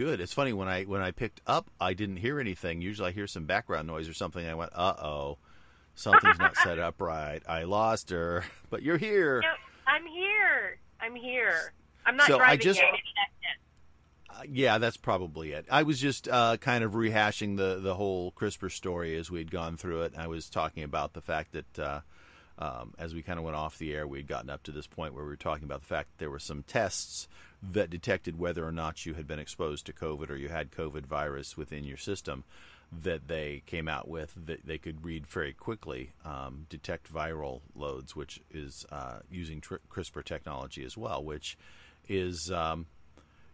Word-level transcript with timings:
good. 0.00 0.20
It's 0.20 0.32
funny 0.32 0.52
when 0.52 0.66
I 0.68 0.84
when 0.84 1.02
I 1.02 1.10
picked 1.10 1.40
up, 1.46 1.70
I 1.80 1.94
didn't 1.94 2.16
hear 2.16 2.40
anything. 2.40 2.80
Usually, 2.80 3.08
I 3.08 3.12
hear 3.12 3.26
some 3.26 3.44
background 3.44 3.86
noise 3.86 4.08
or 4.08 4.14
something. 4.14 4.46
I 4.46 4.54
went, 4.54 4.72
"Uh 4.74 4.94
oh, 5.02 5.38
something's 5.94 6.38
not 6.38 6.56
set 6.56 6.78
up 6.78 7.00
right. 7.00 7.42
I 7.48 7.64
lost 7.64 8.10
her." 8.10 8.44
But 8.70 8.82
you're 8.82 8.98
here. 8.98 9.40
No, 9.40 9.48
I'm 9.92 10.06
here. 10.06 10.78
I'm 11.00 11.16
here. 11.16 11.72
I'm 12.06 12.16
not 12.16 12.28
So 12.28 12.34
I 12.36 12.56
driving 12.56 12.60
just- 12.60 12.78
yet. 12.80 12.94
Yeah, 14.48 14.78
that's 14.78 14.96
probably 14.96 15.52
it. 15.52 15.66
I 15.70 15.82
was 15.82 15.98
just 15.98 16.28
uh, 16.28 16.56
kind 16.58 16.84
of 16.84 16.92
rehashing 16.92 17.56
the 17.56 17.80
the 17.80 17.94
whole 17.94 18.32
CRISPR 18.32 18.70
story 18.70 19.16
as 19.16 19.30
we'd 19.30 19.50
gone 19.50 19.76
through 19.76 20.02
it. 20.02 20.14
I 20.16 20.26
was 20.26 20.48
talking 20.48 20.82
about 20.82 21.12
the 21.12 21.20
fact 21.20 21.52
that 21.52 21.78
uh, 21.78 22.00
um, 22.58 22.94
as 22.98 23.14
we 23.14 23.22
kind 23.22 23.38
of 23.38 23.44
went 23.44 23.56
off 23.56 23.78
the 23.78 23.94
air, 23.94 24.06
we'd 24.06 24.28
gotten 24.28 24.50
up 24.50 24.62
to 24.64 24.72
this 24.72 24.86
point 24.86 25.14
where 25.14 25.24
we 25.24 25.30
were 25.30 25.36
talking 25.36 25.64
about 25.64 25.80
the 25.80 25.86
fact 25.86 26.10
that 26.10 26.18
there 26.18 26.30
were 26.30 26.38
some 26.38 26.62
tests 26.62 27.28
that 27.62 27.90
detected 27.90 28.38
whether 28.38 28.66
or 28.66 28.72
not 28.72 29.06
you 29.06 29.14
had 29.14 29.26
been 29.26 29.38
exposed 29.38 29.86
to 29.86 29.92
COVID 29.92 30.30
or 30.30 30.36
you 30.36 30.48
had 30.48 30.70
COVID 30.70 31.06
virus 31.06 31.56
within 31.56 31.84
your 31.84 31.96
system. 31.96 32.44
That 32.92 33.28
they 33.28 33.62
came 33.66 33.86
out 33.86 34.08
with 34.08 34.34
that 34.46 34.66
they 34.66 34.76
could 34.76 35.04
read 35.04 35.24
very 35.24 35.52
quickly, 35.52 36.10
um, 36.24 36.66
detect 36.68 37.12
viral 37.12 37.60
loads, 37.76 38.16
which 38.16 38.40
is 38.50 38.84
uh, 38.90 39.20
using 39.30 39.60
tr- 39.60 39.76
CRISPR 39.88 40.24
technology 40.24 40.84
as 40.84 40.96
well, 40.96 41.22
which 41.22 41.56
is 42.08 42.50
um, 42.50 42.86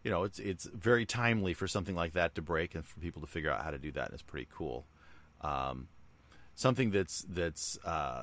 you 0.06 0.12
know, 0.12 0.22
it's 0.22 0.38
it's 0.38 0.66
very 0.66 1.04
timely 1.04 1.52
for 1.52 1.66
something 1.66 1.96
like 1.96 2.12
that 2.12 2.36
to 2.36 2.40
break 2.40 2.76
and 2.76 2.86
for 2.86 3.00
people 3.00 3.20
to 3.22 3.26
figure 3.26 3.50
out 3.50 3.64
how 3.64 3.72
to 3.72 3.78
do 3.78 3.90
that. 3.90 4.04
And 4.04 4.14
it's 4.14 4.22
pretty 4.22 4.46
cool. 4.54 4.86
Um, 5.40 5.88
something 6.54 6.92
that's 6.92 7.26
that's 7.28 7.76
uh, 7.84 8.22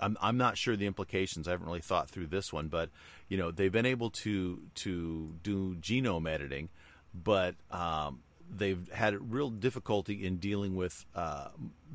I'm 0.00 0.16
I'm 0.22 0.38
not 0.38 0.56
sure 0.56 0.76
the 0.76 0.86
implications. 0.86 1.46
I 1.46 1.50
haven't 1.50 1.66
really 1.66 1.82
thought 1.82 2.08
through 2.08 2.28
this 2.28 2.54
one, 2.54 2.68
but 2.68 2.88
you 3.28 3.36
know, 3.36 3.50
they've 3.50 3.70
been 3.70 3.84
able 3.84 4.08
to 4.22 4.62
to 4.76 5.34
do 5.42 5.76
genome 5.82 6.26
editing, 6.26 6.70
but 7.12 7.54
um, 7.70 8.20
they've 8.50 8.90
had 8.90 9.30
real 9.30 9.50
difficulty 9.50 10.24
in 10.24 10.38
dealing 10.38 10.74
with 10.74 11.04
uh, 11.14 11.48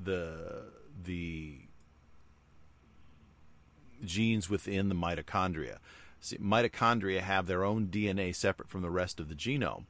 the 0.03 0.65
the 1.03 1.61
genes 4.03 4.51
within 4.51 4.87
the 4.87 4.95
mitochondria. 4.95 5.79
See, 6.25 6.39
mitochondria 6.39 7.21
have 7.21 7.45
their 7.45 7.63
own 7.63 7.89
DNA 7.89 8.33
separate 8.33 8.67
from 8.67 8.81
the 8.81 8.89
rest 8.89 9.19
of 9.19 9.29
the 9.29 9.35
genome, 9.35 9.85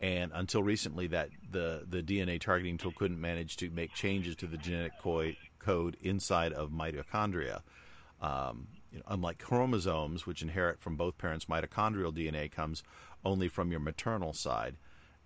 and 0.00 0.30
until 0.32 0.62
recently, 0.62 1.08
that 1.08 1.30
the 1.50 1.84
the 1.88 2.00
DNA 2.00 2.40
targeting 2.40 2.78
tool 2.78 2.92
couldn't 2.96 3.20
manage 3.20 3.56
to 3.56 3.70
make 3.70 3.92
changes 3.92 4.36
to 4.36 4.46
the 4.46 4.56
genetic 4.56 4.92
co- 5.02 5.32
code 5.58 5.96
inside 6.00 6.52
of 6.52 6.70
mitochondria. 6.70 7.62
Um, 8.22 8.68
you 8.92 8.98
know, 8.98 9.04
unlike 9.08 9.38
chromosomes, 9.38 10.26
which 10.26 10.42
inherit 10.42 10.78
from 10.78 10.94
both 10.94 11.18
parents, 11.18 11.46
mitochondrial 11.46 12.14
DNA 12.14 12.52
comes 12.52 12.84
only 13.24 13.48
from 13.48 13.72
your 13.72 13.80
maternal 13.80 14.32
side, 14.32 14.76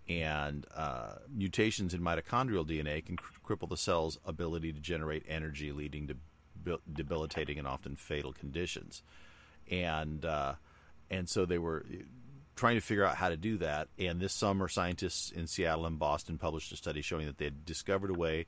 and 0.08 0.66
uh, 0.74 1.16
mutations 1.28 1.92
in 1.92 2.00
mitochondrial 2.00 2.66
DNA 2.66 3.04
can 3.04 3.18
cr- 3.18 3.32
cripple 3.46 3.68
the 3.68 3.76
cell's 3.76 4.18
ability 4.24 4.72
to 4.72 4.80
generate 4.80 5.26
energy, 5.28 5.72
leading 5.72 6.06
to 6.06 6.16
debilitating 6.90 7.58
and 7.58 7.68
often 7.68 7.96
fatal 7.96 8.32
conditions. 8.32 9.02
And 9.70 10.24
uh, 10.24 10.54
and 11.10 11.28
so 11.28 11.46
they 11.46 11.58
were 11.58 11.84
trying 12.56 12.76
to 12.76 12.80
figure 12.80 13.04
out 13.04 13.16
how 13.16 13.28
to 13.28 13.36
do 13.36 13.58
that. 13.58 13.88
And 13.98 14.20
this 14.20 14.32
summer, 14.32 14.68
scientists 14.68 15.30
in 15.30 15.46
Seattle 15.46 15.86
and 15.86 15.98
Boston 15.98 16.38
published 16.38 16.72
a 16.72 16.76
study 16.76 17.02
showing 17.02 17.26
that 17.26 17.38
they 17.38 17.46
had 17.46 17.64
discovered 17.64 18.10
a 18.10 18.14
way 18.14 18.46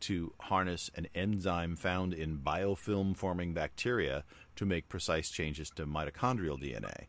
to 0.00 0.32
harness 0.40 0.90
an 0.94 1.08
enzyme 1.14 1.74
found 1.74 2.14
in 2.14 2.38
biofilm 2.38 3.16
forming 3.16 3.52
bacteria 3.52 4.24
to 4.56 4.64
make 4.64 4.88
precise 4.88 5.28
changes 5.28 5.70
to 5.70 5.86
mitochondrial 5.86 6.60
DNA. 6.60 7.06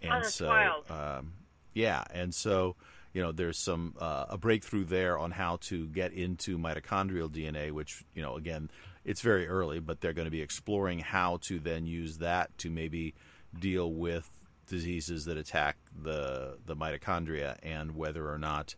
And 0.00 0.24
Oh, 0.24 0.28
so, 0.28 0.50
um, 0.88 1.32
yeah, 1.74 2.04
and 2.12 2.34
so 2.34 2.76
you 3.12 3.22
know, 3.22 3.32
there's 3.32 3.58
some 3.58 3.94
uh, 3.98 4.26
a 4.28 4.38
breakthrough 4.38 4.84
there 4.84 5.18
on 5.18 5.32
how 5.32 5.56
to 5.62 5.88
get 5.88 6.12
into 6.12 6.58
mitochondrial 6.58 7.28
DNA, 7.28 7.72
which 7.72 8.04
you 8.14 8.22
know, 8.22 8.36
again, 8.36 8.70
it's 9.04 9.20
very 9.20 9.46
early, 9.46 9.80
but 9.80 10.00
they're 10.00 10.12
going 10.12 10.26
to 10.26 10.30
be 10.30 10.42
exploring 10.42 10.98
how 10.98 11.38
to 11.42 11.58
then 11.58 11.86
use 11.86 12.18
that 12.18 12.56
to 12.58 12.70
maybe 12.70 13.14
deal 13.58 13.92
with 13.92 14.30
diseases 14.66 15.24
that 15.24 15.36
attack 15.36 15.76
the 16.00 16.58
the 16.66 16.76
mitochondria 16.76 17.56
and 17.62 17.96
whether 17.96 18.30
or 18.30 18.38
not 18.38 18.74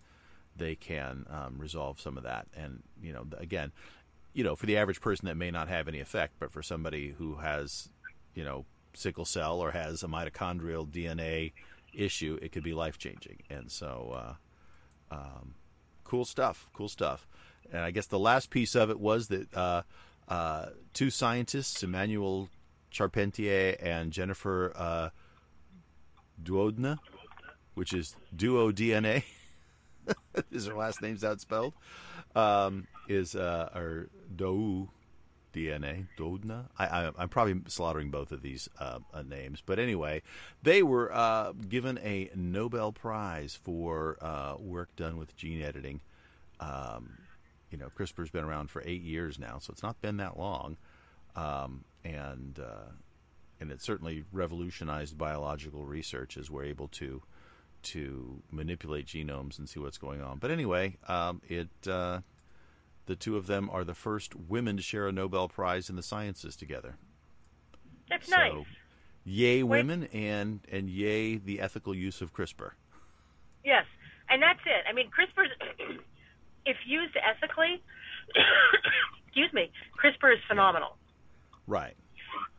they 0.57 0.75
can 0.75 1.27
um, 1.29 1.57
resolve 1.59 2.01
some 2.01 2.17
of 2.17 2.25
that. 2.25 2.47
And 2.57 2.83
you 3.03 3.13
know, 3.13 3.27
again, 3.39 3.73
you 4.33 4.45
know, 4.45 4.57
for 4.57 4.67
the 4.67 4.77
average 4.77 5.01
person 5.01 5.27
that 5.27 5.37
may 5.37 5.51
not 5.51 5.69
have 5.69 5.89
any 5.89 6.01
effect, 6.01 6.35
but 6.39 6.51
for 6.51 6.63
somebody 6.63 7.15
who 7.19 7.37
has, 7.37 7.89
you 8.35 8.45
know, 8.45 8.65
sickle 8.95 9.25
cell 9.25 9.61
or 9.61 9.73
has 9.73 10.03
a 10.03 10.07
mitochondrial 10.07 10.89
DNA 10.89 11.53
issue, 11.93 12.39
it 12.41 12.53
could 12.53 12.63
be 12.63 12.73
life 12.73 12.99
changing. 12.99 13.43
And 13.51 13.71
so, 13.71 14.39
uh, 15.11 15.15
um, 15.15 15.55
cool 16.05 16.25
stuff, 16.25 16.69
cool 16.73 16.89
stuff. 16.89 17.27
And 17.71 17.83
I 17.83 17.91
guess 17.91 18.07
the 18.07 18.19
last 18.19 18.51
piece 18.51 18.75
of 18.75 18.91
it 18.91 18.99
was 18.99 19.29
that 19.29 19.55
uh, 19.55 19.83
uh, 20.33 20.71
two 20.95 21.11
scientists, 21.11 21.83
Emmanuelle 21.83 22.49
Charpentier 22.91 23.77
and 23.81 24.11
Jennifer 24.13 24.73
uh, 24.75 25.11
Duodna, 26.43 26.97
which 27.75 27.93
is 27.93 28.17
duo 28.35 28.73
DNA. 28.73 29.25
is 30.51 30.67
her 30.69 30.75
last 30.75 31.03
name's 31.03 31.23
outspelled? 31.23 31.75
Um, 32.35 32.87
is 33.09 33.37
uh, 33.37 33.69
or 33.75 34.09
Dou 34.35 34.89
DNA 35.53 36.07
Dodna? 36.17 36.71
I, 36.79 36.87
I, 36.87 37.11
I'm 37.19 37.29
probably 37.29 37.61
slaughtering 37.69 38.11
both 38.11 38.33
of 38.33 38.41
these 38.41 38.71
uh, 38.81 39.01
uh, 39.13 39.21
names, 39.21 39.63
but 39.65 39.79
anyway, 39.79 40.23
they 40.63 40.83
were 40.83 41.13
uh, 41.13 41.53
given 41.53 41.99
a 41.99 42.31
Nobel 42.35 42.91
Prize 42.91 43.59
for 43.63 44.17
uh, 44.23 44.55
work 44.59 44.97
done 44.97 45.19
with 45.19 45.37
gene 45.37 45.61
editing. 45.61 46.01
Um, 46.59 47.19
you 47.73 47.79
know, 47.79 47.89
CRISPR's 47.97 48.31
been 48.31 48.45
around 48.45 48.71
for 48.71 48.83
eight 48.85 49.03
years 49.03 49.39
now, 49.39 49.59
so 49.59 49.73
it's 49.73 49.83
not 49.83 50.01
been 50.03 50.19
that 50.19 50.39
long, 50.39 50.77
um, 51.35 51.85
and 52.05 52.59
uh, 52.61 52.91
and 53.61 53.73
it 53.73 53.81
certainly 53.83 54.25
revolutionized 54.33 55.17
biological 55.17 55.85
research 55.85 56.37
as 56.37 56.51
we're 56.51 56.65
able 56.65 56.89
to 56.89 57.23
to 57.85 58.43
manipulate 58.51 59.07
genomes 59.07 59.59
and 59.59 59.69
see 59.69 59.81
what's 59.81 59.99
going 59.99 60.23
on. 60.23 60.39
But 60.39 60.51
anyway, 60.51 60.97
um, 61.09 61.41
it 61.49 61.69
uh, 61.89 62.21
the 63.07 63.17
two 63.17 63.37
of 63.37 63.47
them 63.47 63.69
are 63.71 63.85
the 63.85 63.95
first 63.95 64.37
women 64.37 64.77
to 64.77 64.83
share 64.83 65.09
a 65.09 65.13
Nobel 65.13 65.49
Prize 65.49 65.89
in 65.91 65.97
the 65.97 66.03
sciences 66.03 66.55
together. 66.55 66.97
That's 68.09 68.29
So, 68.29 68.37
nice. 68.37 68.67
yay 69.25 69.63
Wait. 69.63 69.79
women 69.79 70.05
and 70.13 70.61
and 70.71 70.89
yay 70.91 71.37
the 71.37 71.61
ethical 71.61 71.95
use 71.95 72.21
of 72.21 72.33
CRISPR. 72.35 72.73
Yes, 73.65 73.87
and 74.29 74.43
that's 74.43 74.61
it. 74.67 74.85
I 74.89 74.93
mean, 74.93 75.09
CRISPR, 75.09 75.99
if 76.67 76.77
used 76.87 77.17
ethically, 77.17 77.83
excuse 79.27 79.53
me, 79.53 79.71
CRISPR 80.03 80.35
is 80.35 80.41
phenomenal. 80.49 80.97
Right. 81.67 81.95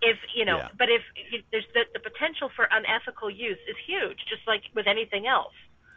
If 0.02 0.18
you 0.36 0.46
know, 0.46 0.58
Yeah. 0.58 0.69
but 0.78 0.90
if 0.90 1.02
if 1.16 1.44
there's 1.52 1.66
the, 1.74 1.81
the 1.94 2.00
potential 2.00 2.50
for 2.56 2.68
unethical 2.72 3.30
use 3.30 3.58
is 3.68 3.75
huge, 3.88 4.18
just 4.30 4.46
like 4.47 4.62
with 4.75 4.88
anything 4.88 5.28
else. 5.28 5.53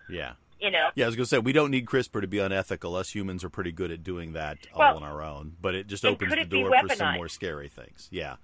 Yeah. 0.08 0.32
You 0.60 0.70
know, 0.70 0.88
Yeah, 0.94 1.04
I 1.04 1.08
was 1.08 1.16
going 1.16 1.24
to 1.24 1.28
say 1.28 1.38
we 1.38 1.52
don't 1.52 1.70
need 1.70 1.84
CRISPR 1.84 2.22
to 2.22 2.26
be 2.26 2.38
unethical. 2.38 2.96
Us 2.96 3.10
humans 3.10 3.44
are 3.44 3.50
pretty 3.50 3.72
good 3.72 3.90
at 3.90 4.02
doing 4.02 4.32
that 4.32 4.56
all 4.72 4.78
Well, 4.78 4.96
on 4.96 5.02
our 5.02 5.22
own. 5.22 5.54
But 5.60 5.74
it 5.74 5.86
just 5.86 6.02
opens 6.04 6.32
the 6.32 6.44
door 6.46 6.72
for 6.80 6.94
some 6.94 7.14
more 7.14 7.28
scary 7.28 7.68
things. 7.68 8.08
Yeah, 8.10 8.36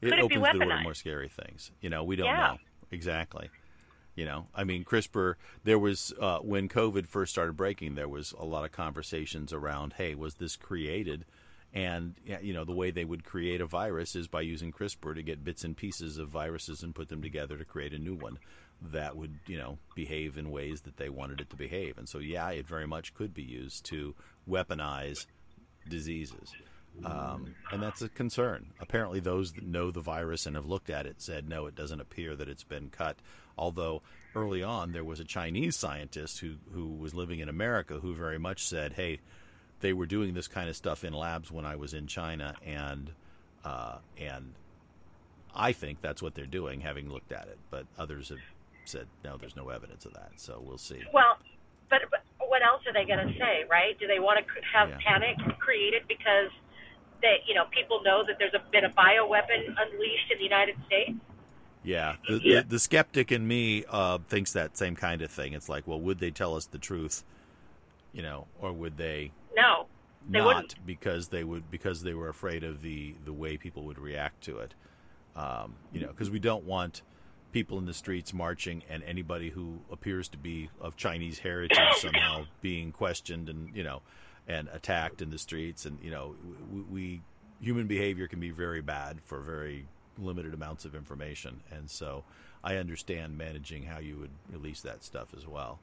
Could 0.00 0.12
it 0.12 0.16
be 0.16 0.22
opens 0.36 0.52
the 0.52 0.58
door 0.64 0.76
to 0.76 0.82
more 0.82 0.94
scary 0.94 1.28
things. 1.28 1.72
You 1.80 1.90
know, 1.90 2.04
we 2.04 2.14
don't 2.14 2.26
Yeah. 2.26 2.36
know 2.52 2.58
exactly. 2.92 3.50
You 4.20 4.26
know, 4.26 4.48
I 4.54 4.64
mean, 4.64 4.84
CRISPR. 4.84 5.36
There 5.64 5.78
was 5.78 6.12
uh, 6.20 6.40
when 6.40 6.68
COVID 6.68 7.06
first 7.06 7.32
started 7.32 7.56
breaking, 7.56 7.94
there 7.94 8.06
was 8.06 8.34
a 8.38 8.44
lot 8.44 8.66
of 8.66 8.70
conversations 8.70 9.50
around, 9.50 9.94
hey, 9.94 10.14
was 10.14 10.34
this 10.34 10.56
created? 10.56 11.24
And 11.72 12.16
you 12.42 12.52
know, 12.52 12.66
the 12.66 12.74
way 12.74 12.90
they 12.90 13.06
would 13.06 13.24
create 13.24 13.62
a 13.62 13.66
virus 13.66 14.14
is 14.14 14.28
by 14.28 14.42
using 14.42 14.72
CRISPR 14.72 15.14
to 15.14 15.22
get 15.22 15.42
bits 15.42 15.64
and 15.64 15.74
pieces 15.74 16.18
of 16.18 16.28
viruses 16.28 16.82
and 16.82 16.94
put 16.94 17.08
them 17.08 17.22
together 17.22 17.56
to 17.56 17.64
create 17.64 17.94
a 17.94 17.98
new 17.98 18.14
one 18.14 18.38
that 18.92 19.16
would, 19.16 19.38
you 19.46 19.56
know, 19.56 19.78
behave 19.94 20.36
in 20.36 20.50
ways 20.50 20.82
that 20.82 20.98
they 20.98 21.08
wanted 21.08 21.40
it 21.40 21.48
to 21.48 21.56
behave. 21.56 21.96
And 21.96 22.06
so, 22.06 22.18
yeah, 22.18 22.50
it 22.50 22.68
very 22.68 22.86
much 22.86 23.14
could 23.14 23.32
be 23.32 23.42
used 23.42 23.86
to 23.86 24.14
weaponize 24.46 25.24
diseases. 25.88 26.52
Um, 27.04 27.54
and 27.72 27.82
that's 27.82 28.02
a 28.02 28.08
concern. 28.08 28.72
Apparently, 28.80 29.20
those 29.20 29.52
that 29.52 29.64
know 29.64 29.90
the 29.90 30.00
virus 30.00 30.44
and 30.44 30.56
have 30.56 30.66
looked 30.66 30.90
at 30.90 31.06
it 31.06 31.22
said, 31.22 31.48
no, 31.48 31.66
it 31.66 31.74
doesn't 31.74 32.00
appear 32.00 32.36
that 32.36 32.48
it's 32.48 32.64
been 32.64 32.90
cut. 32.90 33.16
Although 33.60 34.00
early 34.34 34.62
on, 34.62 34.92
there 34.92 35.04
was 35.04 35.20
a 35.20 35.24
Chinese 35.24 35.76
scientist 35.76 36.38
who, 36.40 36.54
who 36.72 36.88
was 36.88 37.14
living 37.14 37.40
in 37.40 37.48
America 37.48 38.00
who 38.00 38.14
very 38.14 38.38
much 38.38 38.64
said, 38.64 38.94
hey, 38.94 39.20
they 39.80 39.92
were 39.92 40.06
doing 40.06 40.32
this 40.32 40.48
kind 40.48 40.70
of 40.70 40.76
stuff 40.76 41.04
in 41.04 41.12
labs 41.12 41.52
when 41.52 41.66
I 41.66 41.76
was 41.76 41.92
in 41.92 42.06
China, 42.06 42.54
and 42.64 43.12
uh, 43.64 43.98
and 44.18 44.54
I 45.54 45.72
think 45.72 46.00
that's 46.00 46.22
what 46.22 46.34
they're 46.34 46.46
doing, 46.46 46.80
having 46.80 47.10
looked 47.10 47.32
at 47.32 47.48
it. 47.48 47.58
But 47.70 47.86
others 47.98 48.30
have 48.30 48.40
said 48.84 49.06
no, 49.24 49.36
there's 49.36 49.56
no 49.56 49.68
evidence 49.68 50.06
of 50.06 50.14
that. 50.14 50.32
So 50.36 50.62
we'll 50.64 50.78
see. 50.78 51.02
Well, 51.12 51.38
but, 51.90 52.00
but 52.10 52.20
what 52.48 52.62
else 52.62 52.82
are 52.86 52.92
they 52.92 53.04
going 53.04 53.26
to 53.26 53.32
say, 53.38 53.64
right? 53.70 53.98
Do 53.98 54.06
they 54.06 54.20
want 54.20 54.38
to 54.40 54.44
have 54.72 54.88
Yeah. 54.88 54.98
panic 55.04 55.36
created 55.58 56.02
because 56.08 56.50
they, 57.20 57.42
you 57.46 57.54
know, 57.54 57.64
people 57.72 58.00
know 58.02 58.24
that 58.26 58.36
there's 58.38 58.54
a, 58.54 58.62
been 58.70 58.84
a 58.84 58.90
bioweapon 58.90 59.68
unleashed 59.76 60.28
in 60.32 60.38
the 60.38 60.44
United 60.44 60.76
States? 60.86 61.18
Yeah, 61.82 62.16
the, 62.28 62.40
Yeah. 62.42 62.60
The, 62.62 62.68
the 62.68 62.78
skeptic 62.78 63.32
in 63.32 63.46
me 63.46 63.84
uh, 63.88 64.18
thinks 64.28 64.52
that 64.52 64.76
same 64.76 64.96
kind 64.96 65.22
of 65.22 65.30
thing. 65.30 65.52
It's 65.54 65.68
like, 65.68 65.86
well, 65.86 66.00
would 66.00 66.18
they 66.18 66.30
tell 66.30 66.54
us 66.56 66.66
the 66.66 66.78
truth, 66.78 67.24
you 68.12 68.22
know, 68.22 68.46
or 68.60 68.72
would 68.72 68.96
they 68.96 69.32
No, 69.56 69.86
They 70.28 70.38
not 70.38 70.46
wouldn't. 70.46 70.86
because 70.86 71.28
they 71.28 71.44
would 71.44 71.70
because 71.70 72.02
they 72.02 72.14
were 72.14 72.28
afraid 72.28 72.64
of 72.64 72.82
the 72.82 73.14
the 73.24 73.32
way 73.32 73.56
people 73.56 73.84
would 73.84 73.98
react 73.98 74.42
to 74.44 74.58
it. 74.58 74.74
Um, 75.36 75.74
you 75.92 76.00
know, 76.00 76.08
because 76.08 76.30
we 76.30 76.38
don't 76.38 76.64
want 76.64 77.02
people 77.52 77.78
in 77.78 77.86
the 77.86 77.94
streets 77.94 78.32
marching 78.34 78.82
and 78.88 79.02
anybody 79.04 79.50
who 79.50 79.78
appears 79.90 80.28
to 80.28 80.38
be 80.38 80.68
of 80.80 80.96
Chinese 80.96 81.38
heritage 81.40 81.78
somehow 81.96 82.44
being 82.60 82.92
questioned 82.92 83.48
and 83.48 83.74
you 83.74 83.82
know 83.82 84.02
and 84.46 84.68
attacked 84.72 85.20
in 85.22 85.30
the 85.30 85.38
streets 85.38 85.84
and 85.86 85.98
you 86.02 86.10
know 86.10 86.34
we, 86.72 86.80
we 86.82 87.22
human 87.60 87.86
behavior 87.86 88.26
can 88.28 88.38
be 88.40 88.50
very 88.50 88.80
bad 88.80 89.20
for 89.24 89.40
very 89.40 89.86
limited 90.18 90.54
amounts 90.54 90.84
of 90.84 90.94
information 90.94 91.60
and 91.70 91.90
so 91.90 92.24
I 92.62 92.76
understand 92.76 93.38
managing 93.38 93.84
how 93.84 93.98
you 93.98 94.16
would 94.18 94.30
release 94.52 94.80
that 94.82 95.02
stuff 95.02 95.28
as 95.36 95.46
well 95.46 95.78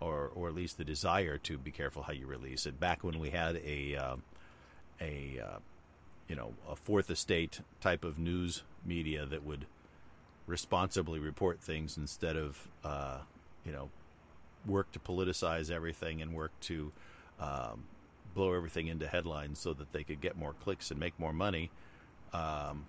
or 0.00 0.30
or 0.34 0.48
at 0.48 0.54
least 0.54 0.78
the 0.78 0.84
desire 0.84 1.38
to 1.38 1.58
be 1.58 1.70
careful 1.70 2.02
how 2.02 2.12
you 2.12 2.26
release 2.26 2.66
it. 2.66 2.80
Back 2.80 3.04
when 3.04 3.20
we 3.20 3.30
had 3.30 3.56
a 3.64 3.96
um, 3.96 4.22
a 5.00 5.40
uh, 5.44 5.58
you 6.28 6.34
know 6.34 6.54
a 6.68 6.74
fourth 6.74 7.10
estate 7.10 7.60
type 7.80 8.04
of 8.04 8.18
news 8.18 8.62
media 8.84 9.26
that 9.26 9.44
would 9.44 9.66
responsibly 10.46 11.20
report 11.20 11.60
things 11.60 11.96
instead 11.96 12.36
of 12.36 12.68
uh, 12.82 13.18
you 13.64 13.72
know 13.72 13.90
work 14.66 14.90
to 14.92 14.98
politicize 14.98 15.70
everything 15.70 16.20
and 16.20 16.34
work 16.34 16.52
to 16.60 16.92
um, 17.38 17.84
blow 18.34 18.52
everything 18.52 18.88
into 18.88 19.06
headlines 19.06 19.58
so 19.58 19.72
that 19.72 19.92
they 19.92 20.02
could 20.02 20.20
get 20.20 20.36
more 20.36 20.54
clicks 20.64 20.90
and 20.90 20.98
make 20.98 21.18
more 21.18 21.32
money. 21.32 21.70
Um, 22.32 22.86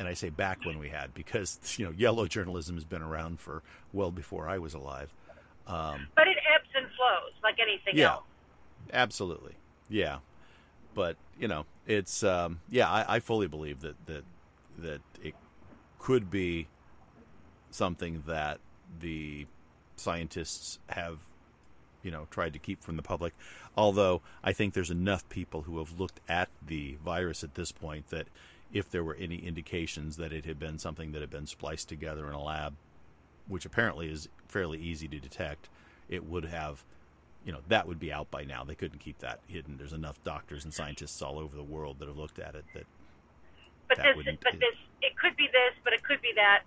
and 0.00 0.08
I 0.08 0.14
say 0.14 0.30
back 0.30 0.64
when 0.64 0.78
we 0.78 0.88
had 0.88 1.12
because 1.14 1.60
you 1.78 1.84
know 1.84 1.92
yellow 1.92 2.26
journalism 2.26 2.74
has 2.74 2.84
been 2.84 3.02
around 3.02 3.38
for 3.38 3.62
well 3.92 4.10
before 4.10 4.48
I 4.48 4.58
was 4.58 4.74
alive. 4.74 5.12
Um, 5.66 6.08
but 6.16 6.26
it 6.26 6.38
ebbs 6.52 6.68
and 6.74 6.86
flows 6.96 7.32
like 7.44 7.58
anything 7.60 7.96
Yeah. 7.96 8.14
else. 8.14 8.24
Absolutely, 8.92 9.54
yeah. 9.88 10.18
But 10.94 11.16
you 11.38 11.46
know, 11.46 11.66
it's 11.86 12.24
um, 12.24 12.60
yeah. 12.68 12.90
I, 12.90 13.16
I 13.16 13.20
fully 13.20 13.46
believe 13.46 13.80
that 13.82 13.94
that 14.06 14.24
that 14.78 15.00
it 15.22 15.34
could 15.98 16.30
be 16.30 16.66
something 17.70 18.24
that 18.26 18.58
the 19.00 19.46
scientists 19.96 20.78
have, 20.88 21.18
you 22.02 22.10
know, 22.10 22.26
tried 22.30 22.54
to 22.54 22.58
keep 22.58 22.82
from 22.82 22.96
the 22.96 23.02
public. 23.02 23.34
Although 23.76 24.22
I 24.42 24.52
think 24.52 24.72
there's 24.74 24.90
enough 24.90 25.28
people 25.28 25.62
who 25.62 25.78
have 25.78 26.00
looked 26.00 26.20
at 26.28 26.48
the 26.66 26.96
virus 27.04 27.44
at 27.44 27.54
this 27.54 27.70
point 27.70 28.08
that 28.08 28.26
if 28.72 28.88
there 28.90 29.02
were 29.04 29.14
any 29.16 29.36
indications 29.36 30.16
that 30.16 30.32
it 30.32 30.44
had 30.44 30.58
been 30.58 30.78
something 30.78 31.12
that 31.12 31.20
had 31.20 31.30
been 31.30 31.46
spliced 31.46 31.88
together 31.88 32.26
in 32.28 32.32
a 32.34 32.42
lab, 32.42 32.74
which 33.48 33.64
apparently 33.66 34.10
is 34.10 34.28
fairly 34.48 34.78
easy 34.78 35.08
to 35.08 35.18
detect, 35.18 35.68
it 36.08 36.24
would 36.24 36.44
have 36.46 36.84
you 37.44 37.52
know 37.52 37.60
that 37.68 37.88
would 37.88 37.98
be 37.98 38.12
out 38.12 38.30
by 38.30 38.44
now. 38.44 38.64
They 38.64 38.74
couldn't 38.74 38.98
keep 39.00 39.18
that 39.20 39.40
hidden. 39.48 39.76
There's 39.78 39.94
enough 39.94 40.22
doctors 40.24 40.64
and 40.64 40.74
scientists 40.74 41.22
all 41.22 41.38
over 41.38 41.56
the 41.56 41.62
world 41.62 41.98
that 41.98 42.06
have 42.08 42.18
looked 42.18 42.38
at 42.38 42.54
it 42.54 42.64
that 42.74 42.84
But 43.88 43.96
That 43.96 44.06
this, 44.08 44.16
wouldn't- 44.16 44.40
but 44.40 44.52
this, 44.60 44.76
it 45.02 45.16
could 45.16 45.34
be 45.36 45.46
this, 45.48 45.72
but 45.82 45.92
it 45.94 46.02
could 46.04 46.20
be 46.20 46.32
that. 46.36 46.64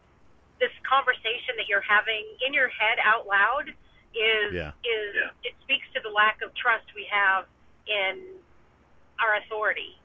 This 0.59 0.71
conversation 0.83 1.55
that 1.57 1.67
you're 1.67 1.81
having 1.87 2.25
in 2.45 2.53
your 2.53 2.69
head 2.69 2.97
out 3.03 3.27
loud 3.27 3.69
is 4.15 4.53
Yeah. 4.53 4.71
is 4.83 5.15
Yeah. 5.15 5.29
it 5.43 5.53
speaks 5.61 5.85
to 5.93 5.99
the 6.01 6.09
lack 6.09 6.41
of 6.41 6.53
trust 6.55 6.85
we 6.95 7.05
have 7.05 7.45
in 7.85 8.39
our 9.19 9.35
authority, 9.35 9.97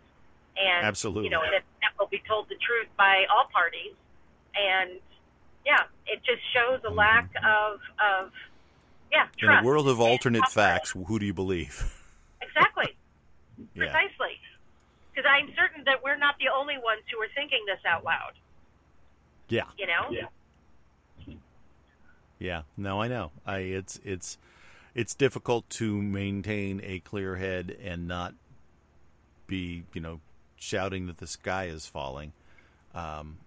and 0.59 0.87
Absolutely. 0.87 1.25
you 1.25 1.31
know 1.31 1.41
that, 1.43 1.63
that 1.83 1.93
will 1.99 2.09
be 2.09 2.23
told 2.29 2.49
the 2.49 2.57
truth 2.57 2.89
by 2.97 3.25
all 3.31 3.47
parties, 3.53 3.93
and 4.57 4.99
yeah, 5.67 5.83
it 6.07 6.21
just 6.25 6.41
shows 6.55 6.81
a 6.87 6.91
lack 6.93 7.31
of 7.45 7.81
of 7.99 8.33
yeah 9.13 9.27
Mm-hmm. 9.41 9.51
in 9.51 9.59
a 9.59 9.63
world 9.65 9.89
of 9.89 10.01
alternate 10.01 10.47
facts, 10.49 10.91
who 11.07 11.19
do 11.19 11.27
you 11.27 11.35
believe? 11.35 11.95
Exactly. 12.41 12.97
yeah, 13.75 13.85
Precisely. 13.91 14.39
Because 15.13 15.29
I'm 15.31 15.49
certain 15.57 15.85
that 15.85 16.03
we're 16.03 16.17
not 16.17 16.37
the 16.39 16.47
only 16.49 16.75
ones 16.77 17.03
who 17.13 17.21
are 17.21 17.29
thinking 17.35 17.61
this 17.67 17.79
out 17.87 18.05
loud. 18.05 18.33
yeah, 19.49 19.65
You 19.77 19.87
know? 19.87 20.11
Yeah. 21.27 21.35
yeah. 22.39 22.63
No, 22.77 23.03
I 23.03 23.09
know. 23.09 23.33
I 23.47 23.59
it's 23.59 24.01
it's 24.05 24.39
it's 24.95 25.15
difficult 25.15 25.69
to 25.71 26.01
maintain 26.01 26.81
a 26.85 27.01
clear 27.01 27.37
head 27.37 27.77
and 27.83 28.07
not 28.09 28.35
be 29.47 29.85
you 29.93 30.01
know 30.01 30.21
shouting 30.59 31.07
that 31.07 31.19
the 31.19 31.27
sky 31.27 31.65
is 31.67 31.87
falling. 31.87 32.33
Um, 32.95 33.39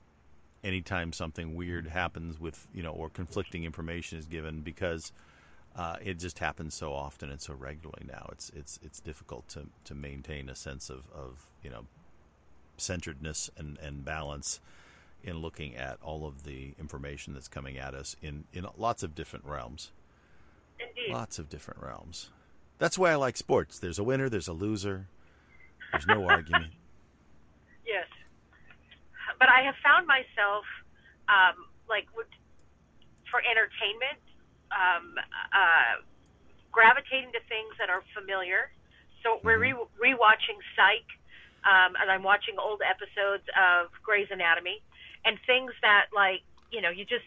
anytime 0.63 1.13
something 1.13 1.56
weird 1.56 1.88
happens 1.88 2.40
with 2.40 2.68
you 2.74 2.84
know 2.84 2.92
or 2.92 3.10
conflicting 3.10 3.63
information 3.63 4.18
is 4.18 4.25
given 4.25 4.62
because 4.62 5.12
uh, 5.75 5.96
it 6.04 6.19
just 6.19 6.40
happens 6.40 6.74
so 6.74 6.94
often 6.94 7.30
and 7.30 7.42
so 7.42 7.54
regularly 7.54 8.06
now. 8.08 8.30
It's 8.31 8.52
it's 8.56 8.80
it's 8.84 9.00
difficult 9.00 9.48
to 9.50 9.68
to 9.86 9.96
maintain 9.96 10.50
a 10.50 10.56
sense 10.56 10.90
of 10.90 11.08
of 11.13 11.46
you 11.63 11.69
know 11.69 11.86
centeredness 12.78 13.50
and 13.57 13.78
and 13.80 14.04
balance 14.04 14.60
in 15.24 15.38
looking 15.38 15.75
at 15.75 15.98
all 16.02 16.25
of 16.25 16.44
the 16.44 16.74
information 16.80 17.34
that's 17.34 17.48
coming 17.48 17.78
at 17.78 17.94
us 17.94 18.16
in 18.22 18.46
in 18.54 18.66
lots 18.78 19.04
of 19.04 19.16
different 19.16 19.46
realms. 19.46 19.92
Indeed. 20.80 21.14
Lots 21.14 21.38
of 21.40 21.48
different 21.48 21.81
realms. 21.81 22.30
That's 22.80 22.98
why 22.98 23.12
I 23.12 23.16
like 23.16 23.38
sports. 23.38 23.78
There's 23.78 24.00
a 24.00 24.04
winner, 24.04 24.30
there's 24.30 24.48
a 24.48 24.54
loser. 24.54 25.07
There's 25.92 26.07
no 26.07 26.28
argument. 26.30 26.74
But 29.42 29.50
I 29.50 29.66
have 29.66 29.74
found 29.82 30.06
myself, 30.06 30.70
um, 31.26 31.66
like, 31.90 32.06
for 33.26 33.42
entertainment, 33.42 34.22
um, 34.70 35.18
uh, 35.18 36.06
gravitating 36.70 37.34
to 37.34 37.42
things 37.50 37.74
that 37.82 37.90
are 37.90 38.04
familiar. 38.14 38.70
So 39.26 39.42
we're 39.44 39.58
re- 39.58 39.90
rewatching 39.98 40.62
Psych, 40.78 41.10
um, 41.66 41.98
and 41.98 42.12
I'm 42.14 42.22
watching 42.22 42.60
old 42.62 42.84
episodes 42.86 43.44
of 43.58 43.90
Grey's 44.06 44.30
Anatomy, 44.30 44.78
and 45.26 45.40
things 45.50 45.74
that, 45.82 46.14
like, 46.14 46.44
you 46.70 46.82
know, 46.82 46.92
you 46.94 47.04
just 47.04 47.26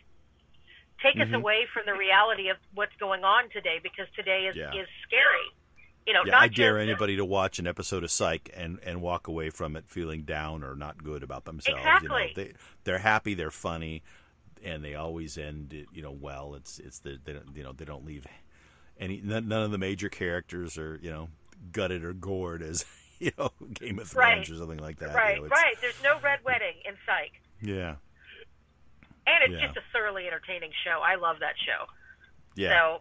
take 1.02 1.18
us 1.18 1.26
Mhm. 1.28 1.34
away 1.42 1.66
from 1.74 1.84
the 1.84 1.94
reality 1.94 2.48
of 2.48 2.58
what's 2.74 2.94
going 2.96 3.24
on 3.24 3.50
today 3.50 3.80
because 3.82 4.08
today 4.14 4.46
is, 4.46 4.54
Yeah. 4.54 4.72
is 4.72 4.88
scary. 5.02 5.50
You 6.06 6.12
know, 6.12 6.22
Yeah, 6.26 6.38
I 6.38 6.48
dare 6.48 6.78
anybody 6.78 7.16
to 7.16 7.24
watch 7.24 7.58
an 7.58 7.66
episode 7.66 8.04
of 8.04 8.10
Psych 8.10 8.50
and, 8.54 8.78
and 8.84 9.00
walk 9.00 9.26
away 9.26 9.48
from 9.50 9.74
it 9.76 9.84
feeling 9.88 10.22
down 10.22 10.62
or 10.62 10.74
not 10.74 11.02
good 11.02 11.22
about 11.22 11.44
themselves. 11.46 11.78
Exactly. 11.80 12.08
You 12.08 12.18
know, 12.28 12.32
they 12.34 12.52
they're 12.84 12.98
happy, 12.98 13.32
they're 13.34 13.50
funny, 13.50 14.02
and 14.62 14.84
they 14.84 14.94
always 14.94 15.38
end 15.38 15.72
it, 15.72 15.86
you 15.94 16.02
know 16.02 16.10
well. 16.12 16.54
It's 16.54 16.78
it's 16.78 16.98
the 16.98 17.18
they 17.24 17.32
don't, 17.32 17.56
you 17.56 17.62
know 17.62 17.72
they 17.72 17.86
don't 17.86 18.04
leave 18.04 18.26
any 18.98 19.20
none, 19.24 19.48
none 19.48 19.62
of 19.62 19.70
the 19.70 19.78
major 19.78 20.08
characters 20.10 20.76
are 20.76 20.98
you 21.02 21.10
know 21.10 21.28
gutted 21.72 22.04
or 22.04 22.12
gored 22.12 22.62
as 22.62 22.84
you 23.18 23.30
know 23.38 23.50
Game 23.72 23.98
of 23.98 24.06
Thrones 24.08 24.48
Right. 24.48 24.50
or 24.50 24.58
something 24.58 24.78
like 24.80 24.98
that. 24.98 25.10
you 25.10 25.16
Right, 25.16 25.40
know, 25.42 25.48
right. 25.48 25.74
There's 25.80 26.02
no 26.02 26.18
red 26.22 26.40
wedding 26.44 26.74
in 26.86 26.94
Psych. 27.06 27.32
Yeah, 27.62 27.94
And 29.26 29.42
it's 29.44 29.54
Yeah. 29.54 29.66
just 29.68 29.78
a 29.78 29.82
thoroughly 29.92 30.26
entertaining 30.26 30.72
show. 30.84 31.00
I 31.02 31.14
love 31.14 31.36
that 31.40 31.54
show. 31.64 31.86
yeah, 32.56 32.70
So, 32.78 33.00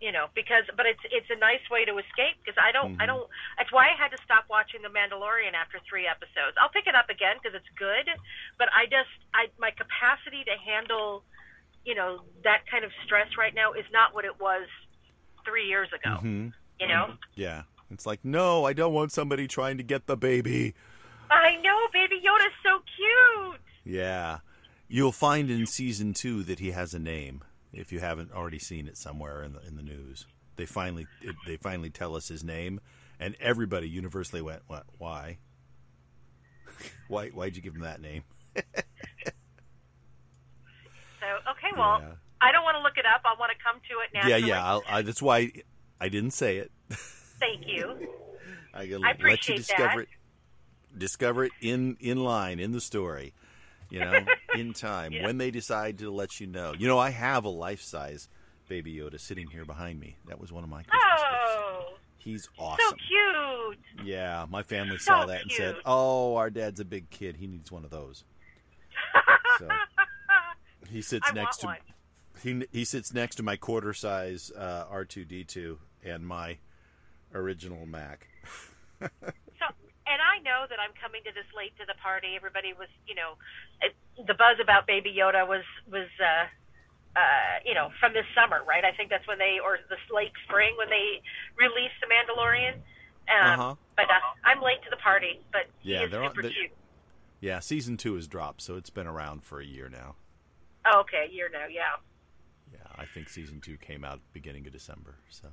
you 0.00 0.12
know, 0.12 0.26
because 0.34 0.64
but 0.76 0.86
it's 0.86 1.00
it's 1.10 1.30
a 1.30 1.38
nice 1.38 1.62
way 1.70 1.84
to 1.84 1.96
escape 1.98 2.36
because 2.42 2.58
I 2.60 2.72
don't 2.72 2.94
Mm-hmm. 2.94 3.02
I 3.02 3.06
don't. 3.06 3.26
That's 3.56 3.72
why 3.72 3.88
I 3.88 3.96
had 3.96 4.10
to 4.10 4.20
stop 4.24 4.44
watching 4.50 4.82
The 4.82 4.92
Mandalorian 4.92 5.54
after 5.56 5.80
three 5.88 6.06
episodes. 6.06 6.56
I'll 6.60 6.68
pick 6.68 6.86
it 6.86 6.94
up 6.94 7.08
again 7.08 7.36
because 7.40 7.56
it's 7.56 7.70
good, 7.78 8.06
but 8.58 8.68
I 8.74 8.84
just 8.84 9.10
I 9.32 9.48
my 9.58 9.70
capacity 9.70 10.44
to 10.44 10.54
handle, 10.60 11.24
you 11.84 11.94
know, 11.94 12.20
that 12.44 12.68
kind 12.70 12.84
of 12.84 12.90
stress 13.04 13.28
right 13.38 13.54
now 13.54 13.72
is 13.72 13.86
not 13.92 14.14
what 14.14 14.24
it 14.24 14.38
was 14.40 14.68
three 15.44 15.66
years 15.66 15.88
ago. 15.88 16.18
mm-hmm. 16.20 16.48
You 16.80 16.88
know, 16.88 17.14
yeah. 17.34 17.62
It's 17.90 18.04
like 18.04 18.24
no, 18.24 18.64
I 18.64 18.72
don't 18.72 18.92
want 18.92 19.12
somebody 19.12 19.46
trying 19.46 19.78
to 19.78 19.84
get 19.84 20.06
the 20.06 20.16
baby. 20.16 20.74
I 21.30 21.56
know, 21.62 21.78
Baby 21.92 22.20
Yoda's 22.20 22.52
so 22.62 22.82
cute. 22.96 23.60
Yeah. 23.84 24.38
You'll 24.88 25.12
find 25.12 25.50
in 25.50 25.66
season 25.66 26.12
two 26.12 26.42
that 26.44 26.58
he 26.58 26.72
has 26.72 26.94
a 26.94 26.98
name. 26.98 27.42
If 27.74 27.92
you 27.92 28.00
haven't 28.00 28.32
already 28.32 28.58
seen 28.58 28.86
it 28.86 28.96
somewhere 28.96 29.42
in 29.42 29.52
the 29.52 29.66
in 29.66 29.76
the 29.76 29.82
news, 29.82 30.26
they 30.56 30.66
finally 30.66 31.06
they 31.46 31.56
finally 31.56 31.90
tell 31.90 32.16
us 32.16 32.28
his 32.28 32.44
name, 32.44 32.80
and 33.18 33.36
everybody 33.40 33.88
universally 33.88 34.42
went, 34.42 34.62
"What? 34.66 34.84
Why? 34.98 35.38
why? 37.08 37.28
Why'd 37.30 37.56
you 37.56 37.62
give 37.62 37.74
him 37.74 37.82
that 37.82 38.00
name?" 38.00 38.24
So 41.24 41.52
okay, 41.52 41.68
well, 41.76 42.00
Yeah. 42.00 42.14
I 42.40 42.52
don't 42.52 42.64
want 42.64 42.76
to 42.76 42.82
look 42.82 42.98
it 42.98 43.06
up. 43.06 43.22
I 43.24 43.38
want 43.38 43.50
to 43.56 43.64
come 43.64 43.80
to 43.80 43.94
it 44.04 44.10
now. 44.12 44.28
Yeah, 44.28 44.36
yeah. 44.36 44.64
I'll, 44.64 44.82
I, 44.86 45.02
that's 45.02 45.22
why 45.22 45.50
I 45.98 46.08
didn't 46.10 46.32
say 46.32 46.58
it. 46.58 46.70
Thank 47.40 47.66
you. 47.66 48.08
I, 48.74 48.80
I 48.80 48.82
let 48.82 48.88
you 48.90 48.96
appreciate 49.12 49.56
discover 49.56 49.96
that. 49.96 50.02
it. 50.02 50.98
Discover 50.98 51.44
it 51.46 51.52
in 51.60 51.96
in 52.00 52.22
line 52.22 52.60
in 52.60 52.72
the 52.72 52.80
story. 52.80 53.32
You 53.94 54.00
know, 54.00 54.26
in 54.54 54.72
time 54.72 55.12
Yeah. 55.12 55.22
when 55.24 55.38
they 55.38 55.50
decide 55.52 55.98
to 55.98 56.10
let 56.10 56.40
you 56.40 56.48
know. 56.48 56.74
You 56.76 56.88
know, 56.88 56.98
I 56.98 57.10
have 57.10 57.44
a 57.44 57.48
life 57.48 57.80
size 57.80 58.28
Baby 58.68 58.96
Yoda 58.96 59.20
sitting 59.20 59.46
here 59.48 59.64
behind 59.64 60.00
me. 60.00 60.16
That 60.26 60.40
was 60.40 60.50
one 60.50 60.64
of 60.64 60.70
my 60.70 60.82
Christmas 60.82 61.20
gifts. 61.20 61.54
Oh, 61.56 61.94
He's 62.18 62.44
so 62.44 62.50
awesome. 62.64 62.98
cute. 63.08 64.06
Yeah, 64.06 64.46
my 64.50 64.62
family 64.64 64.98
So 64.98 65.04
saw 65.12 65.26
that 65.26 65.42
and 65.42 65.52
said, 65.52 65.76
"Oh, 65.84 66.34
our 66.36 66.50
dad's 66.50 66.80
a 66.80 66.84
big 66.84 67.10
kid. 67.10 67.36
He 67.36 67.46
needs 67.46 67.70
one 67.70 67.84
of 67.84 67.90
those." 67.90 68.24
So 69.58 69.68
he 70.90 71.00
sits 71.02 71.28
I 71.30 71.34
next 71.34 71.58
to 71.58 71.66
one. 71.66 71.76
he 72.42 72.66
he 72.72 72.84
sits 72.84 73.12
next 73.14 73.36
to 73.36 73.42
my 73.44 73.56
quarter 73.56 73.92
size 73.92 74.50
uh, 74.50 74.86
R 74.90 75.04
two 75.04 75.24
D 75.24 75.44
two 75.44 75.78
and 76.02 76.26
my 76.26 76.58
original 77.32 77.86
Mac. 77.86 78.26
And 80.06 80.20
I 80.20 80.38
know 80.44 80.66
that 80.68 80.76
I'm 80.78 80.92
coming 81.00 81.22
to 81.24 81.32
this 81.32 81.48
late 81.56 81.72
to 81.80 81.86
the 81.88 81.96
party. 82.00 82.36
Everybody 82.36 82.72
was, 82.76 82.88
you 83.08 83.14
know, 83.14 83.40
it, 83.80 83.96
the 84.26 84.34
buzz 84.34 84.60
about 84.60 84.86
Baby 84.86 85.14
Yoda 85.16 85.48
was 85.48 85.64
was, 85.90 86.08
uh, 86.20 86.44
uh, 87.16 87.54
you 87.64 87.72
know, 87.74 87.88
from 88.00 88.12
this 88.12 88.26
summer, 88.36 88.60
right? 88.68 88.84
I 88.84 88.92
think 88.92 89.08
that's 89.08 89.26
when 89.26 89.38
they, 89.38 89.58
or 89.64 89.78
this 89.88 90.02
late 90.12 90.32
spring 90.46 90.74
when 90.76 90.90
they 90.90 91.22
released 91.56 91.96
The 92.04 92.08
Mandalorian. 92.12 92.74
Um, 93.32 93.60
Uh-huh. 93.60 93.74
But 93.96 94.10
uh, 94.10 94.20
I'm 94.44 94.60
late 94.60 94.82
to 94.84 94.90
the 94.90 95.00
party. 95.00 95.40
But 95.52 95.70
Yeah, 95.82 96.06
they're 96.06 96.22
on- 96.22 96.30
super 96.30 96.42
they- 96.42 96.50
cute. 96.52 96.72
Yeah, 97.40 97.60
season 97.60 97.96
two 97.96 98.14
has 98.14 98.26
dropped, 98.26 98.62
so 98.62 98.76
it's 98.76 98.88
been 98.90 99.06
around 99.06 99.44
for 99.44 99.60
a 99.60 99.64
year 99.66 99.88
now. 99.90 100.16
Oh, 100.86 101.00
okay, 101.00 101.28
you're 101.30 101.50
now, 101.50 101.66
yeah. 101.66 101.96
Yeah, 102.72 102.78
I 102.96 103.04
think 103.04 103.28
season 103.28 103.60
two 103.60 103.76
came 103.76 104.02
out 104.04 104.20
beginning 104.32 104.66
of 104.66 104.72
December. 104.72 105.16
So, 105.28 105.48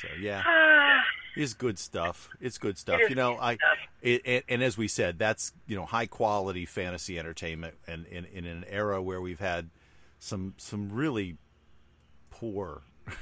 so 0.00 0.08
yeah, 0.20 0.42
it's 1.36 1.54
good 1.54 1.78
stuff. 1.78 2.28
It's 2.40 2.58
good 2.58 2.78
stuff. 2.78 3.00
It 3.00 3.10
you 3.10 3.16
know, 3.16 3.38
I 3.38 3.58
it, 4.02 4.22
and, 4.24 4.42
and 4.48 4.62
as 4.62 4.76
we 4.76 4.88
said, 4.88 5.18
that's 5.18 5.52
you 5.66 5.76
know 5.76 5.84
high 5.84 6.06
quality 6.06 6.66
fantasy 6.66 7.18
entertainment, 7.18 7.74
and 7.86 8.06
in, 8.06 8.24
in 8.26 8.44
an 8.46 8.64
era 8.68 9.02
where 9.02 9.20
we've 9.20 9.40
had 9.40 9.70
some 10.18 10.54
some 10.56 10.90
really 10.92 11.36
poor 12.30 12.82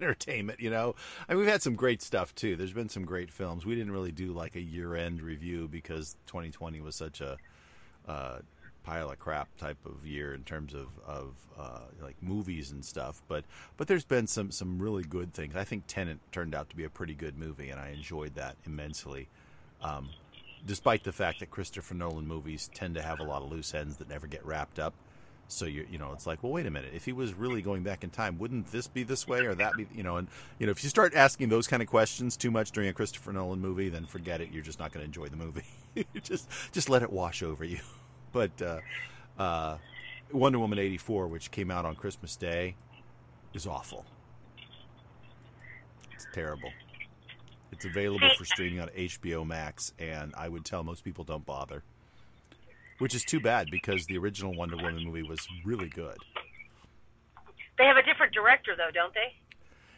entertainment. 0.00 0.60
You 0.60 0.70
know, 0.70 0.94
I 1.28 1.32
mean, 1.32 1.40
we've 1.40 1.50
had 1.50 1.62
some 1.62 1.74
great 1.74 2.02
stuff 2.02 2.34
too. 2.34 2.56
There's 2.56 2.72
been 2.72 2.88
some 2.88 3.04
great 3.04 3.30
films. 3.30 3.66
We 3.66 3.74
didn't 3.74 3.92
really 3.92 4.12
do 4.12 4.32
like 4.32 4.56
a 4.56 4.60
year 4.60 4.94
end 4.94 5.22
review 5.22 5.68
because 5.68 6.16
2020 6.26 6.80
was 6.80 6.96
such 6.96 7.20
a 7.20 7.36
uh, 8.06 8.38
pile 8.82 9.10
of 9.10 9.18
crap 9.18 9.48
type 9.56 9.78
of 9.86 10.06
year 10.06 10.34
in 10.34 10.44
terms 10.44 10.74
of 10.74 10.88
of 11.06 11.34
uh, 11.58 11.80
like 12.02 12.16
movies 12.22 12.70
and 12.70 12.84
stuff. 12.84 13.22
But 13.28 13.44
but 13.76 13.88
there's 13.88 14.04
been 14.04 14.26
some 14.26 14.50
some 14.50 14.80
really 14.80 15.04
good 15.04 15.32
things. 15.34 15.56
I 15.56 15.64
think 15.64 15.84
Tenet 15.86 16.18
turned 16.30 16.54
out 16.54 16.70
to 16.70 16.76
be 16.76 16.84
a 16.84 16.90
pretty 16.90 17.14
good 17.14 17.38
movie, 17.38 17.70
and 17.70 17.80
I 17.80 17.90
enjoyed 17.90 18.34
that 18.34 18.56
immensely. 18.66 19.28
Um, 19.80 20.10
despite 20.66 21.04
the 21.04 21.12
fact 21.12 21.40
that 21.40 21.50
Christopher 21.50 21.94
Nolan 21.94 22.26
movies 22.26 22.70
tend 22.72 22.94
to 22.94 23.02
have 23.02 23.20
a 23.20 23.24
lot 23.24 23.42
of 23.42 23.50
loose 23.50 23.74
ends 23.74 23.96
that 23.96 24.08
never 24.08 24.26
get 24.26 24.44
wrapped 24.44 24.78
up. 24.78 24.94
So 25.48 25.66
you 25.66 25.86
you 25.90 25.98
know 25.98 26.12
it's 26.12 26.26
like 26.26 26.42
well 26.42 26.52
wait 26.52 26.64
a 26.64 26.70
minute 26.70 26.92
if 26.94 27.04
he 27.04 27.12
was 27.12 27.34
really 27.34 27.60
going 27.60 27.82
back 27.82 28.04
in 28.04 28.10
time 28.10 28.38
wouldn't 28.38 28.68
this 28.68 28.86
be 28.86 29.02
this 29.02 29.28
way 29.28 29.40
or 29.40 29.54
that 29.56 29.74
be 29.76 29.86
you 29.94 30.02
know 30.02 30.16
and 30.16 30.28
you 30.58 30.64
know 30.64 30.70
if 30.70 30.82
you 30.82 30.88
start 30.88 31.14
asking 31.14 31.50
those 31.50 31.66
kind 31.66 31.82
of 31.82 31.88
questions 31.88 32.38
too 32.38 32.50
much 32.50 32.70
during 32.70 32.88
a 32.88 32.92
Christopher 32.92 33.32
Nolan 33.32 33.60
movie 33.60 33.90
then 33.90 34.06
forget 34.06 34.40
it 34.40 34.50
you're 34.50 34.62
just 34.62 34.78
not 34.78 34.92
going 34.92 35.02
to 35.02 35.04
enjoy 35.04 35.26
the 35.26 35.36
movie 35.36 35.64
just 36.22 36.48
just 36.72 36.88
let 36.88 37.02
it 37.02 37.12
wash 37.12 37.42
over 37.42 37.64
you 37.64 37.80
but 38.32 38.50
uh, 38.62 38.80
uh, 39.38 39.78
Wonder 40.32 40.58
Woman 40.58 40.78
eighty 40.78 40.98
four 40.98 41.28
which 41.28 41.50
came 41.50 41.70
out 41.70 41.84
on 41.84 41.94
Christmas 41.94 42.36
Day 42.36 42.76
is 43.54 43.66
awful 43.66 44.04
it's 46.12 46.26
terrible 46.32 46.70
it's 47.70 47.84
available 47.84 48.28
for 48.36 48.44
streaming 48.44 48.80
on 48.80 48.88
HBO 48.88 49.46
Max 49.46 49.92
and 49.98 50.34
I 50.36 50.48
would 50.48 50.64
tell 50.64 50.82
most 50.82 51.04
people 51.04 51.24
don't 51.24 51.44
bother 51.44 51.82
which 53.02 53.16
is 53.16 53.24
too 53.24 53.40
bad 53.40 53.68
because 53.68 54.06
the 54.06 54.16
original 54.16 54.54
Wonder 54.54 54.76
Woman 54.76 55.04
movie 55.04 55.24
was 55.24 55.44
really 55.64 55.88
good. 55.88 56.16
They 57.76 57.84
have 57.84 57.96
a 57.96 58.02
different 58.04 58.32
director, 58.32 58.76
though, 58.76 58.92
don't 58.94 59.12
they? 59.12 59.34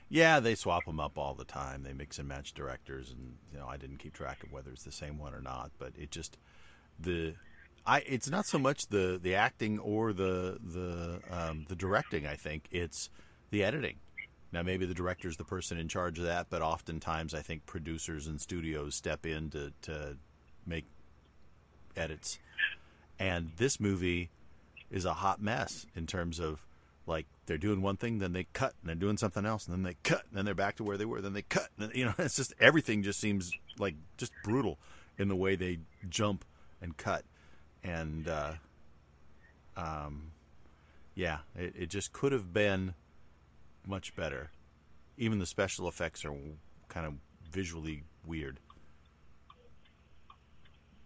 Yeah, 0.09 0.41
they 0.41 0.55
swap 0.55 0.87
them 0.87 0.99
up 0.99 1.19
all 1.19 1.35
the 1.35 1.45
time. 1.45 1.83
They 1.83 1.93
mix 1.93 2.19
and 2.19 2.27
match 2.27 2.55
directors, 2.55 3.11
and 3.11 3.37
you 3.53 3.59
know 3.59 3.67
I 3.67 3.77
didn't 3.77 3.99
keep 3.99 4.15
track 4.15 4.43
of 4.43 4.53
whether 4.53 4.71
it's 4.71 4.85
the 4.85 4.93
same 4.93 5.19
one 5.19 5.35
or 5.35 5.43
not. 5.43 5.73
But 5.79 5.93
it 5.99 6.11
just 6.11 6.39
the 6.99 7.35
I 7.87 7.99
it's 8.01 8.31
not 8.31 8.47
so 8.47 8.59
much 8.59 8.87
the 8.89 9.19
the 9.23 9.35
acting 9.35 9.79
or 9.79 10.13
the 10.13 10.59
the 10.63 11.21
um, 11.31 11.67
the 11.69 11.77
directing. 11.77 12.27
I 12.27 12.37
think 12.37 12.69
it's 12.71 13.11
the 13.51 13.65
editing. 13.65 13.97
Now 14.53 14.63
maybe 14.63 14.87
the 14.87 14.95
director 14.95 15.29
is 15.29 15.37
the 15.37 15.45
person 15.45 15.79
in 15.79 15.89
charge 15.89 16.19
of 16.19 16.25
that, 16.25 16.47
but 16.49 16.63
oftentimes 16.63 17.35
I 17.35 17.43
think 17.43 17.67
producers 17.67 18.27
and 18.27 18.41
studios 18.41 18.95
step 18.95 19.27
in 19.27 19.51
to 19.51 19.73
to 19.83 20.17
make 20.67 20.87
edits. 21.97 22.39
And 23.19 23.53
this 23.57 23.79
movie 23.79 24.31
is 24.91 25.05
a 25.05 25.15
hot 25.15 25.43
mess 25.43 25.87
in 25.95 26.07
terms 26.07 26.39
of 26.39 26.65
like 27.07 27.27
they're 27.47 27.59
doing 27.59 27.83
one 27.83 27.97
thing, 27.97 28.19
then 28.19 28.33
they 28.33 28.45
cut, 28.53 28.75
and 28.81 28.89
they're 28.89 28.95
doing 28.95 29.17
something 29.17 29.45
else, 29.45 29.67
and 29.67 29.75
then 29.75 29.83
they 29.83 29.97
cut, 30.03 30.25
and 30.29 30.39
then 30.39 30.45
they're 30.45 30.55
back 30.55 30.77
to 30.77 30.85
where 30.85 30.97
they 30.97 31.05
were, 31.05 31.21
then 31.21 31.35
they 31.35 31.43
cut. 31.43 31.69
And, 31.79 31.95
you 31.95 32.07
know, 32.07 32.15
it's 32.19 32.37
just 32.37 32.55
everything 32.59 33.03
just 33.03 33.21
seems 33.21 33.53
like 33.79 33.95
just 34.17 34.33
brutal 34.43 34.79
in 35.19 35.29
the 35.29 35.37
way 35.37 35.57
they 35.57 35.81
jump 36.09 36.45
and 36.81 36.97
cut, 36.97 37.25
and 37.85 38.27
uh, 38.29 38.53
um, 39.77 40.33
yeah, 41.15 41.39
it, 41.57 41.75
it 41.79 41.87
just 41.91 42.13
could 42.13 42.33
have 42.33 42.53
been 42.53 42.95
much 43.87 44.17
better. 44.17 44.51
Even 45.19 45.39
the 45.39 45.47
special 45.47 45.87
effects 45.87 46.25
are 46.25 46.35
kind 46.89 47.07
of 47.07 47.15
visually 47.53 48.03
weird. 48.27 48.59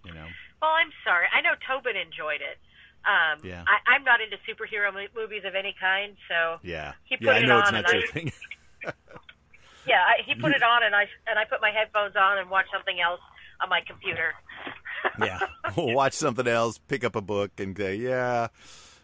You 0.05 0.15
know, 0.15 0.27
Well, 0.63 0.71
I'm 0.71 0.91
sorry. 1.05 1.27
I 1.35 1.41
know 1.43 1.51
Tobin 1.67 1.97
enjoyed 1.97 2.41
it. 2.41 2.57
Um, 3.05 3.41
Yeah. 3.45 3.65
I, 3.67 3.95
I'm 3.95 4.05
not 4.05 4.21
into 4.21 4.37
superhero 4.49 4.93
mo- 4.95 5.13
movies 5.15 5.43
of 5.45 5.55
any 5.55 5.75
kind, 5.79 6.17
so 6.29 6.59
yeah, 6.63 6.93
He 7.05 7.17
put 7.17 7.27
yeah. 7.27 7.33
I 7.33 7.39
it 7.39 7.47
know 7.47 7.59
it's 7.59 7.69
on 7.69 7.75
not 7.83 7.93
your 7.93 8.03
I- 8.03 8.07
thing. 8.07 8.33
yeah, 9.87 10.01
I, 10.07 10.23
he 10.25 10.35
put 10.35 10.53
it 10.53 10.63
on, 10.63 10.83
and 10.85 10.95
I 10.95 11.07
and 11.27 11.39
I 11.39 11.45
put 11.45 11.61
my 11.61 11.71
headphones 11.71 12.15
on 12.17 12.39
and 12.39 12.49
watched 12.49 12.71
something 12.73 13.01
else 13.01 13.21
on 13.61 13.69
my 13.69 13.81
computer. 13.87 14.33
Yeah, 15.21 15.41
we'll 15.77 15.93
watch 15.93 16.13
something 16.15 16.47
else, 16.47 16.79
pick 16.79 17.05
up 17.05 17.17
a 17.17 17.21
book, 17.21 17.53
and 17.59 17.77
say, 17.77 17.97
"Yeah, 17.97 18.49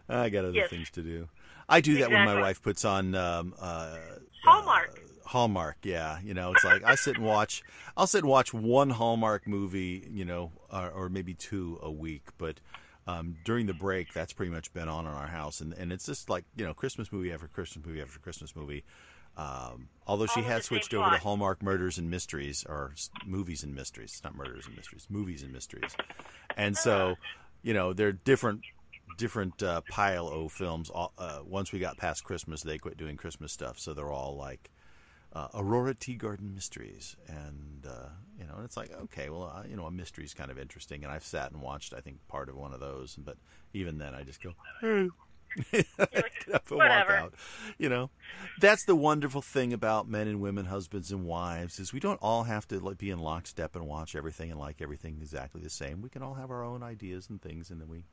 I 0.08 0.28
got 0.28 0.44
other 0.44 0.52
Yes. 0.54 0.70
things 0.70 0.90
to 0.90 1.02
do." 1.02 1.28
I 1.68 1.80
do 1.80 1.98
that 1.98 2.10
when 2.10 2.24
my 2.24 2.38
wife 2.40 2.62
puts 2.62 2.84
on 2.84 3.14
um, 3.14 3.54
uh, 3.58 3.96
Hallmark. 4.44 4.90
uh, 4.98 5.28
Hallmark, 5.28 5.76
yeah. 5.82 6.18
You 6.22 6.34
know, 6.34 6.52
it's 6.52 6.64
like 6.64 6.84
I 6.84 6.94
sit 6.94 7.16
and 7.16 7.24
watch. 7.24 7.62
I'll 7.96 8.06
sit 8.06 8.18
and 8.22 8.28
watch 8.28 8.52
one 8.52 8.90
Hallmark 8.90 9.46
movie, 9.48 10.06
you 10.10 10.24
know, 10.26 10.52
or, 10.70 10.90
or 10.90 11.08
maybe 11.08 11.32
two 11.34 11.78
a 11.82 11.90
week. 11.90 12.28
But 12.36 12.60
um, 13.06 13.36
during 13.44 13.66
the 13.66 13.72
break, 13.74 14.12
that's 14.12 14.32
pretty 14.34 14.52
much 14.52 14.72
been 14.74 14.88
on 14.88 15.06
in 15.06 15.12
our 15.12 15.26
house, 15.28 15.60
and 15.62 15.72
and 15.72 15.90
it's 15.92 16.04
just 16.06 16.28
like 16.28 16.44
you 16.54 16.64
know, 16.66 16.74
Christmas 16.74 17.10
movie 17.10 17.32
after 17.32 17.48
Christmas 17.48 17.86
movie 17.86 18.02
after 18.02 18.18
Christmas 18.18 18.54
movie. 18.54 18.84
Um, 19.36 19.88
although 20.06 20.26
she 20.26 20.42
has 20.42 20.64
switched 20.64 20.94
over 20.94 21.10
to. 21.10 21.18
Hallmark 21.18 21.62
Murders 21.62 21.98
and 21.98 22.10
Mysteries, 22.10 22.64
or 22.68 22.94
movies 23.26 23.62
and 23.64 23.74
mysteries. 23.74 24.12
It's 24.12 24.24
not 24.24 24.36
murders 24.36 24.66
and 24.66 24.76
mysteries, 24.76 25.06
movies 25.10 25.42
and 25.42 25.52
mysteries. 25.52 25.96
And 26.56 26.76
so, 26.76 27.16
you 27.62 27.74
know, 27.74 27.92
they're 27.92 28.12
different 28.12 28.62
different 29.16 29.62
uh, 29.62 29.80
pile 29.90 30.28
of 30.28 30.52
films. 30.52 30.90
Uh, 30.94 31.40
once 31.44 31.72
we 31.72 31.78
got 31.78 31.96
past 31.96 32.24
Christmas, 32.24 32.62
they 32.62 32.78
quit 32.78 32.96
doing 32.96 33.16
Christmas 33.16 33.52
stuff, 33.52 33.78
so 33.78 33.94
they're 33.94 34.10
all 34.10 34.36
like 34.36 34.70
uh, 35.32 35.48
Aurora 35.54 35.94
Teagarden 35.94 36.54
Mysteries, 36.54 37.16
and 37.26 37.86
uh, 37.86 38.08
you 38.38 38.46
know, 38.46 38.60
it's 38.64 38.76
like 38.76 38.92
okay, 38.92 39.30
well, 39.30 39.52
uh, 39.54 39.64
you 39.68 39.76
know, 39.76 39.86
a 39.86 39.90
mystery 39.90 40.24
is 40.24 40.34
kind 40.34 40.50
of 40.50 40.58
interesting, 40.58 41.02
and 41.04 41.12
I've 41.12 41.24
sat 41.24 41.50
and 41.52 41.60
watched, 41.60 41.92
I 41.92 42.00
think, 42.00 42.26
part 42.28 42.48
of 42.48 42.56
one 42.56 42.72
of 42.72 42.80
those, 42.80 43.16
but 43.16 43.36
even 43.72 43.98
then, 43.98 44.14
I 44.14 44.22
just 44.22 44.42
go. 44.42 44.54
"Hmm." 44.80 45.08
Get 46.46 46.54
up 46.54 46.70
and 46.70 46.78
walk 46.78 46.88
"Whatever." 46.88 47.12
out. 47.16 47.34
You 47.78 47.88
know, 47.88 48.10
that's 48.60 48.84
the 48.84 48.96
wonderful 48.96 49.42
thing 49.42 49.72
about 49.72 50.08
men 50.08 50.28
and 50.28 50.40
women, 50.40 50.66
husbands 50.66 51.10
and 51.10 51.24
wives, 51.24 51.78
is 51.78 51.92
we 51.92 52.00
don't 52.00 52.20
all 52.22 52.44
have 52.44 52.66
to 52.68 52.78
like, 52.80 52.98
be 52.98 53.10
in 53.10 53.18
lockstep 53.18 53.74
and 53.76 53.86
watch 53.86 54.14
everything 54.14 54.50
and 54.50 54.60
like 54.60 54.80
everything 54.80 55.18
exactly 55.20 55.60
the 55.60 55.70
same. 55.70 56.02
We 56.02 56.08
can 56.08 56.22
all 56.22 56.34
have 56.34 56.50
our 56.50 56.64
own 56.64 56.82
ideas 56.82 57.28
and 57.28 57.40
things, 57.40 57.70
and 57.70 57.80
then 57.80 57.88
we 57.88 58.04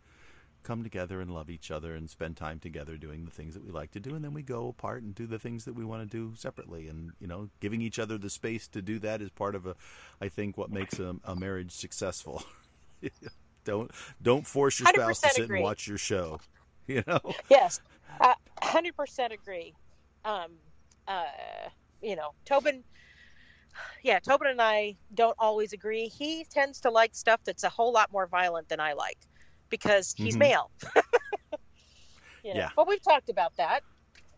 come 0.64 0.84
together 0.84 1.20
and 1.22 1.34
love 1.34 1.50
each 1.50 1.72
other 1.72 1.96
and 1.96 2.08
spend 2.10 2.38
time 2.38 2.60
together 2.60 2.96
doing 2.96 3.26
the 3.26 3.32
things 3.32 3.56
that 3.56 3.64
we 3.66 3.72
like 3.72 3.90
to 3.92 4.00
do 4.00 4.14
and 4.14 4.24
then 4.24 4.32
we 4.32 4.44
go 4.44 4.68
apart 4.68 5.02
and 5.02 5.16
do 5.16 5.26
the 5.26 5.40
things 5.40 5.66
that 5.66 5.74
we 5.74 5.84
want 5.84 6.04
to 6.04 6.18
do 6.18 6.36
separately 6.36 6.88
and 6.88 7.12
you 7.20 7.26
know 7.26 7.50
giving 7.62 7.82
each 7.82 7.98
other 7.98 8.16
the 8.16 8.30
space 8.30 8.68
to 8.68 8.80
do 8.80 9.00
that 9.00 9.24
is 9.24 9.32
part 9.32 9.56
of 9.56 9.66
a 9.66 9.76
i 10.22 10.28
think 10.30 10.60
what 10.60 10.70
makes 10.70 11.00
a, 11.00 11.16
a 11.26 11.36
marriage 11.36 11.72
successful 11.72 12.44
don't 13.66 13.90
don't 14.22 14.46
force 14.46 14.80
your 14.80 14.88
spouse 14.90 15.20
to 15.22 15.30
sit 15.30 15.46
agree. 15.46 15.58
and 15.58 15.64
watch 15.64 15.88
your 15.88 15.98
show 15.98 16.40
you 16.88 17.04
know 17.08 17.20
Yes, 17.50 17.82
uh, 18.20 18.34
hundred 18.62 18.96
percent 18.96 19.34
agree. 19.34 19.74
Um, 20.26 20.58
uh, 21.08 21.26
you 22.02 22.16
know, 22.16 22.32
Tobin. 22.46 22.84
Yeah, 24.04 24.20
Tobin 24.20 24.48
and 24.50 24.62
I 24.62 24.98
don't 25.14 25.36
always 25.40 25.74
agree. 25.74 26.08
He 26.08 26.46
tends 26.52 26.80
to 26.82 26.90
like 26.90 27.16
stuff 27.16 27.40
that's 27.46 27.64
a 27.64 27.70
whole 27.70 27.92
lot 27.94 28.12
more 28.12 28.28
violent 28.28 28.68
than 28.70 28.80
I 28.80 28.94
like 28.94 29.18
because 29.70 30.14
he's 30.18 30.36
Mhm. 30.36 30.40
male. 30.40 30.72
you 32.44 32.54
know, 32.54 32.60
Yeah. 32.60 32.70
but 32.76 32.88
we've 32.88 33.02
talked 33.04 33.30
about 33.30 33.56
that, 33.58 33.82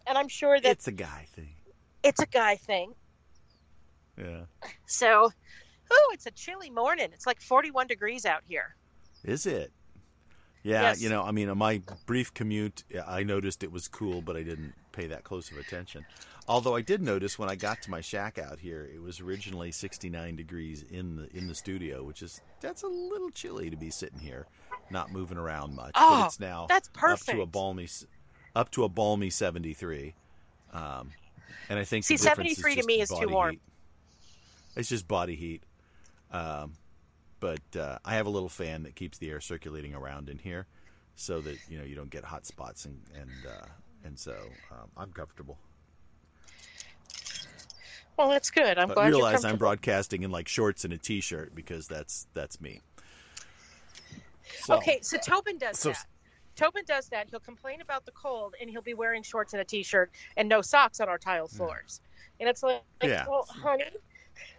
and 0.06 0.18
I'm 0.18 0.27
sure 0.27 0.60
that 0.60 0.72
it's 0.72 0.88
a 0.88 0.92
guy 0.92 1.27
thing 1.34 1.56
it's 2.03 2.22
a 2.22 2.27
guy 2.27 2.56
thing. 2.58 2.94
yeah 4.18 4.46
So, 4.88 5.32
oh, 5.92 6.12
it's 6.13 6.25
a 6.25 6.32
chilly 6.32 6.70
morning. 6.70 7.10
It's 7.13 7.25
like 7.27 7.42
41 7.42 7.88
degrees 7.88 8.25
out 8.25 8.42
here. 8.46 8.75
is 9.24 9.46
it 9.46 9.74
Yeah, 10.63 10.82
Yes. 10.84 11.01
you 11.01 11.10
know, 11.10 11.24
I 11.24 11.32
mean, 11.32 11.50
on 11.50 11.58
my 11.58 11.82
brief 12.05 12.34
commute, 12.34 12.84
I 13.05 13.24
noticed 13.24 13.63
it 13.63 13.72
was 13.72 13.88
cool, 13.89 14.22
but 14.22 14.38
I 14.38 14.43
didn't 14.43 14.74
pay 14.93 15.08
that 15.08 15.24
close 15.25 15.51
of 15.51 15.58
attention. 15.58 16.05
Although 16.48 16.75
I 16.75 16.82
did 16.82 17.01
notice 17.01 17.38
when 17.38 17.50
I 17.50 17.55
got 17.55 17.82
to 17.84 17.91
my 17.91 18.00
shack 18.01 18.38
out 18.38 18.60
here, 18.60 18.89
it 18.93 19.01
was 19.01 19.20
originally 19.20 19.72
69 19.72 20.36
degrees 20.36 20.84
in 20.89 21.15
the 21.17 21.38
in 21.38 21.48
the 21.48 21.55
studio, 21.55 22.03
which 22.03 22.22
is 22.22 22.41
that's 22.62 22.84
a 22.84 22.88
little 22.88 23.29
chilly 23.29 23.70
to 23.70 23.75
be 23.77 23.89
sitting 23.89 24.20
here, 24.20 24.48
not 24.89 25.12
moving 25.12 25.38
around 25.38 25.75
much. 25.75 25.91
Oh, 25.96 26.20
but 26.22 26.25
it's 26.27 26.39
now 26.39 26.65
that's 26.70 26.88
up 26.89 26.93
to 26.93 27.00
a 27.00 27.01
perfect. 27.01 27.51
balmy 27.51 27.88
up 28.55 28.72
to 28.72 28.84
a 28.84 28.89
balmy 28.89 29.29
73. 29.29 30.13
Um, 30.74 31.12
and 31.70 31.79
I 31.79 31.84
think 31.86 32.03
See, 32.05 32.17
73 32.17 32.75
to 32.75 32.84
me 32.86 33.01
is 33.01 33.10
too 33.10 33.27
warm. 33.29 33.51
heat. 33.51 33.62
It's 34.75 34.89
just 34.89 35.08
body 35.08 35.36
heat. 35.36 35.63
Um, 36.32 36.74
but 37.44 37.78
uh, 37.80 37.98
I 38.06 38.16
have 38.16 38.26
a 38.26 38.30
little 38.30 38.48
fan 38.48 38.84
that 38.84 38.96
keeps 38.96 39.18
the 39.18 39.30
air 39.30 39.42
circulating 39.42 39.94
around 39.94 40.30
in 40.30 40.38
here, 40.38 40.66
so 41.18 41.42
that 41.42 41.58
you 41.70 41.78
know 41.78 41.84
you 41.84 41.94
don't 41.94 42.10
get 42.10 42.24
hot 42.24 42.46
spots 42.46 42.86
and 42.86 42.98
and 43.20 43.30
uh, 43.46 43.66
and 44.06 44.18
so 44.18 44.32
um, 44.72 44.88
I'm 44.96 45.12
comfortable. 45.12 45.58
Well, 48.18 48.30
that's 48.30 48.50
good. 48.50 48.78
I'm 48.78 48.88
but 48.88 48.94
glad 48.94 49.04
you're 49.10 49.16
realize 49.18 49.44
I'm 49.44 49.58
broadcasting 49.58 50.24
in 50.24 50.32
like 50.32 50.48
shorts 50.48 50.86
and 50.86 50.94
a 50.94 50.98
t-shirt 50.98 51.54
because 51.54 51.86
that's 51.88 52.28
that's 52.34 52.62
me. 52.62 52.80
So, 54.62 54.76
Okay, 54.76 55.00
so 55.02 55.18
Tobin 55.18 55.58
does 55.58 55.80
So- 55.80 55.90
that. 55.90 56.06
Tobin 56.56 56.84
does 56.88 57.10
that. 57.10 57.28
He'll 57.30 57.40
complain 57.40 57.82
about 57.82 58.06
the 58.06 58.12
cold, 58.12 58.54
and 58.62 58.70
he'll 58.70 58.84
be 58.84 58.94
wearing 58.94 59.24
shorts 59.24 59.54
and 59.54 59.62
a 59.62 59.66
t-shirt 59.66 60.12
and 60.38 60.48
no 60.48 60.62
socks 60.62 61.00
on 61.02 61.10
our 61.10 61.18
tile 61.18 61.48
floors. 61.48 62.00
And 62.40 62.48
it's 62.48 62.62
like, 62.64 62.84
Yeah. 63.02 63.26
well, 63.28 63.44
honey, 63.50 63.86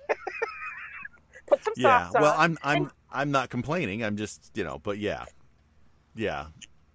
put 1.47 1.63
some 1.65 1.75
Yeah. 1.77 2.11
Well, 2.13 2.33
on. 2.33 2.41
I'm 2.41 2.59
I'm 2.63 2.83
And- 2.85 2.91
I'm 3.13 3.31
not 3.31 3.51
complaining. 3.51 4.03
I'm 4.05 4.17
just 4.17 4.51
you 4.55 4.65
know, 4.65 4.79
but 4.83 4.99
yeah, 4.99 5.25
yeah. 6.15 6.47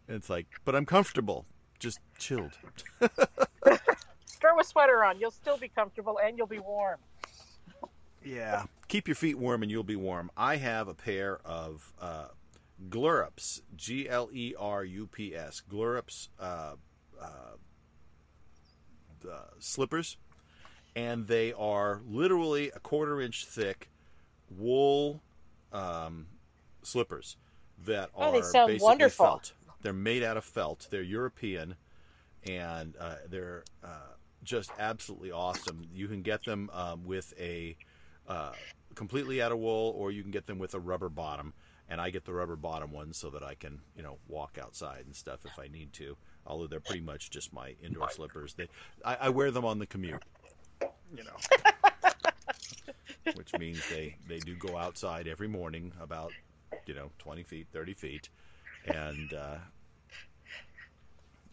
It's 0.07 0.29
like, 0.29 0.47
but 0.65 0.75
I'm 0.75 0.85
comfortable, 0.85 1.45
just 1.79 1.99
chilled. 2.17 2.51
throw 4.39 4.59
a 4.59 4.63
sweater 4.63 5.03
on. 5.03 5.19
You'll 5.19 5.31
still 5.31 5.57
be 5.57 5.67
comfortable 5.67 6.19
and 6.23 6.37
you'll 6.37 6.47
be 6.47 6.59
warm. 6.59 6.97
Yeah. 8.23 8.63
Keep 8.87 9.07
your 9.07 9.15
feet 9.15 9.37
warm 9.37 9.61
and 9.61 9.71
you'll 9.71 9.83
be 9.83 9.95
warm. 9.95 10.31
I 10.35 10.55
have 10.57 10.87
a 10.87 10.93
pair 10.93 11.39
of 11.45 11.93
uh, 12.01 12.27
Glerups, 12.89 13.61
G 13.75 14.09
L 14.09 14.29
E 14.33 14.55
R 14.57 14.83
U 14.83 15.07
P 15.07 15.35
S, 15.35 15.61
Glerups 15.69 16.29
uh, 16.39 16.73
uh, 17.21 17.25
uh, 19.29 19.37
slippers, 19.59 20.17
and 20.95 21.27
they 21.27 21.53
are 21.53 22.01
literally 22.07 22.71
a 22.75 22.79
quarter 22.79 23.21
inch 23.21 23.45
thick 23.45 23.89
wool 24.57 25.21
um, 25.71 26.27
slippers 26.83 27.37
that 27.85 28.09
Oh, 28.15 28.23
are 28.23 28.31
they 28.31 28.41
sound 28.41 28.67
basically 28.67 28.85
wonderful. 28.85 29.25
felt. 29.25 29.53
They're 29.81 29.93
made 29.93 30.23
out 30.23 30.37
of 30.37 30.43
felt. 30.43 30.87
They're 30.89 31.01
European, 31.01 31.75
and 32.47 32.95
uh, 32.99 33.15
they're 33.29 33.63
uh, 33.83 34.13
just 34.43 34.71
absolutely 34.77 35.31
awesome. 35.31 35.87
You 35.93 36.07
can 36.07 36.21
get 36.21 36.43
them 36.43 36.69
um, 36.73 37.05
with 37.05 37.33
a 37.39 37.77
uh, 38.27 38.51
completely 38.95 39.41
out 39.41 39.51
of 39.51 39.59
wool, 39.59 39.93
or 39.97 40.11
you 40.11 40.21
can 40.21 40.31
get 40.31 40.47
them 40.47 40.59
with 40.59 40.73
a 40.73 40.79
rubber 40.79 41.09
bottom. 41.09 41.53
And 41.91 41.99
I 41.99 42.11
get 42.11 42.23
the 42.25 42.33
rubber 42.33 42.55
bottom 42.55 42.91
ones 42.91 43.17
so 43.17 43.31
that 43.31 43.41
I 43.41 43.55
can, 43.55 43.79
you 43.97 44.03
know, 44.03 44.17
walk 44.27 44.59
outside 44.61 45.05
and 45.07 45.15
stuff 45.15 45.39
if 45.45 45.57
I 45.57 45.67
need 45.67 45.91
to. 45.93 46.17
Although 46.45 46.67
they're 46.67 46.79
pretty 46.79 47.01
much 47.01 47.31
just 47.31 47.51
my 47.51 47.73
indoor 47.81 48.11
slippers. 48.11 48.53
They, 48.53 48.67
I, 49.03 49.15
I 49.21 49.29
wear 49.29 49.49
them 49.49 49.65
on 49.65 49.79
the 49.79 49.87
commute, 49.87 50.21
you 51.15 51.23
know, 51.23 51.35
which 53.35 53.51
means 53.57 53.81
they 53.89 54.15
they 54.27 54.39
do 54.39 54.55
go 54.55 54.77
outside 54.77 55.27
every 55.27 55.47
morning 55.47 55.91
about, 56.01 56.31
you 56.85 56.93
know, 56.93 57.11
twenty 57.19 57.43
feet, 57.43 57.67
thirty 57.71 57.93
feet, 57.93 58.29
and 58.85 59.33
uh, 59.33 59.57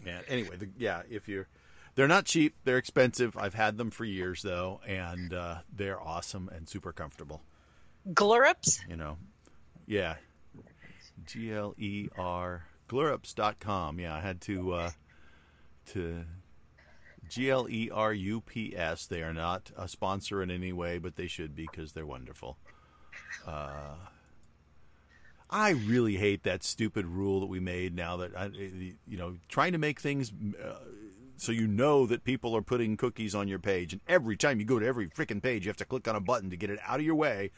and 0.07 0.25
anyway, 0.29 0.57
the, 0.57 0.69
yeah, 0.79 1.03
if 1.11 1.29
you're 1.29 1.49
they're 1.95 2.09
not 2.09 2.27
cheap. 2.27 2.55
They're 2.65 2.79
expensive. 2.79 3.37
I've 3.37 3.55
had 3.55 3.79
them 3.79 3.91
for 3.91 4.05
years 4.05 4.43
though, 4.43 4.81
and 4.87 5.33
uh, 5.33 5.57
they're 5.75 6.01
awesome 6.01 6.51
and 6.55 6.69
super 6.69 6.93
comfortable. 6.93 7.43
Glerups? 8.13 8.81
You 8.89 8.97
know, 8.97 9.17
yeah. 9.87 10.17
G 11.25 11.53
L 11.53 11.75
E 11.79 12.09
R 12.17 12.67
glerups.com. 12.89 13.99
Yeah, 13.99 14.15
I 14.15 14.21
had 14.21 14.41
to 14.43 14.73
uh, 14.73 14.91
to 15.93 16.25
G 17.29 17.51
L 17.51 17.69
E 17.69 17.91
R 17.93 18.13
U 18.13 18.41
P 18.41 18.75
S. 18.77 19.07
They 19.07 19.23
are 19.23 19.35
not 19.35 19.71
a 19.77 19.89
sponsor 19.89 20.43
in 20.43 20.51
any 20.51 20.73
way, 20.73 20.99
but 20.99 21.17
they 21.17 21.27
should 21.27 21.55
be 21.55 21.67
because 21.67 21.93
they're 21.93 22.07
wonderful. 22.07 22.57
Uh, 23.47 23.95
I 25.49 25.71
really 25.71 26.17
hate 26.17 26.43
that 26.43 26.65
stupid 26.65 27.07
rule 27.07 27.41
that 27.41 27.47
we 27.47 27.61
made 27.61 27.95
now 27.95 28.17
that 28.17 28.37
I, 28.37 28.47
you 28.47 29.17
know 29.17 29.37
trying 29.49 29.73
to 29.73 29.79
make 29.79 30.01
things 30.01 30.33
uh, 30.63 30.75
so 31.37 31.53
you 31.53 31.67
know 31.67 32.07
that 32.07 32.25
people 32.25 32.57
are 32.57 32.63
putting 32.63 32.97
cookies 32.97 33.35
on 33.35 33.47
your 33.47 33.59
page, 33.59 33.93
and 33.93 34.01
every 34.09 34.37
time 34.37 34.59
you 34.59 34.65
go 34.67 34.79
to 34.79 34.87
every 34.87 35.09
freaking 35.09 35.43
page, 35.43 35.65
you 35.65 35.69
have 35.69 35.77
to 35.77 35.85
click 35.85 36.09
on 36.09 36.17
a 36.17 36.21
button 36.21 36.51
to 36.51 36.57
get 36.57 36.71
it 36.71 36.79
out 36.85 36.99
of 36.99 37.07
your 37.07 37.15
way. 37.15 37.51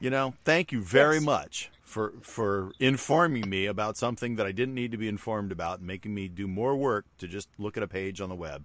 You 0.00 0.10
know, 0.10 0.34
thank 0.44 0.72
you 0.72 0.80
very 0.80 1.16
Yes. 1.16 1.24
much 1.24 1.70
for 1.82 2.14
for 2.22 2.72
informing 2.78 3.48
me 3.48 3.66
about 3.66 3.96
something 3.96 4.36
that 4.36 4.46
I 4.46 4.52
didn't 4.52 4.74
need 4.74 4.92
to 4.92 4.98
be 4.98 5.08
informed 5.08 5.52
about, 5.52 5.78
and 5.78 5.86
making 5.86 6.14
me 6.14 6.28
do 6.28 6.46
more 6.48 6.76
work 6.76 7.04
to 7.18 7.28
just 7.28 7.48
look 7.58 7.76
at 7.76 7.82
a 7.82 7.88
page 7.88 8.20
on 8.20 8.28
the 8.28 8.34
web. 8.34 8.64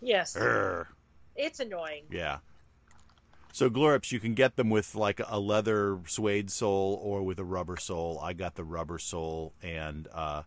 Yes. 0.00 0.36
Urgh. 0.36 0.86
It's 1.34 1.60
annoying. 1.60 2.04
Yeah. 2.10 2.38
So 3.52 3.70
Glerups, 3.70 4.12
you 4.12 4.20
can 4.20 4.34
get 4.34 4.56
them 4.56 4.68
with 4.70 4.94
like 4.94 5.20
a 5.26 5.38
leather 5.40 5.98
suede 6.06 6.50
sole 6.50 7.00
or 7.02 7.22
with 7.22 7.38
a 7.38 7.44
rubber 7.44 7.76
sole. 7.78 8.18
I 8.22 8.32
got 8.34 8.54
the 8.54 8.64
rubber 8.64 8.98
sole, 8.98 9.54
and 9.62 10.08
uh, 10.12 10.42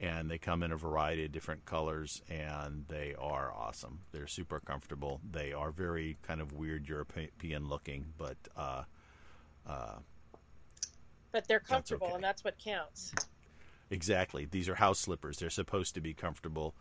and 0.00 0.30
they 0.30 0.38
come 0.38 0.62
in 0.62 0.72
a 0.72 0.76
variety 0.76 1.24
of 1.26 1.32
different 1.32 1.66
colors, 1.66 2.22
and 2.30 2.84
they 2.88 3.14
are 3.18 3.52
awesome. 3.52 4.00
They're 4.12 4.26
super 4.26 4.60
comfortable. 4.60 5.20
They 5.30 5.52
are 5.52 5.70
very 5.70 6.16
kind 6.22 6.40
of 6.40 6.52
weird 6.52 6.88
European 6.88 7.68
looking, 7.68 8.06
but 8.16 8.36
uh, 8.56 8.84
But 11.32 11.46
they're 11.48 11.60
comfortable, 11.60 12.06
okay. 12.06 12.14
and 12.16 12.24
that's 12.24 12.44
what 12.44 12.58
counts. 12.58 13.12
exactly 13.90 14.46
these 14.46 14.68
are 14.70 14.76
house 14.76 14.98
slippers. 14.98 15.38
They're 15.38 15.50
supposed 15.50 15.94
to 15.96 16.00
be 16.00 16.14
comfortable, 16.14 16.74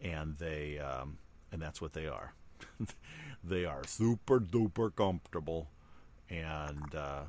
and 0.00 0.36
they 0.38 0.78
um, 0.80 1.18
and 1.52 1.60
that's 1.60 1.80
what 1.80 1.92
they 1.92 2.06
are. 2.06 2.34
they 3.44 3.64
are 3.64 3.82
super 3.86 4.40
duper 4.40 4.94
comfortable, 4.94 5.68
and 6.28 6.94
uh, 6.94 7.22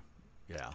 yeah, 0.50 0.70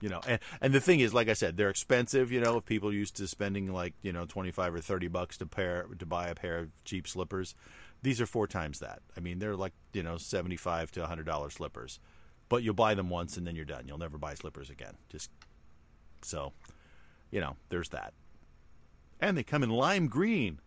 you 0.00 0.08
know, 0.08 0.20
and 0.26 0.40
and 0.60 0.72
the 0.72 0.80
thing 0.80 1.00
is, 1.00 1.14
like 1.14 1.28
I 1.28 1.32
said, 1.32 1.56
they're 1.56 1.70
expensive. 1.70 2.30
You 2.30 2.40
know, 2.40 2.58
if 2.58 2.66
people 2.66 2.92
used 2.92 3.16
to 3.16 3.26
spending 3.26 3.72
like 3.72 3.94
you 4.02 4.12
know 4.12 4.26
twenty 4.26 4.50
five 4.50 4.74
or 4.74 4.80
thirty 4.80 5.08
bucks 5.08 5.38
to 5.38 5.46
pair 5.46 5.86
to 5.98 6.06
buy 6.06 6.28
a 6.28 6.34
pair 6.34 6.58
of 6.58 6.84
cheap 6.84 7.08
slippers, 7.08 7.54
these 8.02 8.20
are 8.20 8.26
four 8.26 8.46
times 8.46 8.80
that. 8.80 9.00
I 9.16 9.20
mean, 9.20 9.38
they're 9.38 9.56
like 9.56 9.72
you 9.92 10.02
know 10.02 10.18
seventy 10.18 10.56
five 10.56 10.90
to 10.92 11.06
hundred 11.06 11.26
dollar 11.26 11.50
slippers, 11.50 12.00
but 12.48 12.62
you'll 12.62 12.74
buy 12.74 12.94
them 12.94 13.10
once 13.10 13.36
and 13.36 13.46
then 13.46 13.56
you're 13.56 13.64
done. 13.64 13.84
You'll 13.86 13.98
never 13.98 14.18
buy 14.18 14.34
slippers 14.34 14.70
again. 14.70 14.94
Just 15.08 15.30
so, 16.22 16.52
you 17.30 17.40
know, 17.40 17.56
there's 17.68 17.90
that. 17.90 18.12
And 19.20 19.36
they 19.36 19.42
come 19.42 19.62
in 19.62 19.70
lime 19.70 20.06
green. 20.06 20.60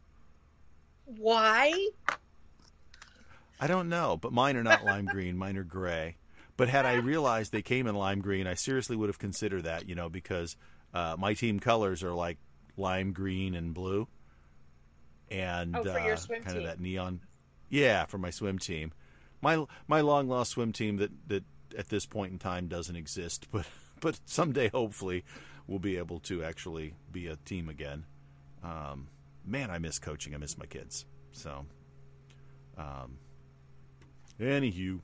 Why? 1.06 1.90
I 3.62 3.68
don't 3.68 3.90
know, 3.90 4.18
but 4.18 4.34
mine 4.34 4.58
are 4.58 4.64
not 4.64 4.84
lime 4.84 5.06
green. 5.06 5.38
Mine 5.38 5.56
are 5.56 5.64
gray. 5.64 6.18
But 6.58 6.68
had 6.68 6.86
I 6.86 6.96
realized 6.96 7.52
they 7.52 7.62
came 7.62 7.86
in 7.86 7.96
lime 7.96 8.20
green, 8.20 8.48
I 8.48 8.56
seriously 8.56 8.96
would 8.96 9.08
have 9.08 9.20
considered 9.20 9.64
that, 9.64 9.88
you 9.88 9.94
know, 9.94 10.10
because 10.10 10.58
uh, 10.94 11.16
my 11.18 11.36
team 11.36 11.60
colors 11.60 12.04
are 12.04 12.14
like 12.14 12.38
lime 12.76 13.14
green 13.14 13.54
and 13.54 13.74
blue, 13.74 14.08
and 15.30 15.76
Oh, 15.76 15.84
for 15.84 16.00
your 16.00 16.14
uh, 16.14 16.18
swim 16.18 16.44
kind 16.44 16.58
of 16.58 16.64
that 16.64 16.80
neon. 16.80 17.22
Yeah, 17.70 18.06
for 18.06 18.18
my 18.18 18.32
swim 18.32 18.60
team, 18.60 18.92
my 19.42 19.66
my 19.88 20.02
long 20.02 20.28
lost 20.28 20.52
swim 20.52 20.74
team 20.74 20.98
that 20.98 21.12
that 21.28 21.44
at 21.78 21.88
this 21.90 22.06
point 22.06 22.34
in 22.34 22.40
time 22.40 22.68
doesn't 22.68 22.96
exist, 22.96 23.48
but 23.52 23.66
but 24.00 24.20
someday 24.26 24.70
hopefully 24.70 25.24
we'll 25.68 25.80
be 25.80 25.98
able 25.98 26.20
to 26.20 26.44
actually 26.44 26.96
be 27.12 27.28
a 27.28 27.36
team 27.38 27.70
again. 27.70 28.06
Um, 28.64 29.08
man, 29.46 29.70
I 29.70 29.78
miss 29.78 30.00
coaching. 30.00 30.34
I 30.34 30.38
miss 30.38 30.58
my 30.58 30.66
kids. 30.66 31.06
So, 31.32 31.66
um, 32.78 33.18
anywho, 34.42 35.00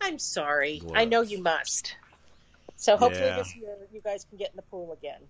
I'm 0.00 0.18
sorry. 0.18 0.82
I 0.94 1.04
know 1.04 1.22
you 1.22 1.42
must. 1.42 1.96
So 2.76 2.96
hopefully 2.96 3.26
Yeah. 3.28 3.36
this 3.36 3.54
year 3.56 3.76
you 3.92 4.00
guys 4.00 4.24
can 4.28 4.38
get 4.38 4.50
in 4.50 4.56
the 4.56 4.62
pool 4.62 4.92
again. 4.92 5.22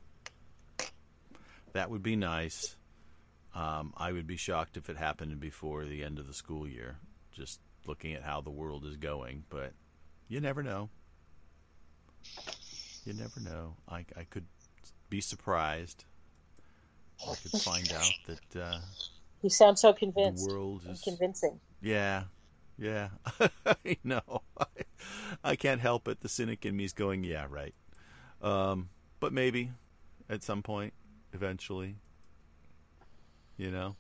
that 1.73 1.91
would 1.91 2.03
be 2.03 2.15
nice. 2.17 2.77
Um, 3.55 3.93
I 3.97 4.13
would 4.13 4.27
be 4.27 4.37
shocked 4.37 4.77
if 4.77 4.89
it 4.89 4.97
happened 4.97 5.39
before 5.41 5.85
the 5.85 6.03
end 6.05 6.19
of 6.19 6.27
the 6.27 6.35
school 6.35 6.67
year. 6.69 6.99
Just 7.33 7.61
looking 7.87 8.15
at 8.15 8.23
how 8.23 8.41
the 8.41 8.51
world 8.51 8.85
is 8.85 8.97
going, 8.97 9.45
but 9.51 9.73
you 10.29 10.41
never 10.41 10.63
know. 10.63 10.89
You 13.05 13.13
never 13.13 13.41
know. 13.41 13.77
I, 13.89 14.05
I 14.17 14.25
could 14.25 14.47
be 15.11 15.21
surprised. 15.21 16.05
I 17.23 17.35
could 17.35 17.61
find 17.63 17.93
out 17.93 18.13
that 18.27 18.61
uh, 18.61 18.79
You 19.43 19.51
sound 19.51 19.79
so 19.79 19.93
the 19.93 19.99
convinced. 19.99 20.49
world 20.49 20.83
and 20.85 20.95
is 20.95 21.03
convincing. 21.03 21.61
Yeah, 21.83 22.25
yeah. 22.79 23.09
I 23.67 23.97
know. 24.03 24.43
I 25.45 25.57
can't 25.57 25.81
help 25.81 26.09
it. 26.09 26.21
The 26.21 26.29
cynic 26.29 26.65
in 26.65 26.77
me 26.77 26.85
is 26.85 26.93
going, 26.93 27.25
yeah, 27.25 27.47
right. 27.49 27.75
Um, 28.43 28.91
but 29.21 29.33
maybe, 29.33 29.71
at 30.29 30.43
some 30.43 30.63
point, 30.63 30.93
eventually. 31.33 31.97
You 33.57 33.71
know? 33.71 33.97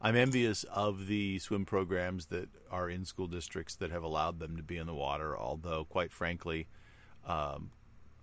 I'm 0.00 0.16
envious 0.16 0.64
of 0.64 1.08
the 1.08 1.38
swim 1.40 1.66
programs 1.66 2.26
that 2.26 2.48
are 2.70 2.88
in 2.88 3.04
school 3.04 3.26
districts 3.26 3.76
that 3.76 3.90
have 3.90 4.02
allowed 4.02 4.38
them 4.38 4.56
to 4.56 4.62
be 4.62 4.78
in 4.78 4.86
the 4.86 4.94
water, 4.94 5.36
although, 5.36 5.84
quite 5.84 6.10
frankly, 6.10 6.68
um, 7.26 7.70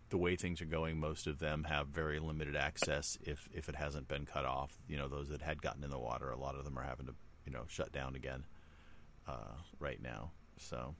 the 0.09 0.17
way 0.17 0.35
things 0.35 0.59
are 0.59 0.65
going, 0.65 0.99
most 0.99 1.27
of 1.27 1.37
them 1.37 1.65
have 1.65 1.87
very 1.89 2.17
limited 2.17 2.55
access 2.55 3.19
if, 3.21 3.47
if 3.53 3.69
it 3.69 3.75
hasn't 3.75 4.07
been 4.07 4.25
cut 4.25 4.45
off. 4.45 4.79
You 4.87 4.97
know, 4.97 5.07
those 5.07 5.29
that 5.29 5.43
had 5.43 5.61
gotten 5.61 5.83
in 5.83 5.91
the 5.91 5.99
water, 5.99 6.31
a 6.31 6.39
lot 6.39 6.55
of 6.55 6.65
them 6.65 6.79
are 6.79 6.83
having 6.83 7.05
to, 7.05 7.13
you 7.45 7.51
know, 7.51 7.65
shut 7.67 7.91
down 7.91 8.15
again 8.15 8.45
uh, 9.27 9.55
right 9.79 10.01
now. 10.01 10.31
So, 10.57 10.95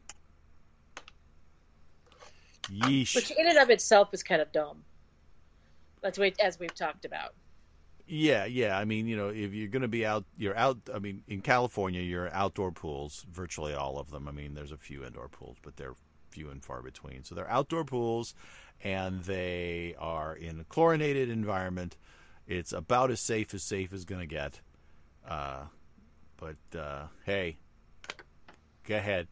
yeesh. 2.72 3.16
Which 3.16 3.32
in 3.32 3.48
and 3.48 3.58
of 3.58 3.70
itself 3.70 4.10
is 4.14 4.24
kind 4.24 4.42
of 4.42 4.52
dumb. 4.52 4.84
That's 6.02 6.18
what, 6.18 6.40
as 6.40 6.60
we've 6.60 6.76
talked 6.76 7.06
about. 7.06 7.34
Yeah, 8.08 8.46
yeah. 8.46 8.78
I 8.78 8.86
mean, 8.86 9.08
you 9.08 9.18
know, 9.18 9.30
if 9.30 9.54
you're 9.54 9.68
going 9.68 9.82
to 9.82 9.90
be 9.90 10.06
out, 10.06 10.24
you're 10.38 10.56
out. 10.56 10.78
I 10.94 11.00
mean, 11.00 11.24
in 11.28 11.42
California, 11.42 12.02
you're 12.02 12.34
outdoor 12.34 12.72
pools, 12.72 13.26
virtually 13.30 13.74
all 13.74 14.00
of 14.00 14.12
them. 14.12 14.28
I 14.28 14.32
mean, 14.32 14.54
there's 14.54 14.72
a 14.72 14.78
few 14.78 15.04
indoor 15.04 15.28
pools, 15.28 15.58
but 15.62 15.76
they're 15.76 15.96
few 16.30 16.50
and 16.50 16.64
far 16.64 16.82
between. 16.82 17.24
So 17.24 17.36
they're 17.36 17.50
outdoor 17.50 17.84
pools, 17.84 18.34
and 18.82 19.24
they 19.24 19.96
are 20.00 20.34
in 20.36 20.60
a 20.62 20.64
chlorinated 20.64 21.30
environment. 21.30 21.98
It's 22.48 22.72
about 22.72 23.12
as 23.12 23.20
safe 23.20 23.54
as 23.54 23.64
safe 23.64 23.92
is 23.92 24.06
going 24.06 24.22
to 24.22 24.28
get. 24.28 24.62
Uh, 25.28 25.64
but 26.38 26.80
uh, 26.80 27.08
hey, 27.26 27.58
go 28.88 28.98
ahead 28.98 29.28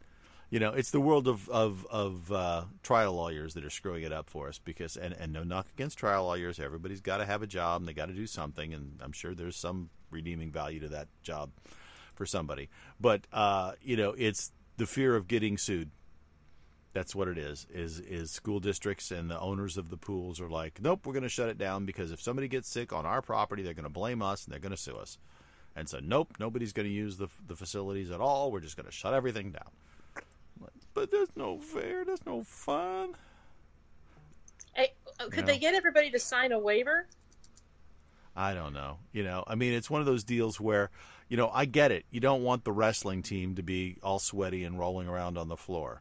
you 0.50 0.60
know, 0.60 0.72
it's 0.72 0.90
the 0.90 1.00
world 1.00 1.26
of 1.26 1.48
of, 1.48 1.86
of 1.90 2.30
uh, 2.30 2.64
trial 2.82 3.14
lawyers 3.14 3.54
that 3.54 3.64
are 3.64 3.70
screwing 3.70 4.04
it 4.04 4.12
up 4.12 4.30
for 4.30 4.48
us. 4.48 4.58
Because 4.58 4.96
and, 4.96 5.14
and 5.14 5.32
no 5.32 5.42
knock 5.42 5.66
against 5.74 5.98
trial 5.98 6.24
lawyers, 6.24 6.60
everybody's 6.60 7.00
got 7.00 7.18
to 7.18 7.26
have 7.26 7.42
a 7.42 7.46
job 7.46 7.82
and 7.82 7.88
they 7.88 7.92
got 7.92 8.06
to 8.06 8.14
do 8.14 8.26
something, 8.26 8.72
and 8.72 8.98
I'm 9.02 9.12
sure 9.12 9.34
there's 9.34 9.56
some 9.56 9.90
redeeming 10.10 10.52
value 10.52 10.80
to 10.80 10.88
that 10.88 11.08
job 11.22 11.50
for 12.14 12.26
somebody. 12.26 12.68
But 13.00 13.26
uh, 13.32 13.72
you 13.82 13.96
know, 13.96 14.14
it's 14.16 14.52
the 14.76 14.86
fear 14.86 15.16
of 15.16 15.26
getting 15.26 15.58
sued. 15.58 15.90
That's 16.92 17.14
what 17.14 17.28
it 17.28 17.38
is. 17.38 17.66
Is 17.68 17.98
is 17.98 18.30
school 18.30 18.60
districts 18.60 19.10
and 19.10 19.28
the 19.28 19.40
owners 19.40 19.76
of 19.76 19.90
the 19.90 19.96
pools 19.96 20.40
are 20.40 20.48
like, 20.48 20.80
nope, 20.80 21.06
we're 21.06 21.12
going 21.12 21.24
to 21.24 21.28
shut 21.28 21.48
it 21.48 21.58
down 21.58 21.86
because 21.86 22.12
if 22.12 22.22
somebody 22.22 22.46
gets 22.46 22.68
sick 22.68 22.92
on 22.92 23.04
our 23.04 23.20
property, 23.20 23.64
they're 23.64 23.74
going 23.74 23.82
to 23.82 23.90
blame 23.90 24.22
us 24.22 24.44
and 24.44 24.52
they're 24.52 24.60
going 24.60 24.70
to 24.70 24.76
sue 24.76 24.96
us. 24.96 25.18
And 25.76 25.86
said, 25.88 26.08
nope, 26.08 26.34
nobody's 26.40 26.72
going 26.72 26.88
to 26.88 26.92
use 26.92 27.18
the 27.18 27.28
the 27.46 27.54
facilities 27.54 28.10
at 28.10 28.20
all. 28.20 28.50
We're 28.50 28.60
just 28.60 28.76
going 28.76 28.86
to 28.86 28.92
shut 28.92 29.12
everything 29.12 29.52
down. 29.52 29.70
But 30.94 31.10
that's 31.10 31.36
no 31.36 31.58
fair. 31.58 32.06
That's 32.06 32.24
no 32.24 32.42
fun. 32.42 33.14
Hey, 34.72 34.94
uh, 35.20 35.26
could 35.28 35.44
they 35.44 35.58
get 35.58 35.74
everybody 35.74 36.10
to 36.10 36.18
sign 36.18 36.52
a 36.52 36.58
waiver? 36.58 37.06
I 38.34 38.54
don't 38.54 38.72
know. 38.72 38.98
You 39.12 39.22
know, 39.22 39.44
I 39.46 39.54
mean, 39.54 39.74
it's 39.74 39.90
one 39.90 40.00
of 40.00 40.06
those 40.06 40.24
deals 40.24 40.58
where, 40.58 40.90
you 41.28 41.36
know, 41.36 41.50
I 41.52 41.66
get 41.66 41.92
it. 41.92 42.06
You 42.10 42.20
don't 42.20 42.42
want 42.42 42.64
the 42.64 42.72
wrestling 42.72 43.22
team 43.22 43.54
to 43.56 43.62
be 43.62 43.98
all 44.02 44.18
sweaty 44.18 44.64
and 44.64 44.78
rolling 44.78 45.08
around 45.08 45.36
on 45.36 45.48
the 45.48 45.56
floor, 45.56 46.00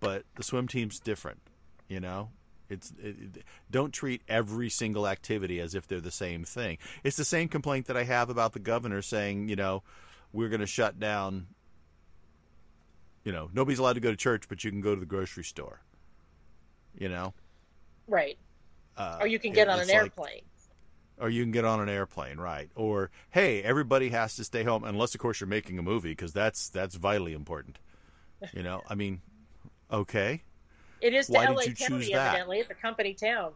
but 0.00 0.24
the 0.34 0.42
swim 0.42 0.66
team's 0.66 0.98
different. 0.98 1.40
You 1.88 2.00
know, 2.00 2.30
it's 2.68 2.92
it, 3.02 3.44
don't 3.70 3.92
treat 3.92 4.22
every 4.28 4.70
single 4.70 5.06
activity 5.06 5.60
as 5.60 5.74
if 5.74 5.86
they're 5.86 6.00
the 6.00 6.10
same 6.10 6.44
thing. 6.44 6.78
It's 7.02 7.16
the 7.16 7.24
same 7.24 7.48
complaint 7.48 7.86
that 7.86 7.96
I 7.96 8.04
have 8.04 8.30
about 8.30 8.52
the 8.52 8.58
governor 8.58 9.02
saying, 9.02 9.48
you 9.48 9.56
know, 9.56 9.82
we're 10.32 10.48
going 10.48 10.60
to 10.60 10.66
shut 10.66 10.98
down 10.98 11.46
you 13.24 13.32
know, 13.32 13.48
nobody's 13.52 13.78
allowed 13.78 13.94
to 13.94 14.00
go 14.00 14.10
to 14.10 14.16
church, 14.16 14.48
but 14.48 14.62
you 14.64 14.70
can 14.70 14.82
go 14.82 14.94
to 14.94 15.00
the 15.00 15.06
grocery 15.06 15.44
store. 15.44 15.80
You 16.96 17.08
know, 17.08 17.34
right? 18.06 18.38
Uh, 18.96 19.18
or 19.20 19.26
you 19.26 19.40
can 19.40 19.52
get 19.52 19.68
on 19.68 19.80
an 19.80 19.90
airplane. 19.90 20.42
or 21.18 21.28
you 21.28 21.42
can 21.42 21.50
get 21.50 21.64
on 21.64 21.80
an 21.80 21.88
airplane, 21.88 22.36
right? 22.36 22.70
Or 22.76 23.10
hey, 23.30 23.62
everybody 23.64 24.10
has 24.10 24.36
to 24.36 24.44
stay 24.44 24.62
home 24.62 24.84
unless, 24.84 25.12
of 25.14 25.20
course, 25.20 25.40
you're 25.40 25.48
making 25.48 25.78
a 25.78 25.82
movie 25.82 26.10
because 26.10 26.32
that's 26.32 26.68
that's 26.68 26.94
vitally 26.94 27.32
important. 27.32 27.78
You 28.52 28.62
know, 28.62 28.82
I 28.88 28.94
mean, 28.94 29.22
okay. 29.90 30.42
It 31.04 31.12
is 31.12 31.28
Why 31.28 31.44
LA 31.44 31.60
did 31.60 31.78
you 31.78 31.86
County, 31.86 32.04
choose 32.04 32.12
that? 32.12 32.28
evidently. 32.28 32.60
It's 32.60 32.70
a 32.70 32.74
company 32.74 33.12
town. 33.12 33.52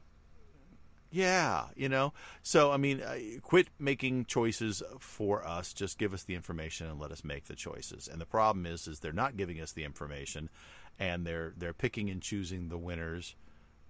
Yeah, 1.11 1.69
you 1.75 1.89
know. 1.89 2.13
So 2.43 2.71
I 2.73 2.77
mean, 2.77 3.01
uh, 3.01 3.17
quit 3.41 3.69
making 3.79 4.27
choices 4.27 4.83
for 5.01 5.47
us. 5.49 5.73
Just 5.73 5.97
give 5.97 6.13
us 6.13 6.25
the 6.25 6.35
information 6.35 6.89
and 6.89 7.01
let 7.01 7.11
us 7.11 7.25
make 7.25 7.47
the 7.47 7.55
choices. 7.55 8.07
And 8.07 8.21
the 8.21 8.27
problem 8.27 8.67
is, 8.67 8.87
is 8.87 9.01
they're 9.01 9.15
not 9.15 9.39
giving 9.39 9.63
us 9.63 9.73
the 9.73 9.85
information, 9.85 10.51
and 10.99 11.27
they're 11.27 11.55
they're 11.57 11.73
picking 11.73 12.11
and 12.11 12.21
choosing 12.21 12.69
the 12.69 12.77
winners, 12.77 13.35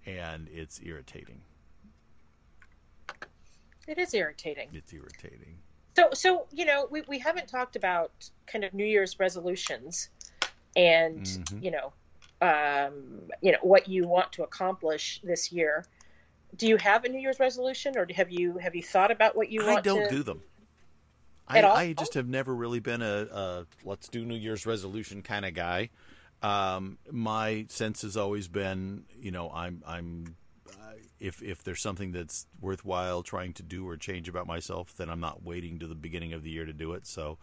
and 0.06 0.46
it's 0.54 0.80
irritating. 0.80 1.40
It 3.88 3.98
is 3.98 4.14
irritating. 4.14 4.68
It's 4.72 4.92
irritating. 4.92 5.56
So, 5.96 6.10
so 6.12 6.46
you 6.52 6.64
know, 6.64 6.86
we 6.88 7.02
we 7.08 7.18
haven't 7.18 7.48
talked 7.48 7.74
about 7.74 8.12
kind 8.46 8.62
of 8.62 8.72
New 8.72 8.86
Year's 8.86 9.18
resolutions, 9.18 10.10
and 10.76 11.22
mm-hmm. 11.22 11.58
you 11.60 11.72
know, 11.72 11.92
um, 12.40 13.22
you 13.40 13.52
know 13.52 13.58
what 13.62 13.88
you 13.88 14.06
want 14.06 14.32
to 14.32 14.42
accomplish 14.42 15.20
this 15.24 15.52
year 15.52 15.84
do 16.56 16.66
you 16.66 16.76
have 16.76 17.04
a 17.04 17.08
New 17.08 17.20
Year's 17.20 17.40
resolution, 17.40 17.96
or 17.96 18.06
have 18.14 18.30
you 18.30 18.58
have 18.58 18.74
you 18.74 18.82
thought 18.82 19.10
about 19.10 19.36
what 19.36 19.50
you 19.50 19.64
want? 19.64 19.84
To 19.84 19.90
do? 19.90 19.96
I 19.96 19.98
don't 20.00 20.08
to... 20.08 20.16
do 20.16 20.22
them. 20.22 20.42
I, 21.50 21.62
I, 21.62 21.92
just 21.94 22.12
have 22.12 22.28
never 22.28 22.54
really 22.54 22.78
been 22.78 23.00
a, 23.00 23.26
a, 23.32 23.66
let's 23.82 24.08
do 24.08 24.22
New 24.22 24.34
Year's 24.34 24.66
resolution 24.66 25.22
kind 25.22 25.46
of 25.46 25.54
guy. 25.54 25.88
Um, 26.42 26.98
my 27.10 27.64
sense 27.70 28.02
has 28.02 28.18
always 28.18 28.48
been, 28.48 29.04
you 29.18 29.30
know, 29.30 29.50
I'm 29.50 29.82
I'm 29.86 30.36
uh, 30.68 30.92
if 31.18 31.42
if 31.42 31.62
there's 31.64 31.80
something 31.80 32.12
that's 32.12 32.46
worthwhile 32.60 33.22
trying 33.22 33.54
to 33.54 33.62
do 33.62 33.88
or 33.88 33.96
change 33.96 34.28
about 34.28 34.46
myself, 34.46 34.94
then 34.96 35.08
I'm 35.08 35.20
not 35.20 35.42
waiting 35.42 35.78
to 35.78 35.86
the 35.86 35.94
beginning 35.94 36.34
of 36.34 36.42
the 36.42 36.50
year 36.50 36.66
to 36.66 36.72
do 36.72 36.92
it. 36.92 37.06
So, 37.06 37.38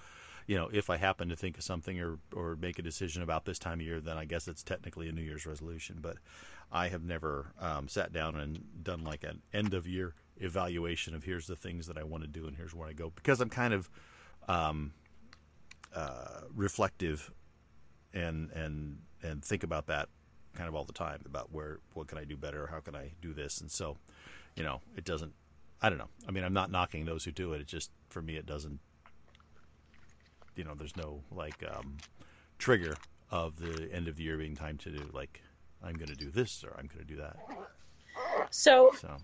you 0.48 0.56
know, 0.56 0.70
if 0.72 0.90
I 0.90 0.98
happen 0.98 1.30
to 1.30 1.36
think 1.36 1.58
of 1.58 1.64
something 1.64 2.00
or 2.00 2.20
or 2.34 2.56
make 2.56 2.78
a 2.78 2.84
decision 2.84 3.24
about 3.24 3.46
this 3.46 3.60
time 3.60 3.80
of 3.80 3.86
year, 3.86 4.00
then 4.00 4.18
I 4.18 4.26
guess 4.26 4.48
it's 4.48 4.64
technically 4.64 5.10
a 5.10 5.12
New 5.12 5.22
Year's 5.22 5.46
resolution. 5.46 5.98
But 6.02 6.18
I 6.72 6.90
have 6.90 7.04
never 7.04 7.54
um, 7.60 7.88
sat 7.88 8.14
down 8.14 8.36
and 8.36 8.64
done 8.84 9.04
like 9.04 9.24
an 9.24 9.42
end 9.54 9.74
of 9.74 9.88
year 9.88 10.14
evaluation 10.38 11.16
of 11.16 11.24
here's 11.24 11.48
the 11.48 11.56
things 11.56 11.88
that 11.88 11.98
I 11.98 12.04
want 12.04 12.24
to 12.24 12.30
do 12.30 12.46
and 12.46 12.56
here's 12.56 12.74
where 12.74 12.88
I 12.88 12.94
go. 12.94 13.12
Because 13.16 13.40
I'm 13.42 13.50
kind 13.50 13.74
of 13.74 13.90
um, 14.48 14.94
uh, 15.96 16.42
reflective 16.54 17.32
and 18.14 18.52
and 18.52 19.00
and 19.24 19.44
think 19.44 19.64
about 19.64 19.88
that 19.88 20.10
kind 20.56 20.70
of 20.70 20.76
all 20.76 20.86
the 20.86 20.94
time 20.94 21.22
about 21.26 21.52
where 21.52 21.80
what 21.94 22.08
can 22.08 22.18
I 22.18 22.24
do 22.24 22.38
better? 22.38 22.68
How 22.68 22.80
can 22.80 22.96
I 22.96 23.14
do 23.22 23.34
this? 23.34 23.62
And 23.62 23.72
so 23.72 23.98
you 24.56 24.64
know 24.64 24.82
it 24.96 25.06
doesn't 25.06 25.34
I 25.82 25.90
don't 25.90 25.98
know. 25.98 26.10
I 26.28 26.32
mean 26.32 26.44
I'm 26.44 26.54
not 26.54 26.70
knocking 26.70 27.06
those 27.06 27.26
who 27.26 27.32
do 27.32 27.54
it. 27.54 27.62
It 27.62 27.68
just 27.68 27.92
for 28.10 28.22
me 28.22 28.36
it 28.38 28.46
doesn't 28.46 28.80
you 30.56 30.64
know 30.64 30.74
there's 30.76 30.96
no 30.96 31.22
like 31.32 31.64
um, 31.76 31.98
trigger 32.58 32.96
of 33.32 33.58
the 33.58 33.90
end 33.92 34.08
of 34.08 34.18
the 34.18 34.24
year 34.24 34.38
being 34.38 34.56
time 34.56 34.78
to 34.78 34.90
do 34.90 35.04
like 35.14 35.42
I'm 35.84 35.96
going 35.96 36.10
to 36.10 36.16
do 36.16 36.30
this 36.32 36.64
or 36.64 36.76
I'm 36.80 36.88
going 36.88 37.06
to 37.06 37.14
do 37.14 37.18
that. 37.18 37.38
So, 38.50 38.92
so, 39.00 39.18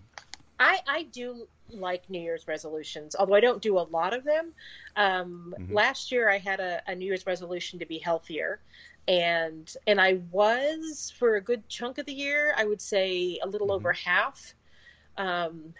I 0.60 0.78
I 0.86 1.02
do 1.04 1.48
like 1.70 2.08
New 2.08 2.20
Year's 2.20 2.46
resolutions, 2.46 3.16
although 3.18 3.34
I 3.34 3.40
don't 3.40 3.62
do 3.62 3.78
a 3.78 3.86
lot 3.90 4.14
of 4.14 4.24
them. 4.24 4.52
Um, 4.96 5.54
mm-hmm. 5.58 5.74
Last 5.74 6.12
year 6.12 6.28
I 6.28 6.38
had 6.38 6.60
a, 6.60 6.82
a 6.86 6.94
New 6.94 7.06
Year's 7.06 7.26
resolution 7.26 7.78
to 7.78 7.86
be 7.86 7.98
healthier, 7.98 8.60
and 9.08 9.74
and 9.86 10.00
I 10.00 10.20
was 10.30 11.12
for 11.18 11.36
a 11.36 11.40
good 11.40 11.68
chunk 11.68 11.98
of 11.98 12.06
the 12.06 12.12
year. 12.12 12.54
I 12.56 12.64
would 12.64 12.80
say 12.80 13.38
a 13.42 13.46
little 13.46 13.68
mm-hmm. 13.68 13.76
over 13.76 13.92
half. 13.92 14.54
Um, 15.16 15.74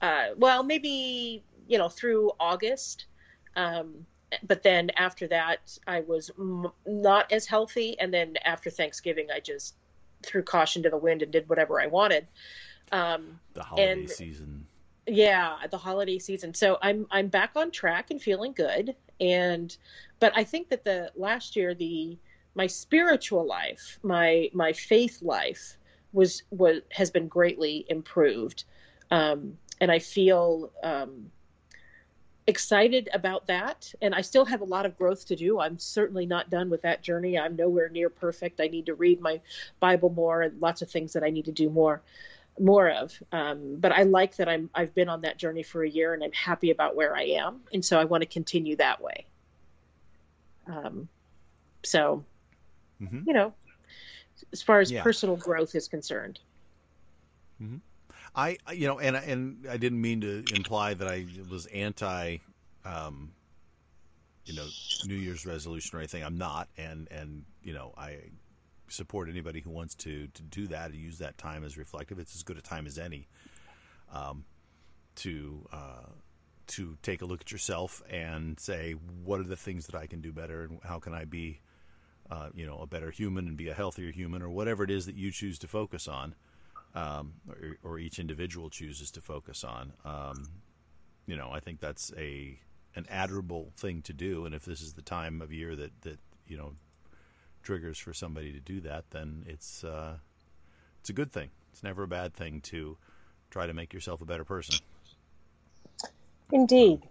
uh, 0.00 0.28
well, 0.36 0.62
maybe 0.62 1.42
you 1.68 1.78
know 1.78 1.88
through 1.88 2.32
August. 2.40 3.06
Um, 3.56 4.06
but 4.46 4.62
then 4.62 4.90
after 4.96 5.26
that, 5.28 5.78
I 5.86 6.00
was 6.00 6.30
m- 6.38 6.72
not 6.86 7.32
as 7.32 7.46
healthy, 7.46 7.98
and 7.98 8.12
then 8.12 8.34
after 8.44 8.70
Thanksgiving, 8.70 9.28
I 9.34 9.40
just 9.40 9.74
threw 10.22 10.42
caution 10.42 10.82
to 10.82 10.90
the 10.90 10.96
wind 10.96 11.22
and 11.22 11.32
did 11.32 11.48
whatever 11.48 11.80
I 11.80 11.86
wanted. 11.86 12.26
Um, 12.92 13.40
the 13.54 13.62
holiday 13.62 13.92
and, 13.92 14.10
season. 14.10 14.66
Yeah, 15.06 15.56
the 15.70 15.78
holiday 15.78 16.18
season. 16.18 16.54
So 16.54 16.78
I'm 16.82 17.06
I'm 17.10 17.28
back 17.28 17.52
on 17.56 17.70
track 17.70 18.10
and 18.10 18.20
feeling 18.20 18.52
good. 18.52 18.94
And 19.20 19.76
but 20.20 20.32
I 20.36 20.44
think 20.44 20.68
that 20.68 20.84
the 20.84 21.10
last 21.16 21.56
year 21.56 21.74
the 21.74 22.18
my 22.54 22.66
spiritual 22.66 23.46
life, 23.46 23.98
my 24.02 24.50
my 24.52 24.72
faith 24.72 25.22
life 25.22 25.76
was 26.12 26.42
was 26.50 26.80
has 26.92 27.10
been 27.10 27.28
greatly 27.28 27.86
improved. 27.88 28.64
Um, 29.10 29.56
and 29.80 29.90
I 29.90 29.98
feel 29.98 30.70
um, 30.82 31.30
excited 32.48 33.10
about 33.12 33.46
that 33.46 33.92
and 34.00 34.14
i 34.14 34.22
still 34.22 34.46
have 34.46 34.62
a 34.62 34.64
lot 34.64 34.86
of 34.86 34.96
growth 34.96 35.26
to 35.26 35.36
do 35.36 35.60
i'm 35.60 35.78
certainly 35.78 36.24
not 36.24 36.48
done 36.48 36.70
with 36.70 36.80
that 36.80 37.02
journey 37.02 37.38
i'm 37.38 37.54
nowhere 37.54 37.90
near 37.90 38.08
perfect 38.08 38.58
i 38.58 38.66
need 38.66 38.86
to 38.86 38.94
read 38.94 39.20
my 39.20 39.38
bible 39.80 40.08
more 40.08 40.40
and 40.40 40.58
lots 40.58 40.80
of 40.80 40.90
things 40.90 41.12
that 41.12 41.22
i 41.22 41.28
need 41.28 41.44
to 41.44 41.52
do 41.52 41.68
more 41.68 42.00
more 42.58 42.90
of 42.90 43.22
um, 43.32 43.76
but 43.78 43.92
i 43.92 44.02
like 44.02 44.34
that 44.36 44.48
i'm 44.48 44.70
i've 44.74 44.94
been 44.94 45.10
on 45.10 45.20
that 45.20 45.36
journey 45.36 45.62
for 45.62 45.84
a 45.84 45.88
year 45.88 46.14
and 46.14 46.24
i'm 46.24 46.32
happy 46.32 46.70
about 46.70 46.96
where 46.96 47.14
i 47.14 47.22
am 47.22 47.60
and 47.74 47.84
so 47.84 48.00
i 48.00 48.04
want 48.04 48.22
to 48.22 48.26
continue 48.26 48.76
that 48.76 49.02
way 49.02 49.26
um, 50.68 51.06
so 51.84 52.24
mm-hmm. 52.98 53.20
you 53.26 53.34
know 53.34 53.52
as 54.54 54.62
far 54.62 54.80
as 54.80 54.90
yeah. 54.90 55.02
personal 55.02 55.36
growth 55.36 55.74
is 55.74 55.86
concerned 55.86 56.40
mm-hmm. 57.62 57.76
I, 58.34 58.58
you 58.72 58.86
know, 58.86 58.98
and 58.98 59.16
and 59.16 59.66
I 59.68 59.76
didn't 59.76 60.00
mean 60.00 60.20
to 60.20 60.44
imply 60.54 60.94
that 60.94 61.08
I 61.08 61.26
was 61.50 61.66
anti, 61.66 62.38
um, 62.84 63.32
you 64.44 64.54
know, 64.54 64.66
New 65.06 65.14
Year's 65.14 65.46
resolution 65.46 65.96
or 65.96 66.00
anything. 66.00 66.22
I'm 66.22 66.38
not, 66.38 66.68
and 66.76 67.08
and 67.10 67.44
you 67.62 67.72
know, 67.72 67.94
I 67.96 68.18
support 68.88 69.28
anybody 69.28 69.60
who 69.60 69.70
wants 69.70 69.94
to 69.96 70.28
to 70.28 70.42
do 70.42 70.66
that, 70.68 70.90
and 70.90 70.94
use 70.94 71.18
that 71.18 71.38
time 71.38 71.64
as 71.64 71.76
reflective. 71.76 72.18
It's 72.18 72.34
as 72.34 72.42
good 72.42 72.58
a 72.58 72.62
time 72.62 72.86
as 72.86 72.98
any, 72.98 73.28
um, 74.12 74.44
to 75.16 75.66
uh, 75.72 76.10
to 76.68 76.96
take 77.02 77.22
a 77.22 77.24
look 77.24 77.40
at 77.40 77.50
yourself 77.50 78.02
and 78.10 78.58
say, 78.60 78.92
what 79.24 79.40
are 79.40 79.44
the 79.44 79.56
things 79.56 79.86
that 79.86 79.94
I 79.94 80.06
can 80.06 80.20
do 80.20 80.32
better, 80.32 80.64
and 80.64 80.78
how 80.84 80.98
can 80.98 81.14
I 81.14 81.24
be, 81.24 81.60
uh, 82.30 82.50
you 82.54 82.66
know, 82.66 82.78
a 82.78 82.86
better 82.86 83.10
human 83.10 83.48
and 83.48 83.56
be 83.56 83.68
a 83.68 83.74
healthier 83.74 84.12
human, 84.12 84.42
or 84.42 84.50
whatever 84.50 84.84
it 84.84 84.90
is 84.90 85.06
that 85.06 85.14
you 85.14 85.30
choose 85.30 85.58
to 85.60 85.68
focus 85.68 86.06
on 86.06 86.34
um, 86.94 87.34
or, 87.48 87.76
or, 87.82 87.98
each 87.98 88.18
individual 88.18 88.70
chooses 88.70 89.10
to 89.12 89.20
focus 89.20 89.62
on. 89.62 89.92
Um, 90.04 90.48
you 91.26 91.36
know, 91.36 91.50
I 91.52 91.60
think 91.60 91.80
that's 91.80 92.12
a 92.16 92.58
an 92.96 93.06
admirable 93.10 93.72
thing 93.76 94.02
to 94.02 94.12
do, 94.12 94.46
and 94.46 94.54
if 94.54 94.64
this 94.64 94.80
is 94.80 94.94
the 94.94 95.02
time 95.02 95.42
of 95.42 95.52
year 95.52 95.76
that 95.76 95.92
that 96.02 96.18
you 96.46 96.56
know 96.56 96.72
triggers 97.62 97.98
for 97.98 98.14
somebody 98.14 98.52
to 98.52 98.60
do 98.60 98.80
that, 98.80 99.04
then 99.10 99.44
it's 99.46 99.84
uh, 99.84 100.16
it's 101.00 101.10
a 101.10 101.12
good 101.12 101.32
thing. 101.32 101.50
It's 101.72 101.82
never 101.82 102.02
a 102.02 102.08
bad 102.08 102.34
thing 102.34 102.60
to 102.62 102.96
try 103.50 103.66
to 103.66 103.74
make 103.74 103.92
yourself 103.92 104.20
a 104.20 104.24
better 104.24 104.44
person. 104.44 104.76
Indeed, 106.50 107.02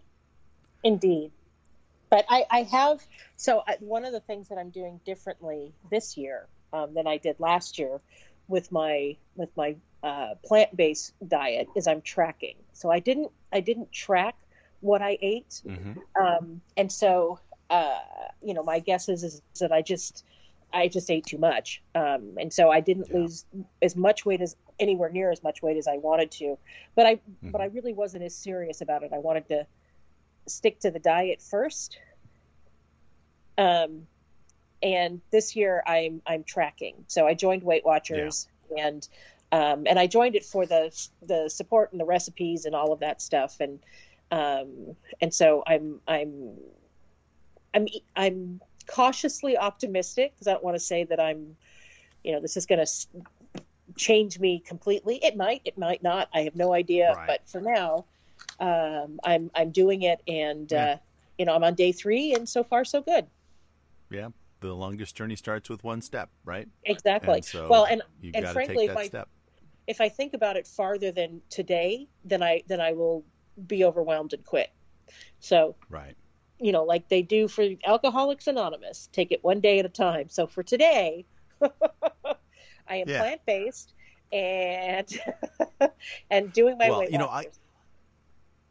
indeed. 0.84 1.32
But 2.10 2.26
I, 2.30 2.46
I 2.50 2.64
have 2.64 3.06
so 3.36 3.64
I, 3.68 3.78
one 3.80 4.06
of 4.06 4.12
the 4.12 4.20
things 4.20 4.50
that 4.50 4.58
I'm 4.58 4.70
doing 4.70 5.00
differently 5.06 5.74
this 5.92 6.18
year 6.18 6.48
um, 6.74 6.94
than 6.94 7.08
I 7.08 7.18
did 7.18 7.40
last 7.40 7.80
year 7.80 8.00
with 8.48 8.72
my 8.72 9.16
with 9.36 9.50
my 9.56 9.76
uh, 10.04 10.36
plant 10.46 10.76
based 10.76 11.14
diet 11.28 11.68
is 11.76 11.88
I'm 11.88 12.02
tracking. 12.02 12.56
So 12.74 12.92
I 12.92 13.00
didn't 13.00 13.32
I 13.52 13.60
didn't 13.60 13.92
track 13.92 14.36
what 14.82 15.02
I 15.02 15.18
ate, 15.22 15.62
mm-hmm. 15.66 15.94
um, 16.22 16.62
and 16.76 16.92
so 16.92 17.40
uh, 17.70 18.00
you 18.42 18.54
know 18.54 18.64
my 18.64 18.80
guess 18.80 19.10
is, 19.10 19.24
is 19.24 19.42
that 19.60 19.72
I 19.72 19.82
just 19.82 20.24
I 20.74 20.88
just 20.88 21.10
ate 21.10 21.26
too 21.26 21.38
much, 21.38 21.82
um, 21.96 22.38
and 22.40 22.52
so 22.52 22.70
I 22.70 22.80
didn't 22.80 23.08
yeah. 23.10 23.18
lose 23.18 23.46
as 23.82 23.96
much 23.96 24.26
weight 24.26 24.42
as 24.42 24.56
anywhere 24.80 25.10
near 25.10 25.32
as 25.32 25.42
much 25.44 25.62
weight 25.62 25.78
as 25.78 25.88
I 25.88 25.98
wanted 25.98 26.32
to. 26.32 26.58
But 26.96 27.06
I 27.06 27.16
mm-hmm. 27.16 27.52
but 27.52 27.62
I 27.62 27.66
really 27.66 27.94
wasn't 27.94 28.24
as 28.24 28.36
serious 28.36 28.82
about 28.82 29.04
it. 29.04 29.12
I 29.14 29.20
wanted 29.20 29.48
to 29.48 29.66
stick 30.48 30.80
to 30.82 30.92
the 30.92 31.00
diet 31.00 31.42
first. 31.42 31.98
Um, 33.58 34.06
and 34.82 35.22
this 35.32 35.56
year 35.56 35.84
I'm 35.86 36.22
I'm 36.26 36.44
tracking. 36.44 37.06
So 37.08 37.28
I 37.28 37.34
joined 37.34 37.64
Weight 37.64 37.86
Watchers 37.86 38.48
yeah. 38.76 38.88
and 38.88 39.08
um, 39.52 39.86
and 39.88 39.98
I 39.98 40.08
joined 40.08 40.36
it 40.36 40.46
for 40.46 40.66
the 40.66 40.92
the 41.22 41.50
support 41.50 41.92
and 41.92 42.00
the 42.00 42.06
recipes 42.06 42.66
and 42.66 42.76
all 42.76 42.92
of 42.92 43.00
that 43.00 43.22
stuff 43.22 43.60
and 43.60 43.80
um, 44.32 44.96
and 45.22 45.34
so 45.34 45.64
I'm 45.66 46.02
I'm 46.08 46.58
I'm 47.74 47.88
I'm 48.16 48.62
cautiously 48.88 49.58
optimistic 49.58 50.34
because 50.34 50.48
I 50.48 50.54
don't 50.54 50.64
want 50.64 50.76
to 50.76 50.80
say 50.80 51.04
that 51.06 51.20
I'm 51.20 51.56
you 52.24 52.34
know 52.34 52.42
this 52.42 52.58
is 52.58 52.66
going 52.66 52.86
to 52.86 52.92
change 53.96 54.40
me 54.40 54.60
completely. 54.60 55.20
It 55.24 55.38
might, 55.38 55.62
it 55.66 55.78
might 55.78 56.04
not. 56.04 56.30
I 56.34 56.42
have 56.42 56.56
no 56.56 56.74
idea. 56.74 57.14
Right. 57.14 57.28
But 57.28 57.48
for 57.48 57.62
now, 57.62 58.06
um, 58.60 59.20
I'm 59.24 59.52
I'm 59.56 59.72
doing 59.72 60.04
it, 60.04 60.22
and 60.28 60.72
yeah. 60.72 60.86
uh, 60.86 60.98
you 61.38 61.46
know 61.46 61.56
I'm 61.56 61.64
on 61.64 61.76
day 61.76 61.92
three, 61.92 62.34
and 62.34 62.48
so 62.48 62.64
far 62.64 62.84
so 62.86 63.02
good. 63.02 63.26
Yeah, 64.10 64.30
the 64.60 64.74
longest 64.74 65.16
journey 65.16 65.36
starts 65.36 65.70
with 65.70 65.84
one 65.84 66.02
step, 66.02 66.30
right? 66.46 66.68
Exactly. 66.84 67.36
And 67.36 67.46
so 67.46 67.68
well, 67.70 67.86
and 67.86 68.02
and 68.34 68.48
frankly, 68.50 68.86
if 68.86 68.98
I 68.98 69.08
step. 69.08 69.30
if 69.88 70.02
I 70.02 70.10
think 70.10 70.34
about 70.34 70.58
it 70.58 70.68
farther 70.68 71.12
than 71.12 71.42
today, 71.50 72.08
then 72.26 72.44
I 72.44 72.64
then 72.68 72.82
I 72.82 72.94
will 72.94 73.24
be 73.68 73.84
overwhelmed 73.84 74.34
and 74.34 74.44
quit. 74.46 74.72
So 75.40 75.76
right, 75.90 76.16
you 76.60 76.72
know, 76.72 76.84
like 76.84 77.08
they 77.10 77.22
do 77.22 77.48
for 77.48 77.68
Alcoholics 77.86 78.48
Anonymous, 78.48 79.10
take 79.12 79.32
it 79.32 79.44
one 79.44 79.60
day 79.60 79.80
at 79.80 79.86
a 79.86 79.90
time. 79.90 80.30
So 80.30 80.48
for 80.48 80.64
today, 80.64 81.26
I 81.62 81.68
am 82.96 83.08
yeah. 83.08 83.20
plant 83.20 83.42
based 83.46 83.94
and 84.32 85.08
and 86.30 86.52
doing 86.54 86.78
my 86.78 86.90
well, 86.90 87.00
weight. 87.00 87.12
You 87.12 87.18
know, 87.18 87.28
I 87.28 87.46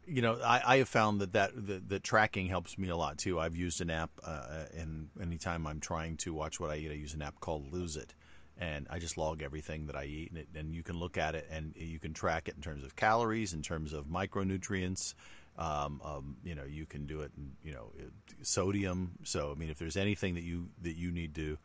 you 0.07 0.21
know, 0.21 0.39
I, 0.43 0.61
I 0.65 0.77
have 0.77 0.89
found 0.89 1.21
that 1.21 1.33
that 1.33 1.51
the, 1.55 1.81
the, 1.85 1.99
tracking 1.99 2.47
helps 2.47 2.77
me 2.77 2.89
a 2.89 2.95
lot 2.95 3.17
too. 3.17 3.39
I've 3.39 3.55
used 3.55 3.81
an 3.81 3.89
app, 3.89 4.09
uh, 4.23 4.65
and 4.75 5.09
anytime 5.21 5.67
I'm 5.67 5.79
trying 5.79 6.17
to 6.17 6.33
watch 6.33 6.59
what 6.59 6.69
I 6.69 6.77
eat, 6.77 6.91
I 6.91 6.95
use 6.95 7.13
an 7.13 7.21
app 7.21 7.39
called 7.39 7.71
Lose 7.73 7.97
It, 7.97 8.15
and 8.57 8.87
I 8.89 8.99
just 8.99 9.17
log 9.17 9.41
everything 9.41 9.87
that 9.87 9.95
I 9.95 10.05
eat, 10.05 10.31
and, 10.31 10.39
it, 10.39 10.47
and 10.55 10.73
you 10.73 10.81
can 10.81 10.97
look 10.97 11.17
at 11.17 11.35
it 11.35 11.47
and 11.51 11.73
you 11.75 11.99
can 11.99 12.13
track 12.13 12.47
it 12.47 12.55
in 12.55 12.61
terms 12.61 12.83
of 12.83 12.95
calories, 12.95 13.53
in 13.53 13.61
terms 13.61 13.93
of 13.93 14.05
micronutrients. 14.05 15.13
Um, 15.57 16.01
um, 16.05 16.37
you 16.43 16.53
know, 16.53 16.65
you 16.65 16.85
can 16.85 17.07
do 17.07 17.21
it, 17.21 17.31
in, 17.35 17.51
you 17.63 17.73
know, 17.73 17.91
sodium. 18.43 19.13
So, 19.23 19.51
I 19.51 19.59
mean, 19.59 19.69
if 19.69 19.79
there's 19.79 19.97
anything 19.97 20.35
that 20.35 20.43
you 20.43 20.69
that 20.83 20.95
you 20.95 21.11
need 21.11 21.35
to 21.35 21.57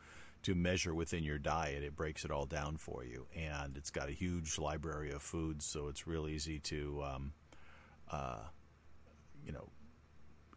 to 0.43 0.55
measure 0.57 0.95
within 0.95 1.23
your 1.23 1.39
diet, 1.39 1.85
it 1.85 1.95
breaks 1.95 2.25
it 2.25 2.33
all 2.33 2.47
down 2.47 2.77
for 2.77 3.05
you, 3.05 3.27
and 3.37 3.77
it's 3.77 3.91
got 3.91 4.09
a 4.09 4.13
huge 4.13 4.59
library 4.59 5.13
of 5.13 5.23
foods, 5.23 5.65
so 5.65 5.87
it's 5.87 6.07
real 6.07 6.27
easy 6.27 6.59
to. 6.59 7.03
Um, 7.05 7.33
uh, 8.13 8.45
you 9.45 9.53
know, 9.53 9.69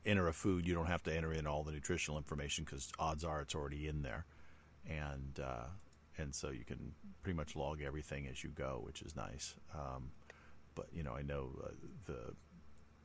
enter 0.05 0.27
a 0.27 0.33
food, 0.33 0.67
you 0.67 0.73
don't 0.73 0.85
have 0.85 1.03
to 1.03 1.15
enter 1.15 1.33
in 1.33 1.47
all 1.47 1.63
the 1.63 1.71
nutritional 1.71 2.17
information 2.17 2.63
because 2.63 2.91
odds 2.99 3.23
are 3.23 3.41
it's 3.41 3.55
already 3.55 3.87
in 3.87 4.01
there, 4.01 4.25
and 4.87 5.39
uh, 5.43 5.67
and 6.17 6.33
so 6.33 6.49
you 6.49 6.63
can 6.63 6.93
pretty 7.23 7.35
much 7.35 7.55
log 7.55 7.81
everything 7.81 8.27
as 8.27 8.43
you 8.43 8.49
go, 8.49 8.81
which 8.85 9.01
is 9.01 9.15
nice. 9.15 9.55
Um, 9.73 10.11
but 10.75 10.87
you 10.93 11.03
know, 11.03 11.13
I 11.13 11.21
know 11.21 11.49
uh, 11.63 11.69
the 12.05 12.35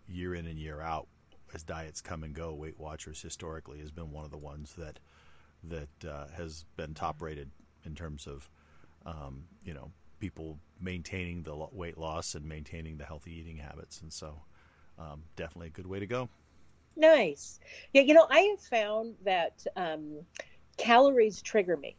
year 0.08 0.34
in 0.34 0.46
and 0.46 0.58
year 0.58 0.80
out, 0.80 1.06
as 1.54 1.62
diets 1.62 2.00
come 2.00 2.22
and 2.22 2.34
go, 2.34 2.52
Weight 2.52 2.78
Watchers 2.78 3.22
historically 3.22 3.78
has 3.80 3.90
been 3.90 4.10
one 4.10 4.24
of 4.24 4.30
the 4.30 4.38
ones 4.38 4.74
that 4.76 4.98
that 5.64 6.08
uh, 6.08 6.26
has 6.36 6.64
been 6.76 6.94
top 6.94 7.22
rated 7.22 7.50
in 7.84 7.94
terms 7.94 8.26
of 8.26 8.48
um, 9.06 9.44
you 9.64 9.74
know 9.74 9.90
people 10.20 10.58
maintaining 10.80 11.42
the 11.42 11.54
weight 11.72 11.98
loss 11.98 12.34
and 12.34 12.44
maintaining 12.44 12.96
the 12.98 13.04
healthy 13.04 13.32
eating 13.32 13.56
habits. 13.56 14.00
And 14.02 14.12
so, 14.12 14.40
um, 14.98 15.22
definitely 15.36 15.68
a 15.68 15.70
good 15.70 15.86
way 15.86 15.98
to 15.98 16.06
go. 16.06 16.28
Nice. 16.96 17.60
Yeah, 17.92 18.02
you 18.02 18.14
know, 18.14 18.26
I 18.30 18.40
have 18.40 18.60
found 18.60 19.14
that 19.24 19.66
um, 19.76 20.18
calories 20.76 21.42
trigger 21.42 21.76
me. 21.76 21.96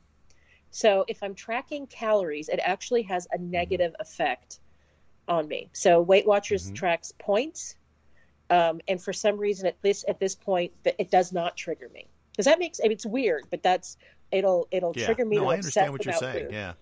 So 0.69 1.05
if 1.07 1.21
I'm 1.21 1.35
tracking 1.35 1.87
calories, 1.87 2.49
it 2.49 2.59
actually 2.63 3.03
has 3.03 3.27
a 3.33 3.37
mm-hmm. 3.37 3.51
negative 3.51 3.91
mm-hmm. 3.93 4.01
effect 4.01 4.59
on 5.27 5.47
me. 5.47 5.69
So 5.73 6.01
Weight 6.01 6.25
Watchers 6.25 6.65
mm-hmm. 6.65 6.75
tracks 6.75 7.11
points, 7.17 7.75
um, 8.49 8.81
and 8.87 9.01
for 9.01 9.13
some 9.13 9.37
reason, 9.37 9.65
at 9.67 9.81
this 9.81 10.03
at 10.07 10.19
this 10.19 10.35
point, 10.35 10.71
it 10.83 11.09
does 11.09 11.31
not 11.31 11.55
trigger 11.55 11.89
me. 11.93 12.07
Does 12.35 12.45
that 12.45 12.59
make? 12.59 12.75
sense? 12.75 12.89
It's 12.91 13.05
weird, 13.05 13.45
but 13.49 13.63
that's 13.63 13.97
it'll 14.31 14.67
it'll 14.71 14.93
yeah. 14.95 15.05
trigger 15.05 15.25
me. 15.25 15.37
No, 15.37 15.49
I 15.49 15.55
understand 15.55 15.91
what 15.91 16.05
you're 16.05 16.13
saying. 16.13 16.47
Food. 16.47 16.53
Yeah. 16.53 16.73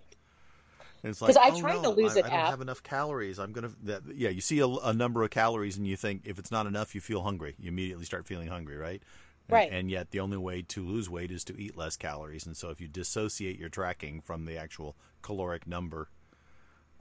It's 1.03 1.21
like, 1.21 1.37
I 1.37 1.49
oh, 1.51 1.59
tried 1.59 1.81
no, 1.81 1.83
to 1.83 1.89
lose 1.89 2.17
I, 2.17 2.19
it. 2.19 2.25
I 2.25 2.29
don't 2.29 2.39
have 2.39 2.61
enough 2.61 2.83
calories. 2.83 3.39
I'm 3.39 3.53
gonna. 3.53 3.71
That, 3.83 4.03
yeah, 4.13 4.29
you 4.29 4.41
see 4.41 4.59
a, 4.59 4.67
a, 4.67 4.93
number 4.93 5.23
of 5.23 5.29
calories, 5.29 5.77
and 5.77 5.87
you 5.87 5.95
think 5.95 6.23
if 6.25 6.37
it's 6.39 6.51
not 6.51 6.67
enough, 6.67 6.93
you 6.93 7.01
feel 7.01 7.21
hungry. 7.21 7.55
You 7.57 7.69
immediately 7.69 8.05
start 8.05 8.25
feeling 8.25 8.49
hungry, 8.49 8.75
right? 8.75 9.01
And, 9.47 9.53
right. 9.53 9.71
And 9.71 9.89
yet, 9.89 10.11
the 10.11 10.19
only 10.19 10.37
way 10.37 10.61
to 10.63 10.85
lose 10.85 11.09
weight 11.09 11.31
is 11.31 11.43
to 11.45 11.59
eat 11.59 11.77
less 11.77 11.95
calories. 11.95 12.45
And 12.45 12.55
so, 12.57 12.69
if 12.69 12.81
you 12.81 12.87
dissociate 12.87 13.57
your 13.57 13.69
tracking 13.69 14.19
from 14.19 14.45
the 14.45 14.57
actual 14.57 14.97
caloric 15.21 15.65
number, 15.65 16.09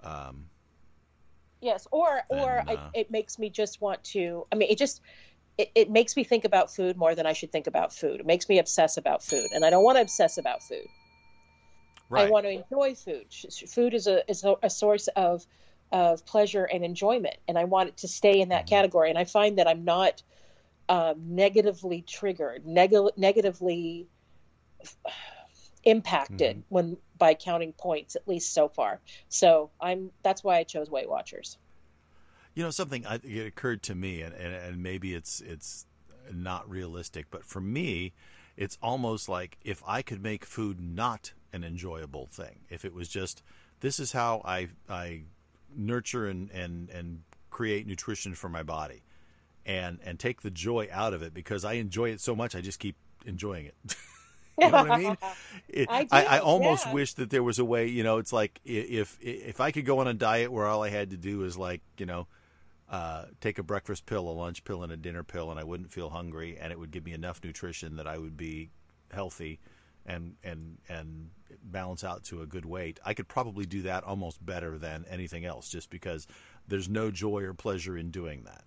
um, 0.04 0.46
yes, 1.60 1.88
or 1.90 2.22
then, 2.30 2.38
or 2.38 2.58
uh, 2.60 2.64
I, 2.68 2.90
it 2.94 3.10
makes 3.10 3.38
me 3.38 3.50
just 3.50 3.80
want 3.80 4.04
to. 4.04 4.46
I 4.52 4.54
mean, 4.54 4.70
it 4.70 4.78
just 4.78 5.00
it, 5.58 5.72
it 5.74 5.90
makes 5.90 6.16
me 6.16 6.22
think 6.22 6.44
about 6.44 6.72
food 6.72 6.96
more 6.96 7.14
than 7.14 7.26
I 7.26 7.32
should 7.32 7.50
think 7.50 7.66
about 7.66 7.92
food. 7.92 8.20
It 8.20 8.26
makes 8.26 8.48
me 8.48 8.58
obsess 8.60 8.96
about 8.96 9.24
food, 9.24 9.48
and 9.52 9.64
I 9.64 9.70
don't 9.70 9.82
want 9.82 9.96
to 9.96 10.02
obsess 10.02 10.38
about 10.38 10.62
food. 10.62 10.86
Right. 12.08 12.26
I 12.26 12.30
want 12.30 12.46
to 12.46 12.50
enjoy 12.50 12.94
food. 12.94 13.26
Food 13.68 13.92
is 13.92 14.06
a 14.06 14.28
is 14.30 14.44
a, 14.62 14.70
source 14.70 15.08
of 15.08 15.46
of 15.92 16.24
pleasure 16.24 16.64
and 16.64 16.84
enjoyment, 16.84 17.36
and 17.46 17.58
I 17.58 17.64
want 17.64 17.88
it 17.88 17.96
to 17.98 18.08
stay 18.08 18.40
in 18.40 18.48
that 18.48 18.66
mm-hmm. 18.66 18.74
category. 18.74 19.10
And 19.10 19.18
I 19.18 19.24
find 19.24 19.58
that 19.58 19.68
I'm 19.68 19.84
not 19.84 20.22
um, 20.88 21.16
negatively 21.18 22.02
triggered, 22.02 22.66
neg- 22.66 22.94
negatively 23.16 24.06
impacted 25.84 26.56
mm-hmm. 26.56 26.74
when 26.74 26.96
by 27.18 27.34
counting 27.34 27.72
points, 27.72 28.16
at 28.16 28.26
least 28.26 28.54
so 28.54 28.68
far. 28.68 29.00
So 29.28 29.70
I'm 29.80 30.10
that's 30.22 30.42
why 30.42 30.56
I 30.56 30.64
chose 30.64 30.90
Weight 30.90 31.08
Watchers. 31.08 31.58
You 32.54 32.64
know, 32.64 32.70
something 32.70 33.06
I, 33.06 33.20
it 33.22 33.46
occurred 33.46 33.82
to 33.84 33.94
me, 33.94 34.22
and, 34.22 34.34
and, 34.34 34.54
and 34.54 34.82
maybe 34.82 35.14
it's 35.14 35.40
it's 35.40 35.86
not 36.32 36.68
realistic, 36.68 37.26
but 37.30 37.44
for 37.44 37.60
me, 37.60 38.12
it's 38.56 38.78
almost 38.82 39.28
like 39.28 39.58
if 39.62 39.82
I 39.86 40.02
could 40.02 40.22
make 40.22 40.44
food 40.44 40.80
not 40.80 41.32
an 41.52 41.64
enjoyable 41.64 42.26
thing. 42.26 42.60
If 42.68 42.84
it 42.84 42.92
was 42.94 43.08
just 43.08 43.42
this 43.80 43.98
is 43.98 44.12
how 44.12 44.42
I 44.44 44.68
I 44.88 45.22
nurture 45.74 46.26
and 46.26 46.50
and 46.50 46.90
and 46.90 47.22
create 47.50 47.86
nutrition 47.86 48.34
for 48.34 48.48
my 48.48 48.62
body, 48.62 49.02
and 49.66 49.98
and 50.04 50.18
take 50.18 50.42
the 50.42 50.50
joy 50.50 50.88
out 50.92 51.14
of 51.14 51.22
it 51.22 51.34
because 51.34 51.64
I 51.64 51.74
enjoy 51.74 52.10
it 52.10 52.20
so 52.20 52.34
much, 52.34 52.54
I 52.54 52.60
just 52.60 52.78
keep 52.78 52.96
enjoying 53.24 53.66
it. 53.66 53.74
You 54.60 54.70
know 54.72 54.82
what 54.82 54.90
I 54.90 54.98
mean? 54.98 55.18
It, 55.68 55.88
I 55.88 56.02
do, 56.02 56.08
I, 56.10 56.24
I 56.24 56.38
almost 56.40 56.86
yeah. 56.86 56.94
wish 56.94 57.14
that 57.14 57.30
there 57.30 57.44
was 57.44 57.60
a 57.60 57.64
way. 57.64 57.86
You 57.86 58.02
know, 58.02 58.18
it's 58.18 58.32
like 58.32 58.60
if 58.64 59.16
if 59.20 59.60
I 59.60 59.70
could 59.70 59.86
go 59.86 60.00
on 60.00 60.08
a 60.08 60.14
diet 60.14 60.50
where 60.50 60.66
all 60.66 60.82
I 60.82 60.88
had 60.88 61.10
to 61.10 61.16
do 61.16 61.44
is 61.44 61.56
like 61.56 61.80
you 61.96 62.06
know. 62.06 62.26
Uh, 62.90 63.26
take 63.42 63.58
a 63.58 63.62
breakfast 63.62 64.06
pill, 64.06 64.26
a 64.26 64.32
lunch 64.32 64.64
pill, 64.64 64.82
and 64.82 64.90
a 64.90 64.96
dinner 64.96 65.22
pill, 65.22 65.50
and 65.50 65.60
I 65.60 65.62
wouldn't 65.62 65.92
feel 65.92 66.08
hungry, 66.08 66.56
and 66.58 66.72
it 66.72 66.78
would 66.78 66.90
give 66.90 67.04
me 67.04 67.12
enough 67.12 67.38
nutrition 67.44 67.96
that 67.96 68.06
I 68.06 68.16
would 68.16 68.34
be 68.34 68.70
healthy 69.12 69.60
and 70.08 70.34
and 70.42 70.78
and 70.88 71.30
balance 71.62 72.02
out 72.02 72.24
to 72.24 72.42
a 72.42 72.46
good 72.46 72.64
weight. 72.64 72.98
I 73.04 73.14
could 73.14 73.28
probably 73.28 73.66
do 73.66 73.82
that 73.82 74.02
almost 74.02 74.44
better 74.44 74.78
than 74.78 75.04
anything 75.08 75.44
else, 75.44 75.68
just 75.68 75.90
because 75.90 76.26
there's 76.66 76.88
no 76.88 77.10
joy 77.10 77.42
or 77.42 77.54
pleasure 77.54 77.96
in 77.96 78.10
doing 78.10 78.44
that. 78.44 78.64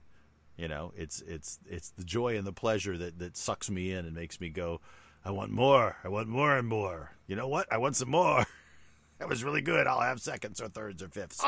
You 0.56 0.67
know, 0.67 0.93
it's 0.95 1.21
it's 1.21 1.60
it's 1.67 1.89
the 1.91 2.04
joy 2.04 2.38
and 2.38 2.45
the 2.45 2.54
pleasure 2.54 2.97
that 2.97 3.19
that 3.19 3.36
sucks 3.36 3.69
me 3.69 3.91
in 3.91 4.06
and 4.06 4.15
makes 4.15 4.39
me 4.39 4.49
go, 4.49 4.80
I 5.25 5.32
want 5.32 5.51
more, 5.51 5.97
I 6.04 6.10
want 6.10 6.27
more 6.27 6.56
and 6.56 6.67
more. 6.67 7.12
You 7.27 7.36
know 7.36 7.47
what? 7.47 7.71
I 7.71 7.77
want 7.77 7.95
some 7.95 8.12
more. 8.12 8.45
that 9.19 9.27
was 9.27 9.43
really 9.43 9.62
good. 9.62 9.88
I'll 9.88 10.01
have 10.01 10.21
seconds 10.21 10.62
or 10.62 10.67
thirds 10.67 11.01
or 11.01 11.10
fifths. 11.10 11.43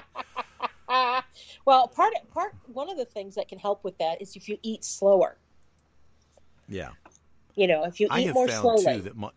well, 1.65 1.87
part 1.87 2.13
part 2.33 2.55
one 2.65 2.89
of 2.89 2.97
the 2.97 3.05
things 3.05 3.35
that 3.35 3.47
can 3.47 3.59
help 3.59 3.83
with 3.83 3.97
that 3.99 4.21
is 4.21 4.35
if 4.35 4.49
you 4.49 4.57
eat 4.63 4.83
slower. 4.83 5.37
Yeah. 6.67 6.89
You 7.55 7.67
know, 7.67 7.83
if 7.83 7.99
you 7.99 8.07
I 8.09 8.21
eat 8.21 8.25
have 8.27 8.35
more 8.35 8.47
found 8.47 8.79
slowly. 8.79 8.97
too 8.97 9.01
that 9.03 9.15
my 9.15 9.29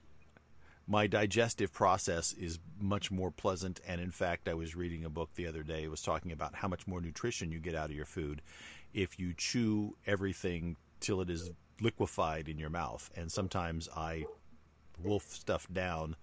my 0.86 1.06
digestive 1.06 1.72
process 1.72 2.32
is 2.32 2.58
much 2.80 3.10
more 3.10 3.30
pleasant. 3.30 3.80
And 3.86 4.00
in 4.00 4.10
fact, 4.10 4.48
I 4.48 4.54
was 4.54 4.76
reading 4.76 5.04
a 5.04 5.10
book 5.10 5.30
the 5.34 5.46
other 5.46 5.62
day. 5.62 5.82
It 5.82 5.90
was 5.90 6.02
talking 6.02 6.32
about 6.32 6.54
how 6.54 6.68
much 6.68 6.86
more 6.86 7.00
nutrition 7.00 7.50
you 7.50 7.58
get 7.58 7.74
out 7.74 7.90
of 7.90 7.96
your 7.96 8.04
food 8.04 8.40
if 8.94 9.18
you 9.18 9.34
chew 9.34 9.96
everything 10.06 10.76
till 11.00 11.20
it 11.20 11.28
is 11.28 11.50
liquefied 11.80 12.48
in 12.48 12.58
your 12.58 12.70
mouth. 12.70 13.10
And 13.16 13.30
sometimes 13.30 13.88
I 13.94 14.26
wolf 15.02 15.24
stuff 15.24 15.66
down. 15.72 16.16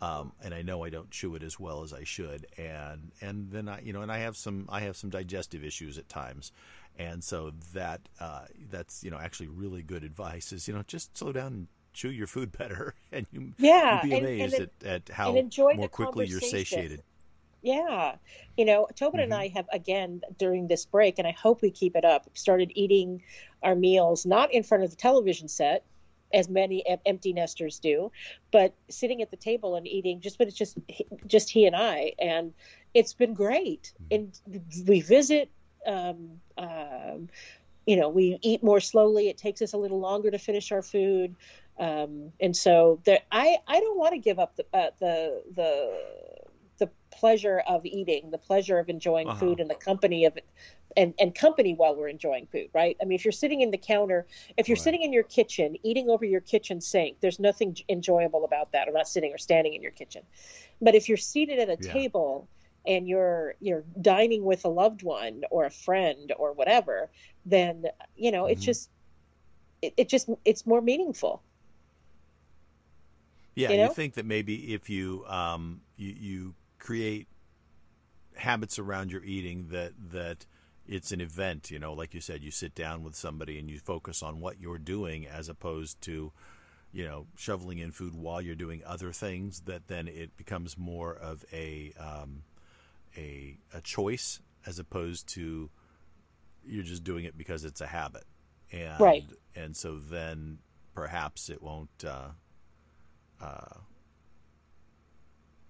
Um, 0.00 0.32
and 0.42 0.52
I 0.52 0.62
know 0.62 0.82
I 0.82 0.90
don't 0.90 1.12
chew 1.12 1.36
it 1.36 1.44
as 1.44 1.60
well 1.60 1.84
as 1.84 1.92
I 1.92 2.02
should, 2.02 2.48
and 2.58 3.12
and 3.20 3.52
then 3.52 3.68
I 3.68 3.82
you 3.82 3.92
know 3.92 4.02
and 4.02 4.10
I 4.10 4.18
have 4.18 4.36
some 4.36 4.66
I 4.68 4.80
have 4.80 4.96
some 4.96 5.10
digestive 5.10 5.62
issues 5.62 5.96
at 5.96 6.08
times, 6.08 6.50
and 6.98 7.22
so 7.22 7.52
that 7.72 8.00
uh, 8.18 8.46
that's 8.68 9.04
you 9.04 9.12
know 9.12 9.18
actually 9.18 9.46
really 9.46 9.84
good 9.84 10.02
advice 10.02 10.52
is 10.52 10.66
you 10.66 10.74
know 10.74 10.82
just 10.88 11.16
slow 11.16 11.30
down 11.30 11.46
and 11.52 11.66
chew 11.92 12.10
your 12.10 12.26
food 12.26 12.52
better, 12.56 12.94
and 13.12 13.26
you 13.32 13.54
Yeah, 13.58 14.00
you'll 14.00 14.00
be 14.00 14.12
amazed 14.14 14.54
and 14.54 14.70
at, 14.84 14.86
at 14.86 15.14
how 15.14 15.36
enjoy 15.36 15.76
more 15.76 15.88
quickly 15.88 16.26
you're 16.26 16.40
satiated. 16.40 17.02
Yeah. 17.62 18.16
You 18.56 18.64
know, 18.64 18.88
Tobin 18.96 19.20
and 19.20 19.32
Mhm. 19.32 19.36
I 19.38 19.48
have, 19.48 19.66
again, 19.72 20.20
during 20.38 20.66
this 20.66 20.84
break, 20.84 21.18
and 21.18 21.28
I 21.28 21.32
hope 21.32 21.62
we 21.62 21.70
keep 21.70 21.94
it 21.96 22.04
up, 22.04 22.28
started 22.34 22.72
eating 22.74 23.22
our 23.62 23.74
meals 23.76 24.26
not 24.26 24.52
in 24.52 24.62
front 24.64 24.84
of 24.84 24.90
the 24.90 24.96
television 24.96 25.48
set, 25.48 25.84
as 26.34 26.48
many 26.48 26.82
empty 27.06 27.32
nesters 27.32 27.78
do, 27.78 28.10
but 28.50 28.74
sitting 28.90 29.20
at 29.22 29.30
the 29.30 29.36
table 29.36 29.76
and 29.76 29.86
eating 29.86 30.20
just, 30.20 30.38
but 30.38 30.48
it's 30.48 30.56
just, 30.56 30.78
just 31.26 31.50
he 31.50 31.66
and 31.66 31.76
I. 31.76 32.14
And 32.18 32.54
it's 32.94 33.12
been 33.14 33.34
great. 33.34 33.92
And 34.10 34.38
we 34.86 35.00
visit, 35.02 35.50
um, 35.86 36.40
um, 36.56 37.28
you 37.86 37.96
know, 37.96 38.08
we 38.08 38.38
eat 38.42 38.62
more 38.62 38.80
slowly. 38.80 39.28
It 39.28 39.36
takes 39.38 39.60
us 39.62 39.72
a 39.72 39.78
little 39.78 40.00
longer 40.00 40.30
to 40.30 40.38
finish 40.38 40.72
our 40.72 40.82
food. 40.82 41.34
Um, 41.78 42.32
and 42.40 42.56
so 42.56 43.00
there, 43.04 43.20
I, 43.30 43.58
I 43.66 43.80
don't 43.80 43.98
want 43.98 44.12
to 44.14 44.18
give 44.18 44.38
up 44.38 44.56
the, 44.56 44.66
uh, 44.72 44.90
the, 45.00 45.42
the, 45.54 45.98
the 46.78 46.90
pleasure 47.10 47.62
of 47.66 47.84
eating, 47.84 48.30
the 48.30 48.38
pleasure 48.38 48.78
of 48.78 48.88
enjoying 48.88 49.30
Uh-huh. 49.30 49.32
food 49.32 49.60
and 49.60 49.70
the 49.70 49.74
company 49.74 50.24
of 50.26 50.38
and, 50.96 51.14
and 51.18 51.34
company 51.34 51.74
while 51.74 51.96
we're 51.96 52.08
enjoying 52.08 52.46
food, 52.46 52.68
right? 52.74 52.96
I 53.00 53.06
mean, 53.06 53.16
if 53.16 53.24
you're 53.24 53.32
sitting 53.32 53.62
in 53.62 53.70
the 53.70 53.78
counter, 53.78 54.26
if 54.58 54.68
you're 54.68 54.76
Right. 54.76 54.76
sitting 54.76 55.02
in 55.02 55.12
your 55.12 55.22
kitchen, 55.22 55.76
eating 55.82 56.10
over 56.10 56.24
your 56.24 56.42
kitchen 56.42 56.80
sink, 56.82 57.20
there's 57.20 57.40
nothing 57.40 57.76
enjoyable 57.88 58.44
about 58.44 58.72
that. 58.72 58.88
I'm 58.88 58.94
not 58.94 59.08
sitting 59.08 59.32
or 59.32 59.38
standing 59.38 59.72
in 59.74 59.82
your 59.82 59.92
kitchen. 59.92 60.22
But 60.80 60.94
if 60.94 61.08
you're 61.08 61.16
seated 61.16 61.58
at 61.58 61.70
a 61.70 61.76
Yeah. 61.78 62.02
table 62.02 62.50
and 62.86 63.08
you're 63.08 63.54
you're 63.60 63.84
dining 64.00 64.44
with 64.44 64.64
a 64.64 64.68
loved 64.68 65.02
one 65.02 65.42
or 65.50 65.64
a 65.64 65.70
friend 65.70 66.32
or 66.38 66.52
whatever, 66.52 67.10
then 67.46 67.86
you 68.14 68.30
know, 68.32 68.46
it's 68.46 68.62
Mhm. 68.62 68.64
just 68.64 68.90
it, 69.82 69.94
it 69.96 70.08
just 70.08 70.28
it's 70.44 70.66
more 70.66 70.80
meaningful. 70.80 71.44
Yeah, 73.54 73.70
You 73.70 73.82
you, 73.82 73.88
think 73.88 74.14
that 74.14 74.24
maybe 74.26 74.74
if 74.74 74.88
you 74.88 75.24
um, 75.26 75.82
you, 75.96 76.14
you 76.18 76.54
create 76.78 77.28
habits 78.34 78.78
around 78.78 79.12
your 79.12 79.22
eating 79.22 79.68
that 79.70 79.92
that 80.10 80.46
it's 80.86 81.12
an 81.12 81.20
event, 81.20 81.70
you 81.70 81.78
know, 81.78 81.92
like 81.92 82.12
you 82.14 82.20
said, 82.20 82.42
you 82.42 82.50
sit 82.50 82.74
down 82.74 83.04
with 83.04 83.14
somebody 83.14 83.58
and 83.58 83.70
you 83.70 83.78
focus 83.78 84.22
on 84.22 84.40
what 84.40 84.60
you're 84.60 84.78
doing 84.78 85.26
as 85.26 85.48
opposed 85.48 86.00
to, 86.02 86.32
you 86.92 87.04
know, 87.04 87.26
shoveling 87.36 87.78
in 87.78 87.92
food 87.92 88.14
while 88.14 88.40
you're 88.40 88.54
doing 88.56 88.82
other 88.84 89.12
things. 89.12 89.60
That 89.60 89.86
then 89.88 90.08
it 90.08 90.36
becomes 90.36 90.76
more 90.76 91.14
of 91.14 91.44
a 91.52 91.92
um, 91.98 92.42
a 93.16 93.58
a 93.72 93.80
choice 93.80 94.40
as 94.66 94.78
opposed 94.78 95.28
to 95.34 95.70
you're 96.64 96.84
just 96.84 97.04
doing 97.04 97.24
it 97.24 97.36
because 97.36 97.64
it's 97.64 97.80
a 97.80 97.86
habit, 97.86 98.24
and 98.72 99.00
Right. 99.00 99.24
and 99.54 99.76
so 99.76 99.98
then 99.98 100.58
perhaps 100.94 101.48
it 101.50 101.62
won't. 101.62 101.90
Uh, 102.04 102.28
uh, 103.42 103.78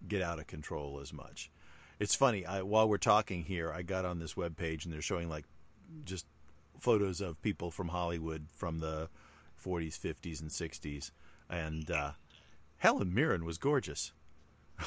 get 0.06 0.22
out 0.22 0.38
of 0.38 0.46
control 0.46 1.00
as 1.00 1.12
much. 1.12 1.50
It's 1.98 2.14
funny. 2.14 2.44
I, 2.44 2.62
while 2.62 2.88
we're 2.88 2.98
talking 2.98 3.44
here, 3.44 3.72
I 3.72 3.82
got 3.82 4.04
on 4.04 4.18
this 4.18 4.36
web 4.36 4.56
page 4.56 4.84
and 4.84 4.92
they're 4.92 5.02
showing 5.02 5.28
like 5.28 5.44
just 6.04 6.26
photos 6.80 7.20
of 7.20 7.40
people 7.42 7.70
from 7.70 7.88
Hollywood 7.88 8.46
from 8.52 8.80
the 8.80 9.08
40s, 9.64 9.98
50s, 9.98 10.40
and 10.40 10.50
60s, 10.50 11.12
and 11.48 11.90
uh, 11.90 12.12
Helen 12.78 13.14
Mirren 13.14 13.44
was 13.44 13.58
gorgeous. 13.58 14.12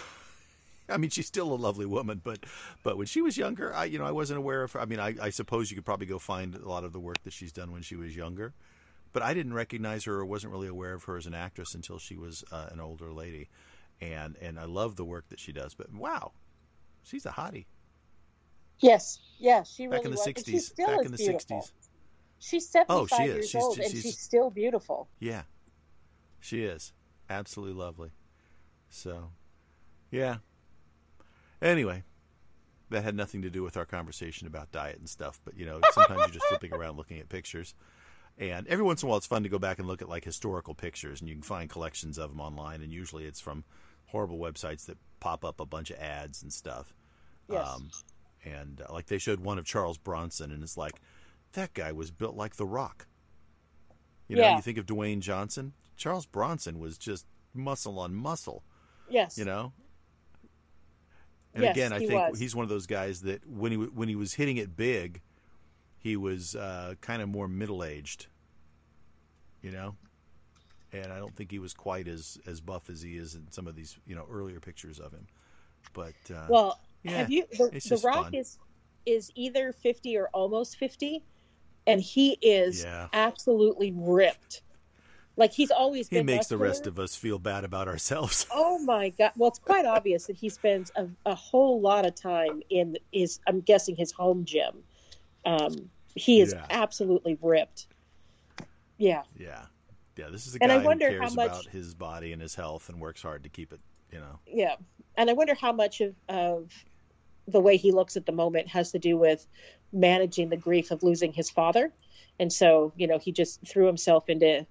I 0.89 0.97
mean, 0.97 1.09
she's 1.09 1.27
still 1.27 1.51
a 1.51 1.55
lovely 1.55 1.85
woman, 1.85 2.21
but 2.23 2.39
but 2.83 2.97
when 2.97 3.07
she 3.07 3.21
was 3.21 3.37
younger, 3.37 3.73
I 3.73 3.85
you 3.85 3.97
know 3.97 4.05
I 4.05 4.11
wasn't 4.11 4.37
aware 4.37 4.63
of 4.63 4.73
her. 4.73 4.81
I 4.81 4.85
mean, 4.85 4.99
I, 4.99 5.15
I 5.21 5.29
suppose 5.29 5.71
you 5.71 5.77
could 5.77 5.85
probably 5.85 6.05
go 6.05 6.19
find 6.19 6.53
a 6.53 6.67
lot 6.67 6.83
of 6.83 6.93
the 6.93 6.99
work 6.99 7.23
that 7.23 7.33
she's 7.33 7.51
done 7.51 7.71
when 7.71 7.81
she 7.81 7.95
was 7.95 8.15
younger, 8.15 8.53
but 9.15 9.23
I 9.23 9.33
didn't 9.33 9.53
recognize 9.53 10.03
her 10.03 10.13
or 10.19 10.25
wasn't 10.25 10.51
really 10.53 10.67
aware 10.67 10.93
of 10.93 11.05
her 11.05 11.17
as 11.17 11.25
an 11.25 11.33
actress 11.33 11.73
until 11.73 11.97
she 11.97 12.15
was 12.17 12.43
uh, 12.51 12.67
an 12.71 12.79
older 12.79 13.11
lady, 13.11 13.49
and 13.99 14.35
and 14.41 14.59
I 14.59 14.65
love 14.65 14.95
the 14.97 15.05
work 15.05 15.29
that 15.29 15.39
she 15.39 15.51
does. 15.51 15.73
But 15.73 15.91
wow, 15.91 16.33
she's 17.01 17.25
a 17.25 17.31
hottie 17.31 17.65
Yes, 18.79 19.19
yeah, 19.39 19.63
she 19.63 19.87
really 19.87 19.97
back 19.99 20.05
in 20.05 20.11
the 20.11 20.17
was. 20.17 20.27
And 20.27 20.37
she 20.45 20.53
'60s. 20.57 20.61
still 20.61 20.87
Back 20.87 21.05
in 21.05 21.11
the 21.11 21.17
beautiful. 21.17 21.57
'60s, 21.61 21.71
She's 22.39 22.67
75 22.69 22.97
Oh, 22.99 23.07
she 23.17 23.23
is. 23.23 23.33
years 23.35 23.49
She's- 23.49 23.63
old 23.63 23.79
and 23.79 23.89
she's- 23.89 24.03
she's 24.03 24.19
still 24.19 24.49
beautiful. 24.49 25.07
yeah, 25.19 25.43
she 26.41 26.63
is 26.63 26.91
absolutely 27.29 27.73
lovely. 27.81 28.11
So, 28.89 29.31
yeah. 30.11 30.37
Anyway, 31.61 32.03
that 32.89 33.03
had 33.03 33.15
nothing 33.15 33.41
to 33.41 33.49
do 33.49 33.63
with 33.63 33.77
our 33.77 33.85
conversation 33.85 34.45
about 34.45 34.71
diet 34.71 34.97
and 34.99 35.09
stuff. 35.09 35.39
But 35.45 35.57
you 35.57 35.65
know, 35.65 35.79
sometimes 35.93 36.19
you're 36.19 36.27
just 36.29 36.45
flipping 36.47 36.73
around 36.73 36.97
looking 36.97 37.17
at 37.19 37.29
pictures, 37.29 37.73
and 38.37 38.67
every 38.67 38.83
once 38.83 39.01
in 39.01 39.07
a 39.07 39.09
while, 39.09 39.17
it's 39.17 39.25
fun 39.27 39.43
to 39.43 39.49
go 39.49 39.59
back 39.59 39.79
and 39.79 39.87
look 39.87 40.01
at 40.01 40.09
like 40.09 40.23
historical 40.25 40.73
pictures, 40.75 41.21
and 41.21 41.29
you 41.29 41.35
can 41.35 41.43
find 41.43 41.69
collections 41.69 42.17
of 42.17 42.29
them 42.31 42.39
online. 42.41 42.81
And 42.81 42.91
usually, 42.91 43.25
it's 43.25 43.39
from 43.39 43.63
horrible 44.07 44.37
websites 44.37 44.85
that 44.85 44.97
pop 45.19 45.43
up 45.45 45.59
a 45.59 45.65
bunch 45.65 45.89
of 45.91 45.97
ads 45.99 46.41
and 46.43 46.51
stuff. 46.53 46.93
Yes. 47.49 47.67
Um, 47.67 47.89
and 48.43 48.81
uh, 48.87 48.93
like 48.93 49.07
they 49.07 49.17
showed 49.17 49.39
one 49.39 49.57
of 49.57 49.65
Charles 49.65 49.97
Bronson, 49.97 50.51
and 50.51 50.61
it's 50.63 50.77
like 50.77 50.93
that 51.53 51.73
guy 51.73 51.91
was 51.91 52.11
built 52.11 52.35
like 52.35 52.55
The 52.57 52.65
Rock. 52.65 53.07
You 54.27 54.35
know, 54.35 54.41
Yeah. 54.41 54.55
you 54.57 54.61
think 54.61 54.77
of 54.77 54.85
Dwayne 54.85 55.19
Johnson. 55.19 55.73
Charles 55.97 56.25
Bronson 56.25 56.79
was 56.79 56.97
just 56.97 57.25
muscle 57.53 57.99
on 57.99 58.13
muscle. 58.13 58.63
yes. 59.09 59.37
You 59.37 59.45
know. 59.45 59.71
And 61.53 61.63
Yes, 61.63 61.75
again, 61.75 61.93
I 61.93 61.99
he 61.99 62.07
think 62.07 62.31
was. 62.31 62.39
he's 62.39 62.53
one 62.55 62.63
of 62.63 62.69
those 62.69 62.85
guys 62.85 63.21
that 63.21 63.47
when 63.47 63.71
he 63.71 63.77
when 63.77 64.09
he 64.09 64.15
was 64.17 64.33
hitting 64.33 64.57
it 64.57 64.75
big, 64.75 65.21
he 66.05 66.15
was 66.15 66.55
uh, 66.55 66.93
kind 67.01 67.19
of 67.23 67.27
more 67.29 67.47
middle 67.47 67.83
aged. 67.83 68.27
You 69.63 69.71
know, 69.71 69.95
and 70.93 71.11
I 71.11 71.17
don't 71.17 71.35
think 71.35 71.49
he 71.49 71.57
was 71.57 71.73
quite 71.73 72.07
as 72.07 72.37
as 72.45 72.61
buff 72.61 72.91
as 72.91 73.01
he 73.01 73.17
is 73.17 73.33
in 73.33 73.47
some 73.51 73.65
of 73.65 73.75
these 73.75 73.97
you 74.05 74.15
know 74.15 74.27
earlier 74.31 74.59
pictures 74.59 74.99
of 74.99 75.11
him. 75.11 75.25
But 75.93 76.13
uh, 76.31 76.41
Well, 76.49 76.79
yeah, 77.03 77.17
have 77.17 77.31
you 77.31 77.45
the, 77.51 77.71
the 77.89 77.99
Rock 78.03 78.25
fun. 78.25 78.33
is 78.35 78.59
is 79.07 79.31
either 79.35 79.73
50 79.73 80.15
or 80.15 80.29
almost 80.31 80.77
50 80.77 81.23
and 81.87 81.99
he 82.01 82.37
is 82.41 82.83
Yeah. 82.83 83.07
absolutely 83.13 83.91
ripped. 83.95 84.61
Like 85.37 85.51
he's 85.53 85.71
always 85.71 86.07
he 86.07 86.21
makes 86.21 86.45
the 86.47 86.57
rest 86.57 86.85
of 86.85 86.99
us 86.99 87.15
feel 87.15 87.39
bad 87.39 87.63
about 87.63 87.87
ourselves. 87.87 88.45
Oh 88.55 88.77
my 88.79 89.09
god. 89.09 89.31
Well, 89.37 89.49
it's 89.49 89.59
quite 89.59 89.85
obvious 89.85 90.27
that 90.27 90.35
he 90.35 90.49
spends 90.49 90.91
a, 90.95 91.07
a 91.25 91.33
whole 91.35 91.81
lot 91.81 92.05
of 92.05 92.13
time 92.15 92.61
in 92.69 92.95
his 93.11 93.39
I'm 93.47 93.61
guessing 93.61 93.95
his 93.95 94.11
home 94.11 94.45
gym. 94.45 94.83
Um 95.45 95.89
he 96.15 96.41
is 96.41 96.53
Yeah. 96.53 96.65
absolutely 96.69 97.37
ripped. 97.41 97.87
Yeah. 98.97 99.23
Yeah, 99.37 99.65
yeah. 100.17 100.29
This 100.29 100.47
is 100.47 100.55
a 100.55 100.59
And 100.63 100.69
guy 100.69 100.75
I 100.75 100.83
wonder 100.83 101.07
who 101.11 101.15
how 101.15 101.19
cares 101.25 101.35
much- 101.35 101.47
about 101.51 101.65
his 101.67 101.93
body 101.93 102.31
and 102.31 102.41
his 102.41 102.55
health 102.55 102.89
and 102.89 102.99
works 103.01 103.21
hard 103.21 103.43
to 103.43 103.49
keep 103.49 103.71
it. 103.73 103.79
You 104.11 104.19
know. 104.19 104.39
Yeah. 104.47 104.75
And 105.17 105.29
I 105.29 105.33
wonder 105.33 105.53
how 105.55 105.71
much 105.73 105.99
of, 106.01 106.15
of 106.29 106.71
the 107.47 107.59
way 107.59 107.75
he 107.77 107.91
looks 107.91 108.15
at 108.17 108.25
the 108.25 108.31
moment 108.31 108.67
has 108.69 108.91
to 108.91 108.99
do 108.99 109.17
with 109.17 109.45
managing 109.91 110.49
the 110.49 110.57
grief 110.57 110.91
of 110.91 111.03
losing 111.03 111.33
his 111.33 111.49
father. 111.49 111.91
And 112.39 112.51
so, 112.51 112.93
you 112.95 113.07
know, 113.07 113.17
he 113.17 113.31
just 113.31 113.65
threw 113.67 113.85
himself 113.87 114.29
into 114.29 114.65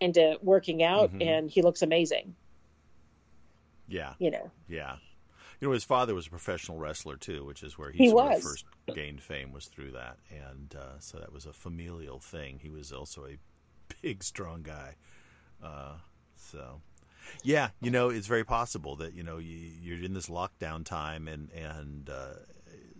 into 0.00 0.38
working 0.42 0.82
out, 0.82 1.12
Mhm. 1.12 1.26
and 1.26 1.50
he 1.50 1.60
looks 1.60 1.82
amazing. 1.82 2.34
Yeah, 3.88 4.14
You 4.18 4.30
know, 4.30 4.50
yeah. 4.68 4.96
You 5.60 5.68
know, 5.68 5.74
his 5.74 5.84
father 5.84 6.14
was 6.14 6.28
a 6.28 6.30
professional 6.30 6.78
wrestler 6.78 7.16
too, 7.16 7.44
which 7.44 7.62
is 7.62 7.76
where 7.76 7.90
he, 7.90 7.98
He 7.98 8.10
sort 8.10 8.32
of 8.32 8.42
first 8.42 8.64
gained 8.94 9.22
fame 9.22 9.52
was 9.52 9.66
through 9.66 9.92
that, 9.92 10.18
and 10.30 10.74
uh, 10.76 10.98
so 11.00 11.18
that 11.18 11.32
was 11.32 11.46
a 11.46 11.52
familial 11.52 12.20
thing. 12.20 12.60
He 12.62 12.70
was 12.70 12.92
also 12.92 13.26
a 13.26 13.38
big, 14.02 14.22
strong 14.22 14.62
guy. 14.62 14.94
Uh, 15.62 15.94
so, 16.36 16.80
yeah, 17.42 17.70
you 17.80 17.90
know, 17.90 18.08
it's 18.10 18.28
very 18.28 18.44
possible 18.44 18.96
that 18.96 19.14
you 19.14 19.24
know 19.24 19.38
you, 19.38 19.56
you're 19.80 20.02
in 20.02 20.14
this 20.14 20.28
lockdown 20.28 20.84
time, 20.84 21.26
and 21.26 21.50
and 21.50 22.08
uh, 22.08 22.34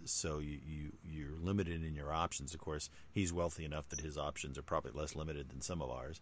so 0.04 0.38
you, 0.38 0.58
you 0.66 0.92
you're 1.04 1.38
limited 1.40 1.84
in 1.84 1.94
your 1.94 2.12
options. 2.12 2.54
Of 2.54 2.60
course, 2.60 2.90
he's 3.12 3.32
wealthy 3.32 3.64
enough 3.64 3.88
that 3.90 4.00
his 4.00 4.18
options 4.18 4.58
are 4.58 4.62
probably 4.62 4.92
less 4.92 5.14
limited 5.14 5.50
than 5.50 5.60
some 5.60 5.80
of 5.80 5.90
ours. 5.90 6.20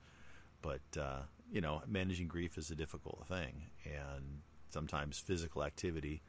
But 0.60 1.00
uh, 1.00 1.22
you 1.50 1.60
know, 1.60 1.82
managing 1.86 2.28
grief 2.28 2.58
is 2.58 2.70
a 2.70 2.74
difficult 2.74 3.26
thing, 3.28 3.62
and 3.84 4.40
sometimes 4.70 5.18
physical 5.18 5.64
activity 5.64 6.22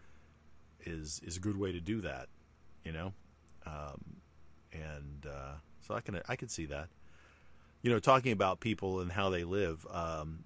is 0.86 1.22
is 1.26 1.38
a 1.38 1.40
good 1.40 1.58
way 1.58 1.72
to 1.72 1.80
do 1.80 2.02
that. 2.02 2.28
You 2.84 2.92
know, 2.92 3.14
um, 3.66 4.18
and 4.72 5.26
uh, 5.26 5.56
so 5.82 5.96
I 5.96 6.02
can 6.02 6.22
I 6.28 6.36
can 6.36 6.50
see 6.50 6.66
that. 6.68 6.90
You 7.82 7.92
know, 7.92 8.00
talking 8.00 8.32
about 8.32 8.60
people 8.60 9.02
and 9.02 9.12
how 9.12 9.30
they 9.30 9.44
live. 9.44 9.86
Um, 9.92 10.44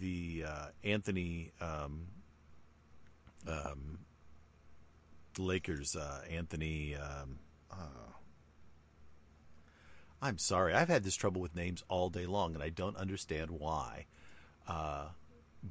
the 0.00 0.44
uh, 0.46 0.66
Anthony 0.82 1.52
um, 1.60 2.06
um, 3.46 3.98
the 5.34 5.42
Lakers 5.42 5.96
uh, 5.96 6.20
Anthony. 6.30 6.96
Um, 6.96 7.38
uh, 7.70 8.04
I'm 10.22 10.38
sorry, 10.38 10.72
I've 10.72 10.88
had 10.88 11.04
this 11.04 11.16
trouble 11.16 11.42
with 11.42 11.54
names 11.54 11.84
all 11.88 12.08
day 12.08 12.24
long, 12.24 12.54
and 12.54 12.62
I 12.62 12.70
don't 12.70 12.96
understand 12.96 13.50
why. 13.50 14.06
Uh, 14.66 15.08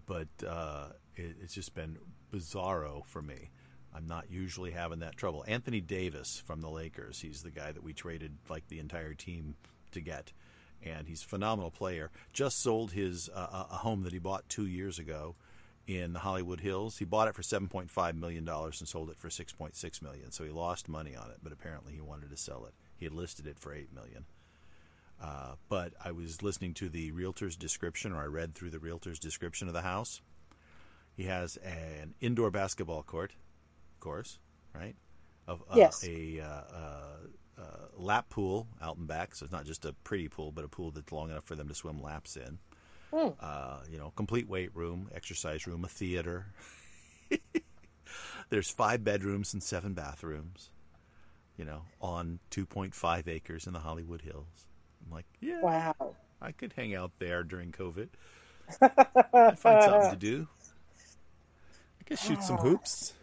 but 0.06 0.28
uh, 0.48 0.90
it, 1.16 1.36
it's 1.42 1.54
just 1.54 1.74
been 1.74 1.98
bizarro 2.32 3.06
for 3.06 3.22
me. 3.22 3.50
I'm 3.96 4.08
not 4.08 4.32
usually 4.32 4.72
having 4.72 5.00
that 5.00 5.18
trouble. 5.18 5.46
Anthony 5.48 5.80
Davis 5.80 6.42
from 6.46 6.62
the 6.62 6.70
Lakers, 6.70 7.22
he's 7.22 7.44
the 7.44 7.52
guy 7.52 7.72
that 7.72 7.84
we 7.84 7.94
traded 7.94 8.38
like 8.50 8.68
the 8.68 8.80
entire 8.80 9.14
team 9.14 9.56
to 9.92 10.02
get, 10.02 10.34
and 10.82 11.08
he's 11.08 11.24
a 11.24 11.28
phenomenal 11.28 11.70
player. 11.70 12.10
Just 12.34 12.60
sold 12.60 12.92
his 12.92 13.30
uh, 13.30 13.66
a 13.72 13.78
home 13.78 14.04
that 14.04 14.14
he 14.14 14.20
bought 14.20 14.50
two 14.50 14.66
years 14.66 14.98
ago 14.98 15.36
in 15.86 16.14
the 16.14 16.20
Hollywood 16.20 16.62
Hills. 16.62 16.98
He 16.98 17.06
bought 17.06 17.28
it 17.28 17.36
for 17.36 17.42
7.5 17.42 18.16
million 18.16 18.46
dollars 18.46 18.80
and 18.80 18.88
sold 18.88 19.10
it 19.10 19.18
for 19.18 19.30
6.6 19.30 20.02
million. 20.02 20.32
So 20.32 20.44
he 20.44 20.50
lost 20.50 20.90
money 20.90 21.16
on 21.16 21.30
it, 21.30 21.38
but 21.44 21.52
apparently 21.52 21.94
he 21.94 22.02
wanted 22.02 22.32
to 22.32 22.38
sell 22.38 22.66
it. 22.66 22.74
He 22.96 23.06
had 23.06 23.14
listed 23.14 23.48
it 23.48 23.60
for 23.60 23.74
8 23.74 23.94
million. 23.94 24.26
Uh, 25.22 25.56
but 25.70 25.94
I 26.04 26.12
was 26.12 26.42
listening 26.42 26.74
to 26.76 26.90
the 26.90 27.12
realtor's 27.12 27.56
description, 27.56 28.12
or 28.12 28.22
I 28.22 28.26
read 28.26 28.56
through 28.56 28.72
the 28.72 28.80
realtor's 28.80 29.20
description 29.20 29.68
of 29.68 29.74
the 29.74 29.82
house. 29.82 30.22
He 31.16 31.24
has 31.26 31.58
an 31.58 32.16
indoor 32.22 32.50
basketball 32.52 33.04
court, 33.04 33.32
of 33.94 34.00
course, 34.00 34.40
right? 34.74 34.96
Of 35.48 35.62
uh, 35.70 35.76
Yes. 35.78 36.04
a 36.04 36.40
uh, 36.40 36.46
uh, 36.46 37.62
uh, 37.62 37.88
lap 37.98 38.30
pool 38.30 38.68
out 38.82 38.98
and 38.98 39.08
back, 39.08 39.36
so 39.36 39.44
it's 39.46 39.52
not 39.54 39.66
just 39.66 39.86
a 39.86 39.94
pretty 40.04 40.28
pool, 40.28 40.52
but 40.52 40.64
a 40.66 40.68
pool 40.68 40.92
that's 40.92 41.12
long 41.12 41.30
enough 41.30 41.44
for 41.46 41.56
them 41.56 41.68
to 41.68 41.76
swim 41.76 42.02
laps 42.02 42.36
in. 42.36 42.58
Uh, 43.40 43.78
you 43.92 44.00
know, 44.00 44.12
complete 44.16 44.48
weight 44.50 44.76
room, 44.76 45.08
exercise 45.14 45.68
room, 45.68 45.84
a 45.86 45.88
theater. 45.88 46.48
There's 48.50 48.72
five 48.72 49.04
bedrooms 49.04 49.54
and 49.54 49.62
seven 49.62 49.94
bathrooms. 49.94 50.72
You 51.58 51.66
know, 51.66 51.84
on 52.02 52.40
2.5 52.50 53.28
acres 53.28 53.68
in 53.68 53.74
the 53.74 53.80
Hollywood 53.80 54.22
Hills. 54.24 54.68
I'm 55.06 55.12
like, 55.12 55.26
yeah, 55.40 55.62
wow. 55.62 56.16
I 56.42 56.52
could 56.52 56.74
hang 56.76 56.96
out 56.96 57.12
there 57.20 57.44
during 57.44 57.72
COVID. 57.72 58.10
I'd 58.82 59.60
find 59.60 59.84
something 59.84 60.10
to 60.10 60.16
do. 60.16 60.48
I 62.04 62.10
could 62.10 62.20
shoot 62.20 62.44
some 62.44 62.58
hoops. 62.58 63.14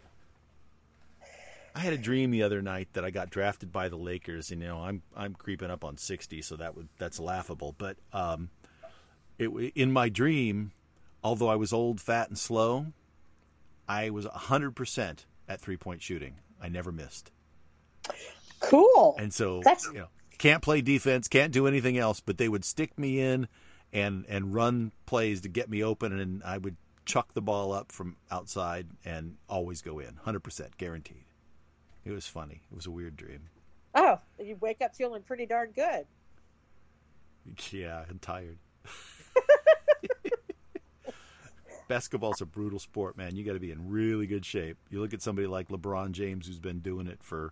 I 1.75 1.79
had 1.81 1.93
a 1.93 1.97
dream 1.99 2.31
the 2.31 2.41
other 2.43 2.61
night 2.63 2.89
that 2.93 3.05
I 3.05 3.11
got 3.11 3.29
drafted 3.29 3.71
by 3.71 3.89
the 3.89 3.95
Lakers, 3.95 4.49
and 4.51 4.59
you 4.61 4.67
know 4.67 4.79
I'm 4.79 5.03
I'm 5.15 5.35
creeping 5.35 5.69
up 5.69 5.83
on 5.85 5.97
sixty, 5.97 6.41
so 6.41 6.55
that 6.55 6.75
would 6.75 6.89
that's 6.97 7.19
laughable. 7.19 7.75
But 7.77 7.97
um, 8.11 8.49
it 9.37 9.49
in 9.75 9.91
my 9.91 10.09
dream, 10.09 10.71
although 11.23 11.47
I 11.47 11.55
was 11.55 11.71
old, 11.71 12.01
fat, 12.01 12.27
and 12.29 12.37
slow, 12.39 12.87
I 13.87 14.09
was 14.09 14.25
hundred 14.25 14.75
percent 14.75 15.25
at 15.47 15.61
three 15.61 15.77
point 15.77 16.01
shooting. 16.01 16.35
I 16.59 16.67
never 16.69 16.91
missed, 16.91 17.31
Cool. 18.61 19.15
and 19.19 19.31
so 19.33 19.61
That's- 19.63 19.85
you 19.93 19.99
know 19.99 20.07
can't 20.39 20.63
play 20.63 20.81
defense, 20.81 21.27
can't 21.27 21.53
do 21.53 21.67
anything 21.67 21.99
else. 21.99 22.19
But 22.19 22.39
they 22.39 22.49
would 22.49 22.65
stick 22.65 22.97
me 22.97 23.19
in 23.19 23.47
and 23.93 24.25
and 24.27 24.53
run 24.55 24.91
plays 25.05 25.41
to 25.41 25.49
get 25.49 25.69
me 25.69 25.83
open, 25.83 26.19
and 26.19 26.41
I 26.43 26.57
would 26.57 26.75
chuck 27.05 27.33
the 27.33 27.41
ball 27.41 27.71
up 27.71 27.91
from 27.91 28.17
outside 28.29 28.87
and 29.05 29.37
always 29.49 29.81
go 29.81 29.99
in, 29.99 30.15
hundred 30.23 30.41
percent 30.41 30.77
guaranteed. 30.77 31.25
It 32.05 32.11
was 32.11 32.27
funny. 32.27 32.61
It 32.71 32.75
was 32.75 32.85
a 32.85 32.91
weird 32.91 33.15
dream. 33.15 33.49
Oh, 33.93 34.19
you 34.39 34.57
wake 34.59 34.81
up 34.81 34.95
feeling 34.95 35.21
pretty 35.21 35.45
darn 35.45 35.71
good. 35.71 36.05
Yeah, 37.71 38.03
I'm 38.09 38.19
tired. 38.19 38.57
Basketball's 41.87 42.41
a 42.41 42.45
brutal 42.45 42.79
sport, 42.79 43.17
man. 43.17 43.35
You 43.35 43.43
got 43.43 43.53
to 43.53 43.59
be 43.59 43.71
in 43.71 43.89
really 43.89 44.25
good 44.25 44.45
shape. 44.45 44.77
You 44.89 45.01
look 45.01 45.13
at 45.13 45.21
somebody 45.21 45.47
like 45.47 45.67
LeBron 45.67 46.11
James 46.11 46.47
who's 46.47 46.59
been 46.59 46.79
doing 46.79 47.07
it 47.07 47.21
for 47.21 47.51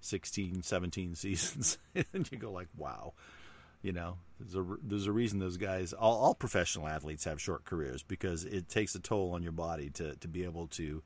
16, 0.00 0.62
17 0.62 1.14
seasons 1.14 1.78
and 1.94 2.28
you 2.30 2.38
go 2.38 2.50
like, 2.50 2.68
"Wow." 2.76 3.14
You 3.82 3.92
know, 3.92 4.18
there's 4.40 4.54
a 4.54 4.76
there's 4.82 5.06
a 5.06 5.12
reason 5.12 5.38
those 5.38 5.56
guys 5.56 5.92
all, 5.92 6.18
all 6.18 6.34
professional 6.34 6.88
athletes 6.88 7.24
have 7.24 7.40
short 7.40 7.64
careers 7.64 8.02
because 8.02 8.44
it 8.44 8.68
takes 8.68 8.94
a 8.94 9.00
toll 9.00 9.32
on 9.32 9.42
your 9.42 9.52
body 9.52 9.90
to 9.90 10.16
to 10.16 10.28
be 10.28 10.44
able 10.44 10.66
to 10.68 11.02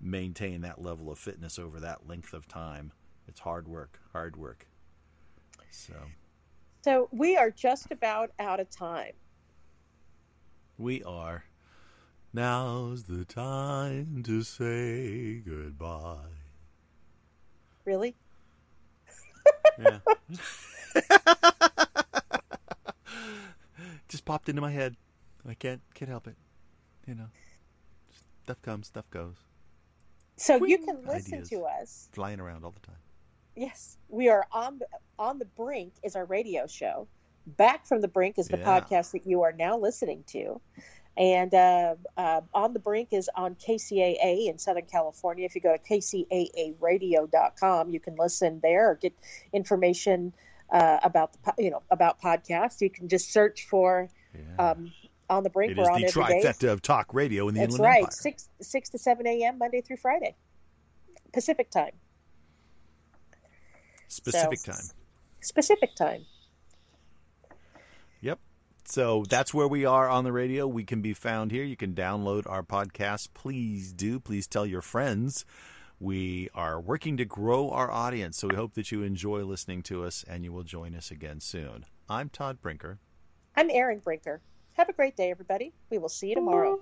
maintain 0.00 0.60
that 0.62 0.82
level 0.82 1.10
of 1.10 1.18
fitness 1.18 1.58
over 1.58 1.80
that 1.80 2.06
length 2.06 2.32
of 2.32 2.46
time. 2.48 2.92
It's 3.28 3.40
hard 3.40 3.68
work, 3.68 3.98
hard 4.12 4.36
work. 4.36 4.66
So, 5.70 5.94
So 6.82 7.08
we 7.12 7.36
are 7.36 7.50
just 7.50 7.90
about 7.90 8.30
out 8.38 8.60
of 8.60 8.68
time. 8.68 9.12
We 10.76 11.02
are. 11.04 11.44
Now's 12.34 13.04
the 13.04 13.24
time 13.24 14.22
to 14.24 14.42
say 14.42 15.40
goodbye. 15.40 16.16
Really? 17.84 18.16
Yeah. 19.78 19.98
Just 24.12 24.24
popped 24.26 24.50
into 24.50 24.60
my 24.60 24.70
head. 24.70 24.94
I 25.48 25.54
can't 25.54 25.80
can't 25.94 26.10
help 26.10 26.26
it. 26.26 26.36
You 27.06 27.14
know. 27.14 27.28
Stuff 28.44 28.60
comes, 28.60 28.88
stuff 28.88 29.08
goes. 29.08 29.36
So 30.36 30.62
you 30.66 30.76
can 30.76 30.98
listen 31.06 31.36
Ideas. 31.38 31.48
to 31.48 31.62
us. 31.62 32.10
Flying 32.12 32.38
around 32.38 32.62
all 32.62 32.72
the 32.72 32.86
time. 32.86 32.98
Yes, 33.56 33.96
we 34.10 34.28
are 34.28 34.46
on 34.52 34.80
the, 34.80 34.86
on 35.18 35.38
the 35.38 35.46
brink 35.46 35.94
is 36.02 36.14
our 36.14 36.26
radio 36.26 36.66
show. 36.66 37.08
Back 37.46 37.86
from 37.86 38.02
the 38.02 38.08
brink 38.08 38.38
is 38.38 38.48
the 38.48 38.58
Yeah. 38.58 38.80
podcast 38.80 39.12
that 39.12 39.26
you 39.26 39.44
are 39.44 39.52
now 39.52 39.78
listening 39.78 40.24
to, 40.28 40.60
and 41.16 41.54
uh, 41.54 41.94
uh, 42.18 42.42
on 42.52 42.74
the 42.74 42.80
brink 42.80 43.08
is 43.12 43.30
on 43.34 43.54
KCAA 43.54 44.50
in 44.50 44.58
Southern 44.58 44.84
California. 44.84 45.46
If 45.46 45.54
you 45.54 45.62
go 45.62 45.74
to 45.74 45.82
kcaaradio.com, 45.82 47.88
you 47.90 48.00
can 48.00 48.16
listen 48.16 48.60
there 48.62 48.90
or 48.90 48.96
get 48.96 49.14
information 49.54 50.34
uh, 50.72 50.98
about 51.04 51.32
the 51.34 51.52
you 51.62 51.70
know 51.70 51.82
about 51.90 52.20
podcasts. 52.20 52.80
You 52.80 52.90
can 52.90 53.08
just 53.08 53.32
search 53.32 53.66
for 53.68 54.08
Yeah. 54.34 54.70
um, 54.70 54.92
on 55.30 55.44
the 55.44 55.50
brink. 55.50 55.72
it 55.72 55.78
is 55.78 55.86
on 55.88 56.00
the 56.00 56.06
trifecta 56.08 56.70
of 56.72 56.82
talk 56.82 57.14
radio 57.14 57.46
in 57.48 57.54
the 57.54 57.60
That's 57.60 57.74
Inland 57.76 57.84
right, 57.92 57.98
Empire. 58.00 58.10
six 58.10 58.48
six 58.60 58.90
to 58.90 58.98
seven 58.98 59.26
a.m. 59.26 59.58
Monday 59.58 59.80
through 59.82 59.98
Friday, 59.98 60.34
Pacific 61.32 61.70
time. 61.70 61.92
Specific 64.08 64.58
So- 64.58 64.72
time. 64.72 64.84
Specific 65.40 65.94
time. 65.96 66.24
Yep. 68.20 68.38
So 68.84 69.24
that's 69.28 69.52
where 69.52 69.66
we 69.66 69.84
are 69.84 70.08
on 70.08 70.22
the 70.24 70.32
radio. 70.32 70.66
We 70.68 70.84
can 70.84 71.02
be 71.02 71.14
found 71.14 71.50
here. 71.50 71.64
You 71.64 71.76
can 71.76 71.94
download 71.94 72.48
our 72.48 72.62
podcast. 72.62 73.28
Please 73.34 73.92
do. 73.92 74.20
Please 74.20 74.46
tell 74.46 74.66
your 74.66 74.82
friends. 74.82 75.44
We 76.02 76.48
are 76.52 76.80
working 76.80 77.16
to 77.18 77.24
grow 77.24 77.70
our 77.70 77.88
audience, 77.88 78.38
so 78.38 78.48
we 78.48 78.56
hope 78.56 78.74
that 78.74 78.90
you 78.90 79.04
enjoy 79.04 79.44
listening 79.44 79.84
to 79.84 80.02
us 80.02 80.24
and 80.26 80.42
you 80.42 80.52
will 80.52 80.64
join 80.64 80.96
us 80.96 81.12
again 81.12 81.38
soon. 81.38 81.84
I'm 82.08 82.28
Todd 82.28 82.60
Brinker. 82.60 82.98
I'm 83.54 83.70
Erin 83.70 84.00
Brinker. 84.00 84.40
Have 84.72 84.88
a 84.88 84.92
great 84.92 85.14
day, 85.14 85.30
everybody. 85.30 85.72
We 85.90 85.98
will 85.98 86.08
see 86.08 86.30
you 86.30 86.34
tomorrow. 86.34 86.80